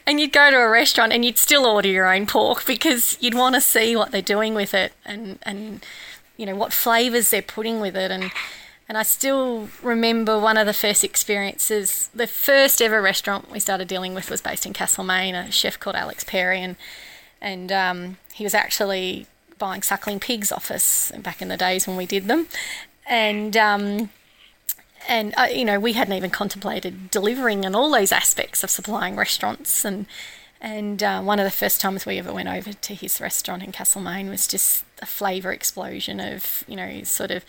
And 0.05 0.19
you'd 0.19 0.33
go 0.33 0.51
to 0.51 0.57
a 0.57 0.69
restaurant 0.69 1.13
and 1.13 1.23
you'd 1.23 1.37
still 1.37 1.65
order 1.65 1.87
your 1.87 2.13
own 2.13 2.27
pork 2.27 2.65
because 2.65 3.17
you'd 3.21 3.33
want 3.33 3.55
to 3.55 3.61
see 3.61 3.95
what 3.95 4.11
they're 4.11 4.21
doing 4.21 4.53
with 4.53 4.73
it 4.73 4.91
and 5.05 5.39
and 5.43 5.85
you 6.35 6.45
know 6.45 6.55
what 6.55 6.73
flavors 6.73 7.29
they're 7.29 7.41
putting 7.41 7.79
with 7.79 7.95
it 7.95 8.11
and 8.11 8.31
and 8.89 8.97
I 8.97 9.03
still 9.03 9.69
remember 9.81 10.37
one 10.37 10.57
of 10.57 10.67
the 10.67 10.73
first 10.73 11.01
experiences. 11.01 12.09
The 12.13 12.27
first 12.27 12.81
ever 12.81 13.01
restaurant 13.01 13.49
we 13.49 13.61
started 13.61 13.87
dealing 13.87 14.13
with 14.13 14.29
was 14.29 14.41
based 14.41 14.65
in 14.65 14.73
Castlemaine, 14.73 15.35
a 15.35 15.49
chef 15.51 15.79
called 15.79 15.95
Alex 15.95 16.25
Perry, 16.25 16.61
and 16.61 16.75
and 17.39 17.71
um, 17.71 18.17
he 18.33 18.43
was 18.43 18.53
actually 18.53 19.27
buying 19.57 19.83
suckling 19.83 20.19
pigs 20.19 20.51
off 20.51 20.69
us 20.69 21.13
back 21.19 21.41
in 21.41 21.47
the 21.47 21.55
days 21.55 21.87
when 21.87 21.95
we 21.95 22.05
did 22.05 22.27
them 22.27 22.47
and 23.11 23.57
um, 23.57 24.09
and 25.07 25.33
uh, 25.37 25.47
you 25.53 25.65
know 25.65 25.79
we 25.79 25.93
hadn't 25.93 26.13
even 26.13 26.29
contemplated 26.31 27.11
delivering 27.11 27.65
and 27.65 27.75
all 27.75 27.91
those 27.91 28.11
aspects 28.11 28.63
of 28.63 28.71
supplying 28.71 29.17
restaurants. 29.17 29.85
And 29.85 30.07
and 30.61 31.03
uh, 31.03 31.21
one 31.21 31.37
of 31.37 31.43
the 31.43 31.51
first 31.51 31.81
times 31.81 32.05
we 32.05 32.17
ever 32.17 32.33
went 32.33 32.47
over 32.47 32.71
to 32.71 32.93
his 32.95 33.19
restaurant 33.19 33.63
in 33.63 33.73
Castlemaine 33.73 34.29
was 34.29 34.47
just 34.47 34.85
a 35.01 35.05
flavour 35.05 35.51
explosion 35.51 36.19
of 36.21 36.63
you 36.67 36.77
know 36.77 37.03
sort 37.03 37.31
of 37.31 37.43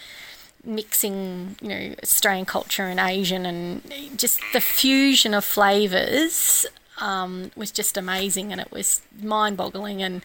mixing 0.65 1.57
you 1.63 1.69
know 1.69 1.95
Australian 2.03 2.45
culture 2.45 2.85
and 2.85 2.99
Asian 2.99 3.47
and 3.47 4.19
just 4.19 4.41
the 4.53 4.61
fusion 4.61 5.33
of 5.33 5.45
flavours 5.45 6.67
um, 7.01 7.53
was 7.55 7.71
just 7.71 7.97
amazing 7.97 8.51
and 8.51 8.61
it 8.61 8.73
was 8.73 9.01
mind-boggling. 9.23 10.03
And 10.03 10.23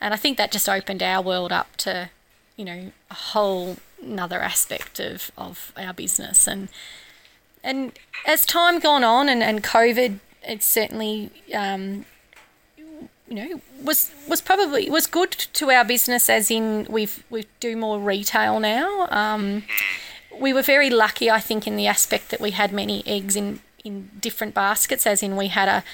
and 0.00 0.14
I 0.14 0.16
think 0.16 0.38
that 0.38 0.50
just 0.50 0.70
opened 0.70 1.02
our 1.02 1.22
world 1.22 1.52
up 1.52 1.76
to 1.78 2.08
you 2.56 2.64
know 2.64 2.92
a 3.10 3.14
whole 3.14 3.76
another 4.02 4.40
aspect 4.40 5.00
of, 5.00 5.30
of 5.36 5.72
our 5.76 5.92
business. 5.92 6.46
And 6.46 6.68
and 7.62 7.98
as 8.26 8.46
time 8.46 8.78
gone 8.78 9.04
on 9.04 9.28
and, 9.28 9.42
and 9.42 9.62
COVID, 9.62 10.18
it 10.48 10.62
certainly 10.62 11.30
um, 11.54 12.06
you 12.76 13.34
know 13.34 13.60
was 13.82 14.10
was 14.28 14.40
probably 14.40 14.88
was 14.90 15.06
good 15.06 15.30
to 15.32 15.70
our 15.70 15.84
business 15.84 16.30
as 16.30 16.50
in 16.50 16.86
we've 16.88 17.24
we 17.30 17.46
do 17.60 17.76
more 17.76 17.98
retail 17.98 18.60
now. 18.60 19.08
Um, 19.10 19.64
we 20.38 20.52
were 20.52 20.62
very 20.62 20.90
lucky, 20.90 21.30
I 21.30 21.40
think, 21.40 21.66
in 21.66 21.76
the 21.76 21.86
aspect 21.86 22.30
that 22.30 22.40
we 22.40 22.52
had 22.52 22.72
many 22.72 23.02
eggs 23.06 23.36
in 23.36 23.60
in 23.84 24.10
different 24.20 24.54
baskets, 24.54 25.06
as 25.06 25.22
in 25.22 25.36
we 25.36 25.48
had 25.48 25.68
a 25.68 25.84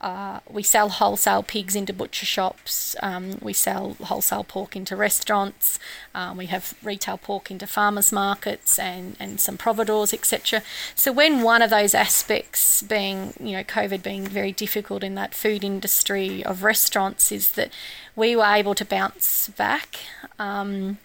uh, 0.00 0.40
we 0.48 0.62
sell 0.62 0.90
wholesale 0.90 1.42
pigs 1.42 1.74
into 1.74 1.92
butcher 1.92 2.26
shops. 2.26 2.94
Um, 3.02 3.38
we 3.40 3.54
sell 3.54 3.96
wholesale 4.02 4.44
pork 4.44 4.76
into 4.76 4.94
restaurants. 4.94 5.78
Um, 6.14 6.36
we 6.36 6.46
have 6.46 6.74
retail 6.82 7.16
pork 7.16 7.50
into 7.50 7.66
farmers 7.66 8.12
markets 8.12 8.78
and, 8.78 9.16
and 9.18 9.40
some 9.40 9.56
providors, 9.56 10.12
etc. 10.12 10.62
So 10.94 11.12
when 11.12 11.42
one 11.42 11.62
of 11.62 11.70
those 11.70 11.94
aspects, 11.94 12.82
being 12.82 13.32
you 13.40 13.56
know 13.56 13.64
COVID 13.64 14.02
being 14.02 14.26
very 14.26 14.52
difficult 14.52 15.02
in 15.02 15.14
that 15.14 15.34
food 15.34 15.64
industry 15.64 16.44
of 16.44 16.62
restaurants, 16.62 17.32
is 17.32 17.52
that 17.52 17.72
we 18.14 18.36
were 18.36 18.44
able 18.44 18.74
to 18.74 18.84
bounce 18.84 19.48
back. 19.48 19.96
Um, 20.38 20.98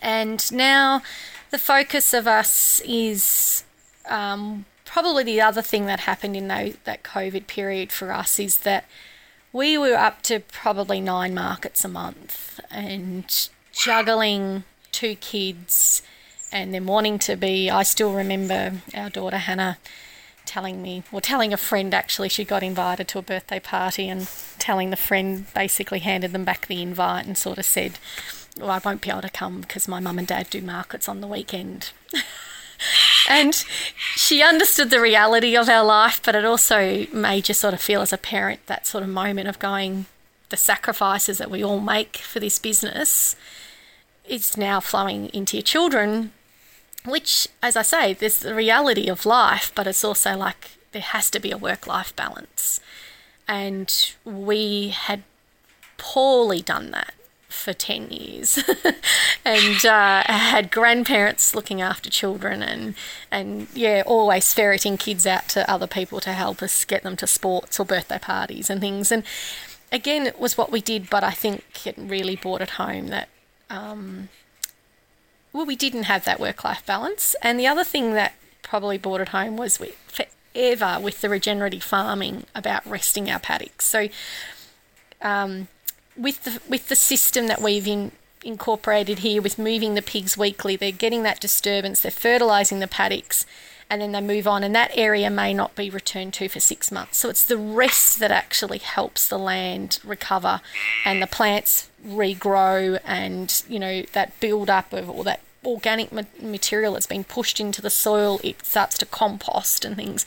and 0.00 0.50
now 0.52 1.02
the 1.50 1.58
focus 1.58 2.14
of 2.14 2.28
us 2.28 2.80
is 2.84 3.64
um, 4.08 4.64
probably 4.88 5.22
the 5.22 5.40
other 5.40 5.60
thing 5.60 5.84
that 5.86 6.00
happened 6.00 6.34
in 6.34 6.48
those, 6.48 6.74
that 6.84 7.02
COVID 7.02 7.46
period 7.46 7.92
for 7.92 8.10
us 8.10 8.40
is 8.40 8.60
that 8.60 8.86
we 9.52 9.76
were 9.76 9.94
up 9.94 10.22
to 10.22 10.40
probably 10.40 11.00
nine 11.00 11.34
markets 11.34 11.84
a 11.84 11.88
month 11.88 12.58
and 12.70 13.48
juggling 13.70 14.64
two 14.90 15.14
kids 15.16 16.02
and 16.50 16.72
then 16.72 16.86
wanting 16.86 17.18
to 17.18 17.36
be. 17.36 17.68
I 17.70 17.82
still 17.82 18.14
remember 18.14 18.80
our 18.94 19.10
daughter 19.10 19.36
Hannah 19.36 19.76
telling 20.46 20.80
me, 20.80 21.02
or 21.12 21.20
telling 21.20 21.52
a 21.52 21.58
friend 21.58 21.92
actually, 21.92 22.30
she 22.30 22.42
got 22.44 22.62
invited 22.62 23.08
to 23.08 23.18
a 23.18 23.22
birthday 23.22 23.60
party 23.60 24.08
and 24.08 24.26
telling 24.58 24.88
the 24.88 24.96
friend 24.96 25.46
basically 25.54 25.98
handed 25.98 26.32
them 26.32 26.44
back 26.44 26.66
the 26.66 26.80
invite 26.80 27.26
and 27.26 27.36
sort 27.36 27.58
of 27.58 27.66
said, 27.66 27.98
well, 28.58 28.70
I 28.70 28.80
won't 28.82 29.02
be 29.02 29.10
able 29.10 29.20
to 29.20 29.28
come 29.28 29.60
because 29.60 29.86
my 29.86 30.00
mum 30.00 30.18
and 30.18 30.26
dad 30.26 30.48
do 30.48 30.62
markets 30.62 31.08
on 31.08 31.20
the 31.20 31.26
weekend. 31.26 31.92
and 33.28 33.64
she 34.14 34.42
understood 34.42 34.90
the 34.90 35.00
reality 35.00 35.56
of 35.56 35.68
our 35.68 35.84
life, 35.84 36.20
but 36.24 36.34
it 36.34 36.44
also 36.44 37.06
made 37.12 37.48
you 37.48 37.54
sort 37.54 37.74
of 37.74 37.80
feel 37.80 38.00
as 38.00 38.12
a 38.12 38.18
parent 38.18 38.66
that 38.66 38.86
sort 38.86 39.02
of 39.02 39.10
moment 39.10 39.48
of 39.48 39.58
going, 39.58 40.06
the 40.50 40.56
sacrifices 40.56 41.38
that 41.38 41.50
we 41.50 41.62
all 41.62 41.80
make 41.80 42.18
for 42.18 42.40
this 42.40 42.58
business 42.58 43.36
is 44.24 44.56
now 44.56 44.80
flowing 44.80 45.28
into 45.30 45.56
your 45.56 45.62
children, 45.62 46.32
which, 47.04 47.48
as 47.62 47.76
I 47.76 47.82
say, 47.82 48.14
there's 48.14 48.38
the 48.38 48.54
reality 48.54 49.08
of 49.08 49.26
life, 49.26 49.72
but 49.74 49.86
it's 49.86 50.04
also 50.04 50.36
like 50.36 50.78
there 50.92 51.02
has 51.02 51.30
to 51.30 51.40
be 51.40 51.50
a 51.50 51.58
work 51.58 51.86
life 51.86 52.14
balance. 52.14 52.80
And 53.46 54.12
we 54.24 54.88
had 54.88 55.22
poorly 55.96 56.60
done 56.60 56.90
that 56.92 57.14
for 57.48 57.72
10 57.72 58.10
years. 58.10 58.58
And 59.44 59.86
uh, 59.86 60.24
had 60.26 60.70
grandparents 60.70 61.54
looking 61.54 61.80
after 61.80 62.10
children 62.10 62.62
and 62.62 62.94
and 63.30 63.66
yeah 63.72 64.02
always 64.04 64.52
ferreting 64.52 64.98
kids 64.98 65.26
out 65.26 65.48
to 65.50 65.70
other 65.70 65.86
people 65.86 66.20
to 66.20 66.32
help 66.32 66.62
us 66.62 66.84
get 66.84 67.02
them 67.02 67.16
to 67.16 67.26
sports 67.26 67.80
or 67.80 67.86
birthday 67.86 68.18
parties 68.18 68.68
and 68.68 68.78
things. 68.78 69.10
And 69.10 69.22
again 69.90 70.26
it 70.26 70.38
was 70.38 70.58
what 70.58 70.70
we 70.70 70.82
did 70.82 71.08
but 71.08 71.24
I 71.24 71.30
think 71.30 71.86
it 71.86 71.94
really 71.96 72.36
brought 72.36 72.60
it 72.60 72.70
home 72.70 73.06
that 73.06 73.28
um, 73.70 74.28
well 75.54 75.64
we 75.64 75.76
didn't 75.76 76.02
have 76.02 76.24
that 76.24 76.40
work 76.40 76.62
life 76.62 76.84
balance. 76.84 77.34
And 77.42 77.58
the 77.58 77.66
other 77.66 77.84
thing 77.84 78.12
that 78.12 78.34
probably 78.62 78.98
brought 78.98 79.22
it 79.22 79.30
home 79.30 79.56
was 79.56 79.80
we 79.80 79.94
forever 80.08 80.98
with 81.00 81.22
the 81.22 81.30
regenerative 81.30 81.82
farming 81.82 82.44
about 82.54 82.86
resting 82.86 83.30
our 83.30 83.38
paddocks. 83.38 83.86
So 83.86 84.08
um, 85.22 85.68
with 86.18 86.44
the 86.44 86.60
with 86.68 86.88
the 86.88 86.96
system 86.96 87.46
that 87.46 87.62
we've 87.62 87.86
in, 87.86 88.12
incorporated 88.44 89.20
here 89.20 89.40
with 89.40 89.58
moving 89.58 89.94
the 89.94 90.02
pigs 90.02 90.36
weekly, 90.36 90.76
they're 90.76 90.90
getting 90.92 91.22
that 91.22 91.40
disturbance, 91.40 92.00
they're 92.00 92.10
fertilising 92.10 92.80
the 92.80 92.88
paddocks, 92.88 93.46
and 93.88 94.02
then 94.02 94.12
they 94.12 94.20
move 94.20 94.46
on, 94.46 94.64
and 94.64 94.74
that 94.74 94.90
area 94.94 95.30
may 95.30 95.54
not 95.54 95.74
be 95.74 95.88
returned 95.88 96.34
to 96.34 96.48
for 96.48 96.60
six 96.60 96.92
months. 96.92 97.18
So 97.18 97.28
it's 97.28 97.44
the 97.44 97.56
rest 97.56 98.18
that 98.20 98.30
actually 98.30 98.78
helps 98.78 99.28
the 99.28 99.38
land 99.38 100.00
recover 100.04 100.60
and 101.04 101.22
the 101.22 101.26
plants 101.26 101.88
regrow, 102.06 103.00
and 103.04 103.62
you 103.68 103.78
know 103.78 104.02
that 104.12 104.38
build 104.40 104.68
up 104.68 104.92
of 104.92 105.08
all 105.08 105.22
that 105.22 105.40
organic 105.64 106.12
material 106.40 106.94
that's 106.94 107.06
been 107.06 107.24
pushed 107.24 107.60
into 107.60 107.82
the 107.82 107.90
soil, 107.90 108.40
it 108.42 108.64
starts 108.64 108.96
to 108.98 109.06
compost 109.06 109.84
and 109.84 109.96
things. 109.96 110.24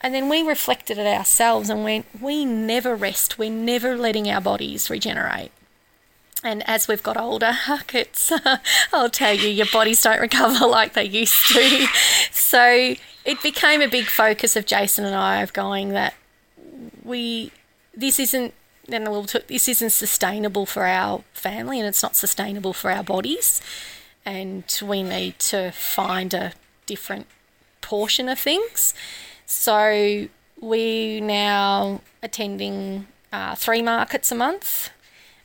And 0.00 0.14
then 0.14 0.28
we 0.28 0.42
reflected 0.42 0.98
it 0.98 1.06
ourselves 1.06 1.68
and 1.68 1.84
went, 1.84 2.06
we 2.20 2.44
never 2.44 2.96
rest, 2.96 3.38
we're 3.38 3.50
never 3.50 3.96
letting 3.96 4.30
our 4.30 4.40
bodies 4.40 4.88
regenerate. 4.88 5.52
And 6.42 6.66
as 6.66 6.88
we've 6.88 7.02
got 7.02 7.18
older, 7.18 7.52
it's, 7.92 8.32
I'll 8.92 9.10
tell 9.10 9.34
you, 9.34 9.48
your 9.48 9.66
bodies 9.66 10.02
don't 10.02 10.20
recover 10.20 10.66
like 10.66 10.94
they 10.94 11.04
used 11.04 11.48
to. 11.48 11.86
so 12.30 12.94
it 13.24 13.42
became 13.42 13.82
a 13.82 13.88
big 13.88 14.06
focus 14.06 14.56
of 14.56 14.66
Jason 14.66 15.04
and 15.04 15.14
I 15.14 15.42
of 15.42 15.52
going 15.52 15.90
that 15.90 16.14
we, 17.04 17.52
this 17.94 18.18
isn't, 18.18 18.54
then 18.88 19.08
we'll 19.08 19.26
this 19.46 19.68
isn't 19.68 19.90
sustainable 19.90 20.66
for 20.66 20.84
our 20.84 21.22
family 21.32 21.78
and 21.78 21.86
it's 21.86 22.02
not 22.02 22.16
sustainable 22.16 22.72
for 22.72 22.90
our 22.90 23.04
bodies. 23.04 23.60
And 24.24 24.64
we 24.82 25.02
need 25.02 25.38
to 25.40 25.70
find 25.72 26.32
a 26.34 26.52
different 26.86 27.26
portion 27.82 28.28
of 28.28 28.38
things. 28.38 28.94
So 29.52 30.28
we 30.60 31.20
now 31.20 32.02
attending 32.22 33.08
uh, 33.32 33.56
three 33.56 33.82
markets 33.82 34.30
a 34.30 34.36
month 34.36 34.90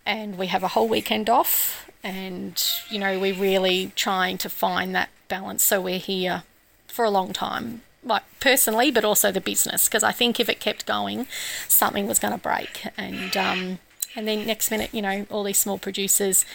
and 0.06 0.38
we 0.38 0.46
have 0.46 0.62
a 0.62 0.70
whole 0.70 0.88
weekend 0.88 1.28
off 1.28 1.90
and 2.04 2.64
you 2.88 3.00
know 3.00 3.18
we're 3.18 3.34
really 3.34 3.92
trying 3.96 4.38
to 4.38 4.48
find 4.48 4.94
that 4.94 5.10
balance. 5.28 5.64
So 5.64 5.82
we're 5.82 5.98
here 5.98 6.44
for 6.86 7.04
a 7.04 7.10
long 7.10 7.34
time 7.34 7.82
like 8.04 8.22
personally 8.40 8.92
but 8.92 9.04
also 9.04 9.32
the 9.32 9.42
business 9.42 9.90
because 9.90 10.04
i 10.04 10.12
think 10.12 10.40
if 10.40 10.48
it 10.48 10.60
kept 10.60 10.86
going 10.86 11.26
something 11.68 12.08
was 12.08 12.20
going 12.20 12.32
to 12.32 12.38
break. 12.40 12.88
And 12.96 13.36
um, 13.36 13.80
and 14.16 14.28
then 14.28 14.46
next 14.46 14.70
minute 14.70 14.92
you 14.94 15.02
know 15.02 15.26
all 15.32 15.44
these 15.44 15.58
small 15.58 15.80
producers 15.80 16.46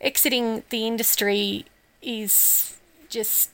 exiting 0.00 0.62
the 0.70 0.86
industry 0.86 1.66
is 2.00 2.78
just 3.10 3.50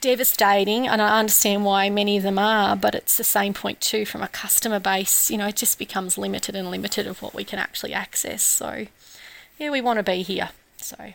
devastating 0.00 0.86
and 0.86 1.02
I 1.02 1.18
understand 1.18 1.64
why 1.64 1.90
many 1.90 2.16
of 2.16 2.22
them 2.22 2.38
are, 2.38 2.76
but 2.76 2.94
it's 2.94 3.16
the 3.16 3.24
same 3.24 3.54
point 3.54 3.80
too 3.80 4.04
from 4.04 4.22
a 4.22 4.28
customer 4.28 4.80
base, 4.80 5.30
you 5.30 5.38
know, 5.38 5.48
it 5.48 5.56
just 5.56 5.78
becomes 5.78 6.18
limited 6.18 6.56
and 6.56 6.70
limited 6.70 7.06
of 7.06 7.22
what 7.22 7.34
we 7.34 7.44
can 7.44 7.58
actually 7.58 7.92
access. 7.92 8.42
So 8.42 8.86
yeah, 9.58 9.70
we 9.70 9.80
want 9.80 9.98
to 9.98 10.02
be 10.02 10.22
here. 10.22 10.50
So 10.78 11.12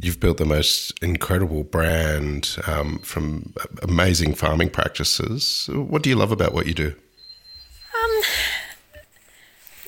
You've 0.00 0.20
built 0.20 0.38
the 0.38 0.44
most 0.44 0.96
incredible 1.02 1.64
brand 1.64 2.56
um, 2.68 3.00
from 3.00 3.52
amazing 3.82 4.34
farming 4.34 4.70
practices. 4.70 5.68
What 5.72 6.02
do 6.02 6.10
you 6.10 6.14
love 6.14 6.30
about 6.30 6.54
what 6.54 6.66
you 6.66 6.74
do? 6.74 6.86
Um, 6.86 8.22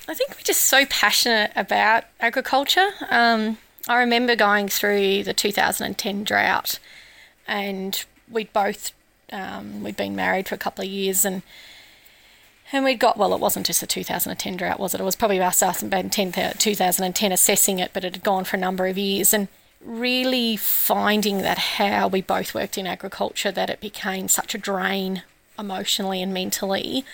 I 0.08 0.14
think 0.14 0.30
we're 0.30 0.42
just 0.42 0.64
so 0.64 0.84
passionate 0.86 1.52
about 1.54 2.04
agriculture. 2.18 2.88
Um, 3.08 3.58
I 3.86 4.00
remember 4.00 4.34
going 4.34 4.68
through 4.68 5.22
the 5.22 5.32
2010 5.32 6.24
drought 6.24 6.80
and 7.50 8.04
we'd 8.30 8.52
both 8.54 8.92
um, 9.32 9.82
we'd 9.82 9.96
been 9.96 10.16
married 10.16 10.48
for 10.48 10.54
a 10.54 10.58
couple 10.58 10.82
of 10.82 10.90
years 10.90 11.24
and 11.24 11.42
and 12.72 12.84
we'd 12.84 13.00
got 13.00 13.18
well 13.18 13.34
it 13.34 13.40
wasn't 13.40 13.66
just 13.66 13.82
a 13.82 13.86
2010 13.86 14.56
drought 14.56 14.80
was 14.80 14.94
it? 14.94 15.00
It 15.00 15.04
was 15.04 15.16
probably 15.16 15.36
about 15.36 15.54
2010, 15.54 16.54
2010 16.56 17.32
assessing 17.32 17.78
it 17.80 17.90
but 17.92 18.04
it 18.04 18.14
had 18.14 18.24
gone 18.24 18.44
for 18.44 18.56
a 18.56 18.60
number 18.60 18.86
of 18.86 18.96
years 18.96 19.34
and 19.34 19.48
really 19.84 20.56
finding 20.56 21.38
that 21.38 21.58
how 21.58 22.06
we 22.06 22.22
both 22.22 22.54
worked 22.54 22.78
in 22.78 22.86
agriculture 22.86 23.50
that 23.50 23.70
it 23.70 23.80
became 23.80 24.28
such 24.28 24.54
a 24.54 24.58
drain 24.58 25.22
emotionally 25.58 26.22
and 26.22 26.32
mentally 26.32 27.04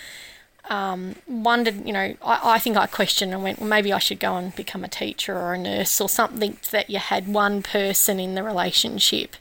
um, 0.69 1.15
wondered, 1.29 1.87
you 1.87 1.93
know, 1.93 2.15
I, 2.21 2.55
I, 2.55 2.59
think 2.59 2.75
I 2.75 2.87
questioned 2.87 3.33
and 3.33 3.41
went, 3.41 3.59
well, 3.59 3.69
maybe 3.69 3.93
I 3.93 3.99
should 3.99 4.19
go 4.19 4.35
and 4.35 4.53
become 4.53 4.83
a 4.83 4.89
teacher 4.89 5.33
or 5.33 5.53
a 5.53 5.57
nurse 5.57 6.01
or 6.01 6.09
something 6.09 6.57
that 6.71 6.89
you 6.89 6.99
had 6.99 7.29
one 7.29 7.63
person 7.63 8.19
in 8.19 8.35
the 8.35 8.43
relationship 8.43 9.37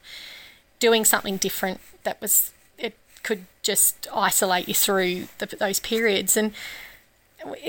doing 0.79 1.05
something 1.05 1.37
different 1.37 1.81
that 2.05 2.20
was 2.20 2.53
it 2.79 2.97
could 3.22 3.47
just 3.62 4.07
isolate 4.12 4.68
you 4.68 4.74
through 4.74 5.29
the, 5.39 5.47
those 5.47 5.81
periods. 5.81 6.37
And 6.37 6.53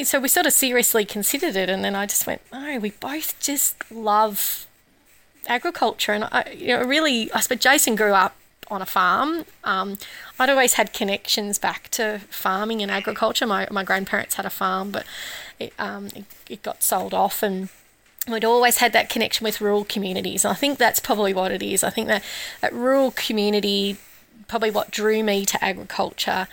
so 0.03 0.19
we 0.19 0.27
sort 0.27 0.45
of 0.45 0.53
seriously 0.53 1.05
considered 1.05 1.55
it 1.55 1.69
and 1.69 1.83
then 1.83 1.95
I 1.95 2.05
just 2.05 2.25
went 2.25 2.41
no 2.51 2.79
we 2.79 2.91
both 2.91 3.39
just 3.39 3.75
love 3.91 4.65
agriculture. 5.47 6.13
And 6.13 6.25
I 6.25 6.55
you 6.57 6.67
know 6.67 6.83
really 6.83 7.31
I 7.31 7.39
suppose 7.39 7.59
Jason 7.59 7.95
grew 7.95 8.13
up 8.13 8.35
on 8.69 8.81
a 8.81 8.85
farm. 8.85 9.45
Um, 9.63 9.97
I'd 10.37 10.49
always 10.49 10.73
had 10.73 10.91
connections 10.91 11.57
back 11.57 11.89
to 11.91 12.19
farming 12.29 12.81
and 12.81 12.91
agriculture. 12.91 13.47
My, 13.47 13.65
my 13.71 13.85
grandparents 13.85 14.35
had 14.35 14.45
a 14.45 14.49
farm 14.49 14.91
but 14.91 15.05
it, 15.57 15.73
um, 15.79 16.07
it, 16.07 16.25
it 16.49 16.63
got 16.63 16.83
sold 16.83 17.13
off 17.13 17.41
and 17.41 17.69
we'd 18.33 18.45
always 18.45 18.77
had 18.77 18.93
that 18.93 19.09
connection 19.09 19.43
with 19.43 19.61
rural 19.61 19.85
communities. 19.85 20.43
And 20.43 20.51
I 20.51 20.55
think 20.55 20.77
that's 20.77 20.99
probably 20.99 21.33
what 21.33 21.51
it 21.51 21.63
is. 21.63 21.83
I 21.83 21.89
think 21.89 22.07
that, 22.07 22.23
that 22.61 22.73
rural 22.73 23.11
community, 23.11 23.97
probably 24.47 24.71
what 24.71 24.91
drew 24.91 25.23
me 25.23 25.45
to 25.45 25.63
agriculture. 25.63 26.47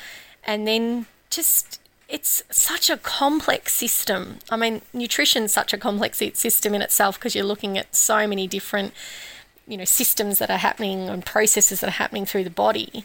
And 0.44 0.66
then 0.66 1.06
just, 1.30 1.80
it's 2.08 2.42
such 2.50 2.90
a 2.90 2.96
complex 2.96 3.72
system. 3.72 4.38
I 4.50 4.56
mean, 4.56 4.82
nutrition's 4.92 5.52
such 5.52 5.72
a 5.72 5.78
complex 5.78 6.18
system 6.34 6.74
in 6.74 6.82
itself 6.82 7.18
because 7.18 7.34
you're 7.34 7.44
looking 7.44 7.78
at 7.78 7.94
so 7.94 8.26
many 8.26 8.46
different, 8.46 8.92
you 9.66 9.76
know, 9.76 9.84
systems 9.84 10.38
that 10.38 10.50
are 10.50 10.58
happening 10.58 11.08
and 11.08 11.24
processes 11.24 11.80
that 11.80 11.88
are 11.88 11.92
happening 11.92 12.26
through 12.26 12.44
the 12.44 12.50
body. 12.50 13.04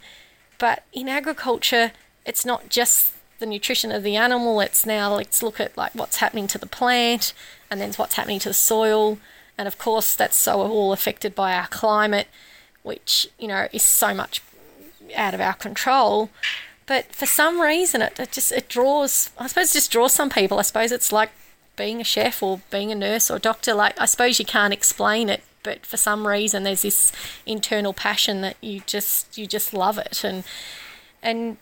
But 0.57 0.83
in 0.91 1.07
agriculture, 1.07 1.93
it's 2.25 2.45
not 2.45 2.69
just 2.69 3.13
the 3.39 3.45
nutrition 3.45 3.91
of 3.91 4.03
the 4.03 4.15
animal. 4.15 4.59
It's 4.59 4.85
now 4.85 5.15
let's 5.15 5.41
look 5.41 5.59
at 5.59 5.77
like 5.77 5.95
what's 5.95 6.17
happening 6.17 6.47
to 6.47 6.57
the 6.57 6.67
plant, 6.67 7.33
and 7.69 7.79
then 7.79 7.93
what's 7.93 8.15
happening 8.15 8.39
to 8.39 8.49
the 8.49 8.53
soil, 8.53 9.17
and 9.57 9.67
of 9.67 9.77
course 9.77 10.15
that's 10.15 10.35
so 10.35 10.61
all 10.61 10.93
affected 10.93 11.35
by 11.35 11.53
our 11.53 11.67
climate, 11.67 12.27
which 12.83 13.27
you 13.37 13.47
know 13.47 13.67
is 13.71 13.83
so 13.83 14.13
much 14.13 14.41
out 15.15 15.33
of 15.33 15.41
our 15.41 15.53
control. 15.53 16.29
But 16.85 17.13
for 17.13 17.25
some 17.25 17.61
reason, 17.61 18.01
it, 18.01 18.19
it 18.19 18.31
just 18.31 18.51
it 18.51 18.67
draws. 18.67 19.31
I 19.37 19.47
suppose 19.47 19.71
it 19.71 19.73
just 19.73 19.91
draws 19.91 20.13
some 20.13 20.29
people. 20.29 20.59
I 20.59 20.63
suppose 20.63 20.91
it's 20.91 21.11
like 21.11 21.31
being 21.75 22.01
a 22.01 22.03
chef 22.03 22.43
or 22.43 22.61
being 22.71 22.91
a 22.91 22.95
nurse 22.95 23.29
or 23.31 23.35
a 23.37 23.39
doctor. 23.39 23.73
Like 23.73 23.99
I 23.99 24.05
suppose 24.05 24.39
you 24.39 24.45
can't 24.45 24.73
explain 24.73 25.29
it, 25.29 25.43
but 25.63 25.85
for 25.85 25.97
some 25.97 26.27
reason 26.27 26.63
there's 26.63 26.81
this 26.81 27.11
internal 27.45 27.93
passion 27.93 28.41
that 28.41 28.57
you 28.61 28.81
just 28.85 29.37
you 29.37 29.45
just 29.45 29.73
love 29.73 29.97
it 29.97 30.23
and 30.23 30.43
and 31.21 31.57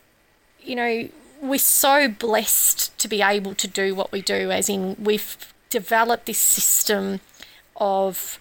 you 0.61 0.75
know 0.75 1.09
we're 1.41 1.59
so 1.59 2.07
blessed 2.07 2.97
to 2.97 3.07
be 3.07 3.21
able 3.21 3.53
to 3.55 3.67
do 3.67 3.93
what 3.93 4.11
we 4.11 4.21
do, 4.21 4.51
as 4.51 4.69
in 4.69 4.95
we've 4.99 5.53
developed 5.69 6.25
this 6.25 6.37
system 6.37 7.19
of 7.75 8.39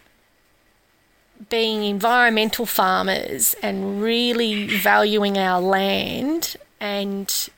being 1.48 1.84
environmental 1.84 2.66
farmers 2.66 3.54
and 3.62 4.00
really 4.02 4.66
valuing 4.66 5.36
our 5.36 5.60
land 5.60 6.56
and 6.80 7.48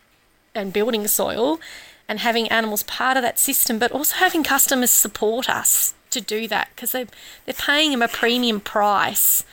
and 0.55 0.73
building 0.73 1.07
soil 1.07 1.61
and 2.09 2.21
having 2.21 2.49
animals 2.49 2.83
part 2.83 3.17
of 3.17 3.23
that 3.23 3.39
system, 3.39 3.79
but 3.79 3.93
also 3.93 4.17
having 4.17 4.43
customers 4.43 4.91
support 4.91 5.49
us 5.49 5.95
to 6.11 6.21
do 6.21 6.49
that 6.49 6.71
because 6.75 6.93
they 6.93 7.07
they're 7.45 7.55
paying 7.55 7.91
them 7.91 8.03
a 8.03 8.09
premium 8.09 8.61
price 8.61 9.45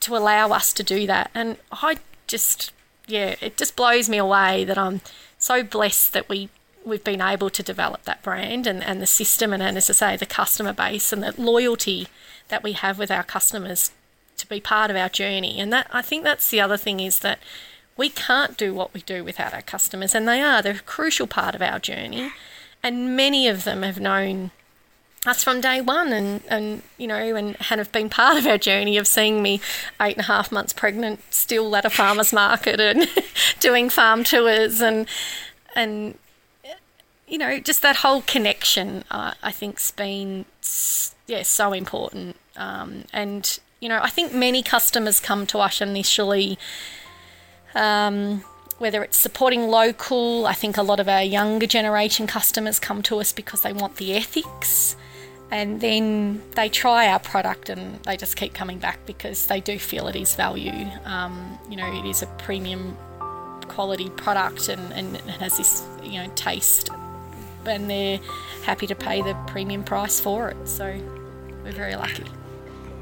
to 0.00 0.16
allow 0.16 0.50
us 0.50 0.72
to 0.72 0.82
do 0.82 1.06
that. 1.06 1.30
And 1.34 1.56
I 1.72 1.96
just 2.26 2.72
yeah, 3.06 3.36
it 3.40 3.56
just 3.56 3.76
blows 3.76 4.08
me 4.08 4.18
away 4.18 4.64
that 4.64 4.78
I'm 4.78 5.00
so 5.38 5.62
blessed 5.62 6.12
that 6.14 6.28
we 6.28 6.48
we've 6.84 7.04
been 7.04 7.20
able 7.20 7.50
to 7.50 7.62
develop 7.62 8.02
that 8.02 8.22
brand 8.22 8.66
and, 8.66 8.82
and 8.82 9.00
the 9.00 9.06
system 9.06 9.52
and, 9.52 9.62
and 9.62 9.76
as 9.76 9.88
I 9.88 9.92
say 9.92 10.16
the 10.16 10.26
customer 10.26 10.72
base 10.72 11.12
and 11.12 11.22
the 11.22 11.34
loyalty 11.40 12.08
that 12.48 12.62
we 12.62 12.72
have 12.72 12.98
with 12.98 13.10
our 13.10 13.22
customers 13.22 13.90
to 14.36 14.48
be 14.48 14.60
part 14.60 14.90
of 14.90 14.96
our 14.96 15.08
journey. 15.08 15.58
And 15.60 15.72
that 15.72 15.86
I 15.92 16.02
think 16.02 16.24
that's 16.24 16.50
the 16.50 16.60
other 16.60 16.76
thing 16.76 17.00
is 17.00 17.20
that 17.20 17.38
we 17.96 18.08
can't 18.08 18.56
do 18.56 18.74
what 18.74 18.92
we 18.92 19.00
do 19.02 19.24
without 19.24 19.54
our 19.54 19.62
customers 19.62 20.14
and 20.14 20.28
they 20.28 20.42
are 20.42 20.60
they're 20.60 20.74
a 20.74 20.80
crucial 20.80 21.26
part 21.26 21.54
of 21.54 21.62
our 21.62 21.78
journey. 21.78 22.32
And 22.82 23.16
many 23.16 23.48
of 23.48 23.64
them 23.64 23.82
have 23.82 23.98
known 23.98 24.50
us 25.26 25.42
from 25.42 25.60
day 25.60 25.80
one 25.80 26.12
and, 26.12 26.42
and 26.48 26.82
you 26.98 27.06
know 27.06 27.34
and 27.34 27.56
have 27.56 27.90
been 27.92 28.10
part 28.10 28.36
of 28.36 28.46
our 28.46 28.58
journey 28.58 28.98
of 28.98 29.06
seeing 29.06 29.42
me 29.42 29.60
eight 30.00 30.16
and 30.16 30.24
a 30.24 30.26
half 30.26 30.52
months 30.52 30.74
pregnant 30.74 31.20
still 31.32 31.74
at 31.74 31.86
a 31.86 31.90
farmer's 31.90 32.30
market 32.30 32.78
and 32.78 33.08
doing 33.60 33.88
farm 33.88 34.22
tours 34.22 34.82
and 34.82 35.06
and 35.74 36.18
you 37.26 37.38
know 37.38 37.58
just 37.58 37.82
that 37.82 37.96
whole 37.96 38.22
connection 38.22 39.04
uh, 39.10 39.32
I 39.42 39.52
think's 39.52 39.90
been 39.90 40.44
yeah 41.26 41.42
so 41.42 41.72
important 41.72 42.36
um, 42.56 43.04
and 43.12 43.58
you 43.80 43.88
know 43.88 44.00
I 44.02 44.10
think 44.10 44.34
many 44.34 44.62
customers 44.62 45.20
come 45.20 45.46
to 45.48 45.58
us 45.58 45.80
initially 45.80 46.58
um, 47.74 48.44
whether 48.78 49.02
it's 49.02 49.16
supporting 49.16 49.68
local 49.68 50.46
I 50.46 50.52
think 50.52 50.76
a 50.76 50.82
lot 50.82 51.00
of 51.00 51.08
our 51.08 51.22
younger 51.22 51.66
generation 51.66 52.26
customers 52.26 52.78
come 52.78 53.02
to 53.02 53.18
us 53.18 53.32
because 53.32 53.62
they 53.62 53.72
want 53.72 53.96
the 53.96 54.14
ethics 54.14 54.96
and 55.50 55.80
then 55.80 56.42
they 56.56 56.68
try 56.68 57.06
our 57.06 57.20
product 57.20 57.68
and 57.68 58.02
they 58.04 58.16
just 58.16 58.36
keep 58.36 58.54
coming 58.54 58.78
back 58.78 58.98
because 59.06 59.46
they 59.46 59.60
do 59.60 59.78
feel 59.78 60.08
it 60.08 60.16
is 60.16 60.34
value. 60.34 60.88
Um, 61.04 61.58
you 61.70 61.76
know, 61.76 61.86
it 61.94 62.04
is 62.08 62.22
a 62.22 62.26
premium 62.38 62.96
quality 63.68 64.10
product 64.10 64.68
and, 64.68 64.92
and 64.92 65.14
it 65.14 65.22
has 65.22 65.58
this, 65.58 65.86
you 66.02 66.20
know, 66.20 66.28
taste 66.34 66.90
and 67.66 67.90
they're 67.90 68.20
happy 68.62 68.86
to 68.86 68.94
pay 68.94 69.22
the 69.22 69.34
premium 69.46 69.84
price 69.84 70.20
for 70.20 70.48
it. 70.48 70.68
So 70.68 70.94
we're 71.62 71.72
very 71.72 71.96
lucky. 71.96 72.24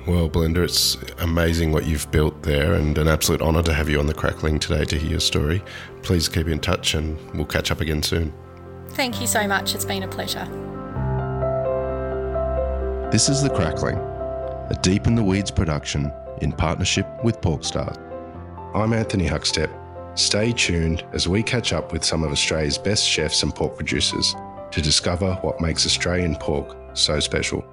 Well, 0.06 0.28
Belinda, 0.28 0.62
it's 0.62 0.96
amazing 1.18 1.70
what 1.70 1.86
you've 1.86 2.10
built 2.10 2.42
there 2.42 2.74
and 2.74 2.98
an 2.98 3.06
absolute 3.06 3.40
honour 3.40 3.62
to 3.62 3.72
have 3.72 3.88
you 3.88 4.00
on 4.00 4.06
the 4.06 4.14
Crackling 4.14 4.58
today 4.58 4.84
to 4.84 4.98
hear 4.98 5.10
your 5.10 5.20
story. 5.20 5.62
Please 6.02 6.28
keep 6.28 6.48
in 6.48 6.58
touch 6.58 6.94
and 6.94 7.16
we'll 7.34 7.46
catch 7.46 7.70
up 7.70 7.80
again 7.80 8.02
soon. 8.02 8.32
Thank 8.90 9.20
you 9.20 9.28
so 9.28 9.46
much. 9.46 9.76
It's 9.76 9.84
been 9.84 10.02
a 10.02 10.08
pleasure. 10.08 10.44
This 13.12 13.28
is 13.28 13.42
The 13.42 13.50
Crackling, 13.50 13.96
a 13.96 14.78
Deep 14.82 15.06
in 15.06 15.14
the 15.14 15.22
Weeds 15.22 15.52
production 15.52 16.12
in 16.40 16.50
partnership 16.50 17.06
with 17.22 17.40
Porkstars. 17.40 17.96
I'm 18.74 18.92
Anthony 18.92 19.28
Huckstep. 19.28 19.70
Stay 20.18 20.52
tuned 20.52 21.04
as 21.12 21.28
we 21.28 21.44
catch 21.44 21.72
up 21.72 21.92
with 21.92 22.04
some 22.04 22.24
of 22.24 22.32
Australia's 22.32 22.76
best 22.76 23.08
chefs 23.08 23.44
and 23.44 23.54
pork 23.54 23.76
producers 23.76 24.34
to 24.72 24.82
discover 24.82 25.34
what 25.42 25.60
makes 25.60 25.86
Australian 25.86 26.36
pork 26.36 26.76
so 26.94 27.20
special. 27.20 27.64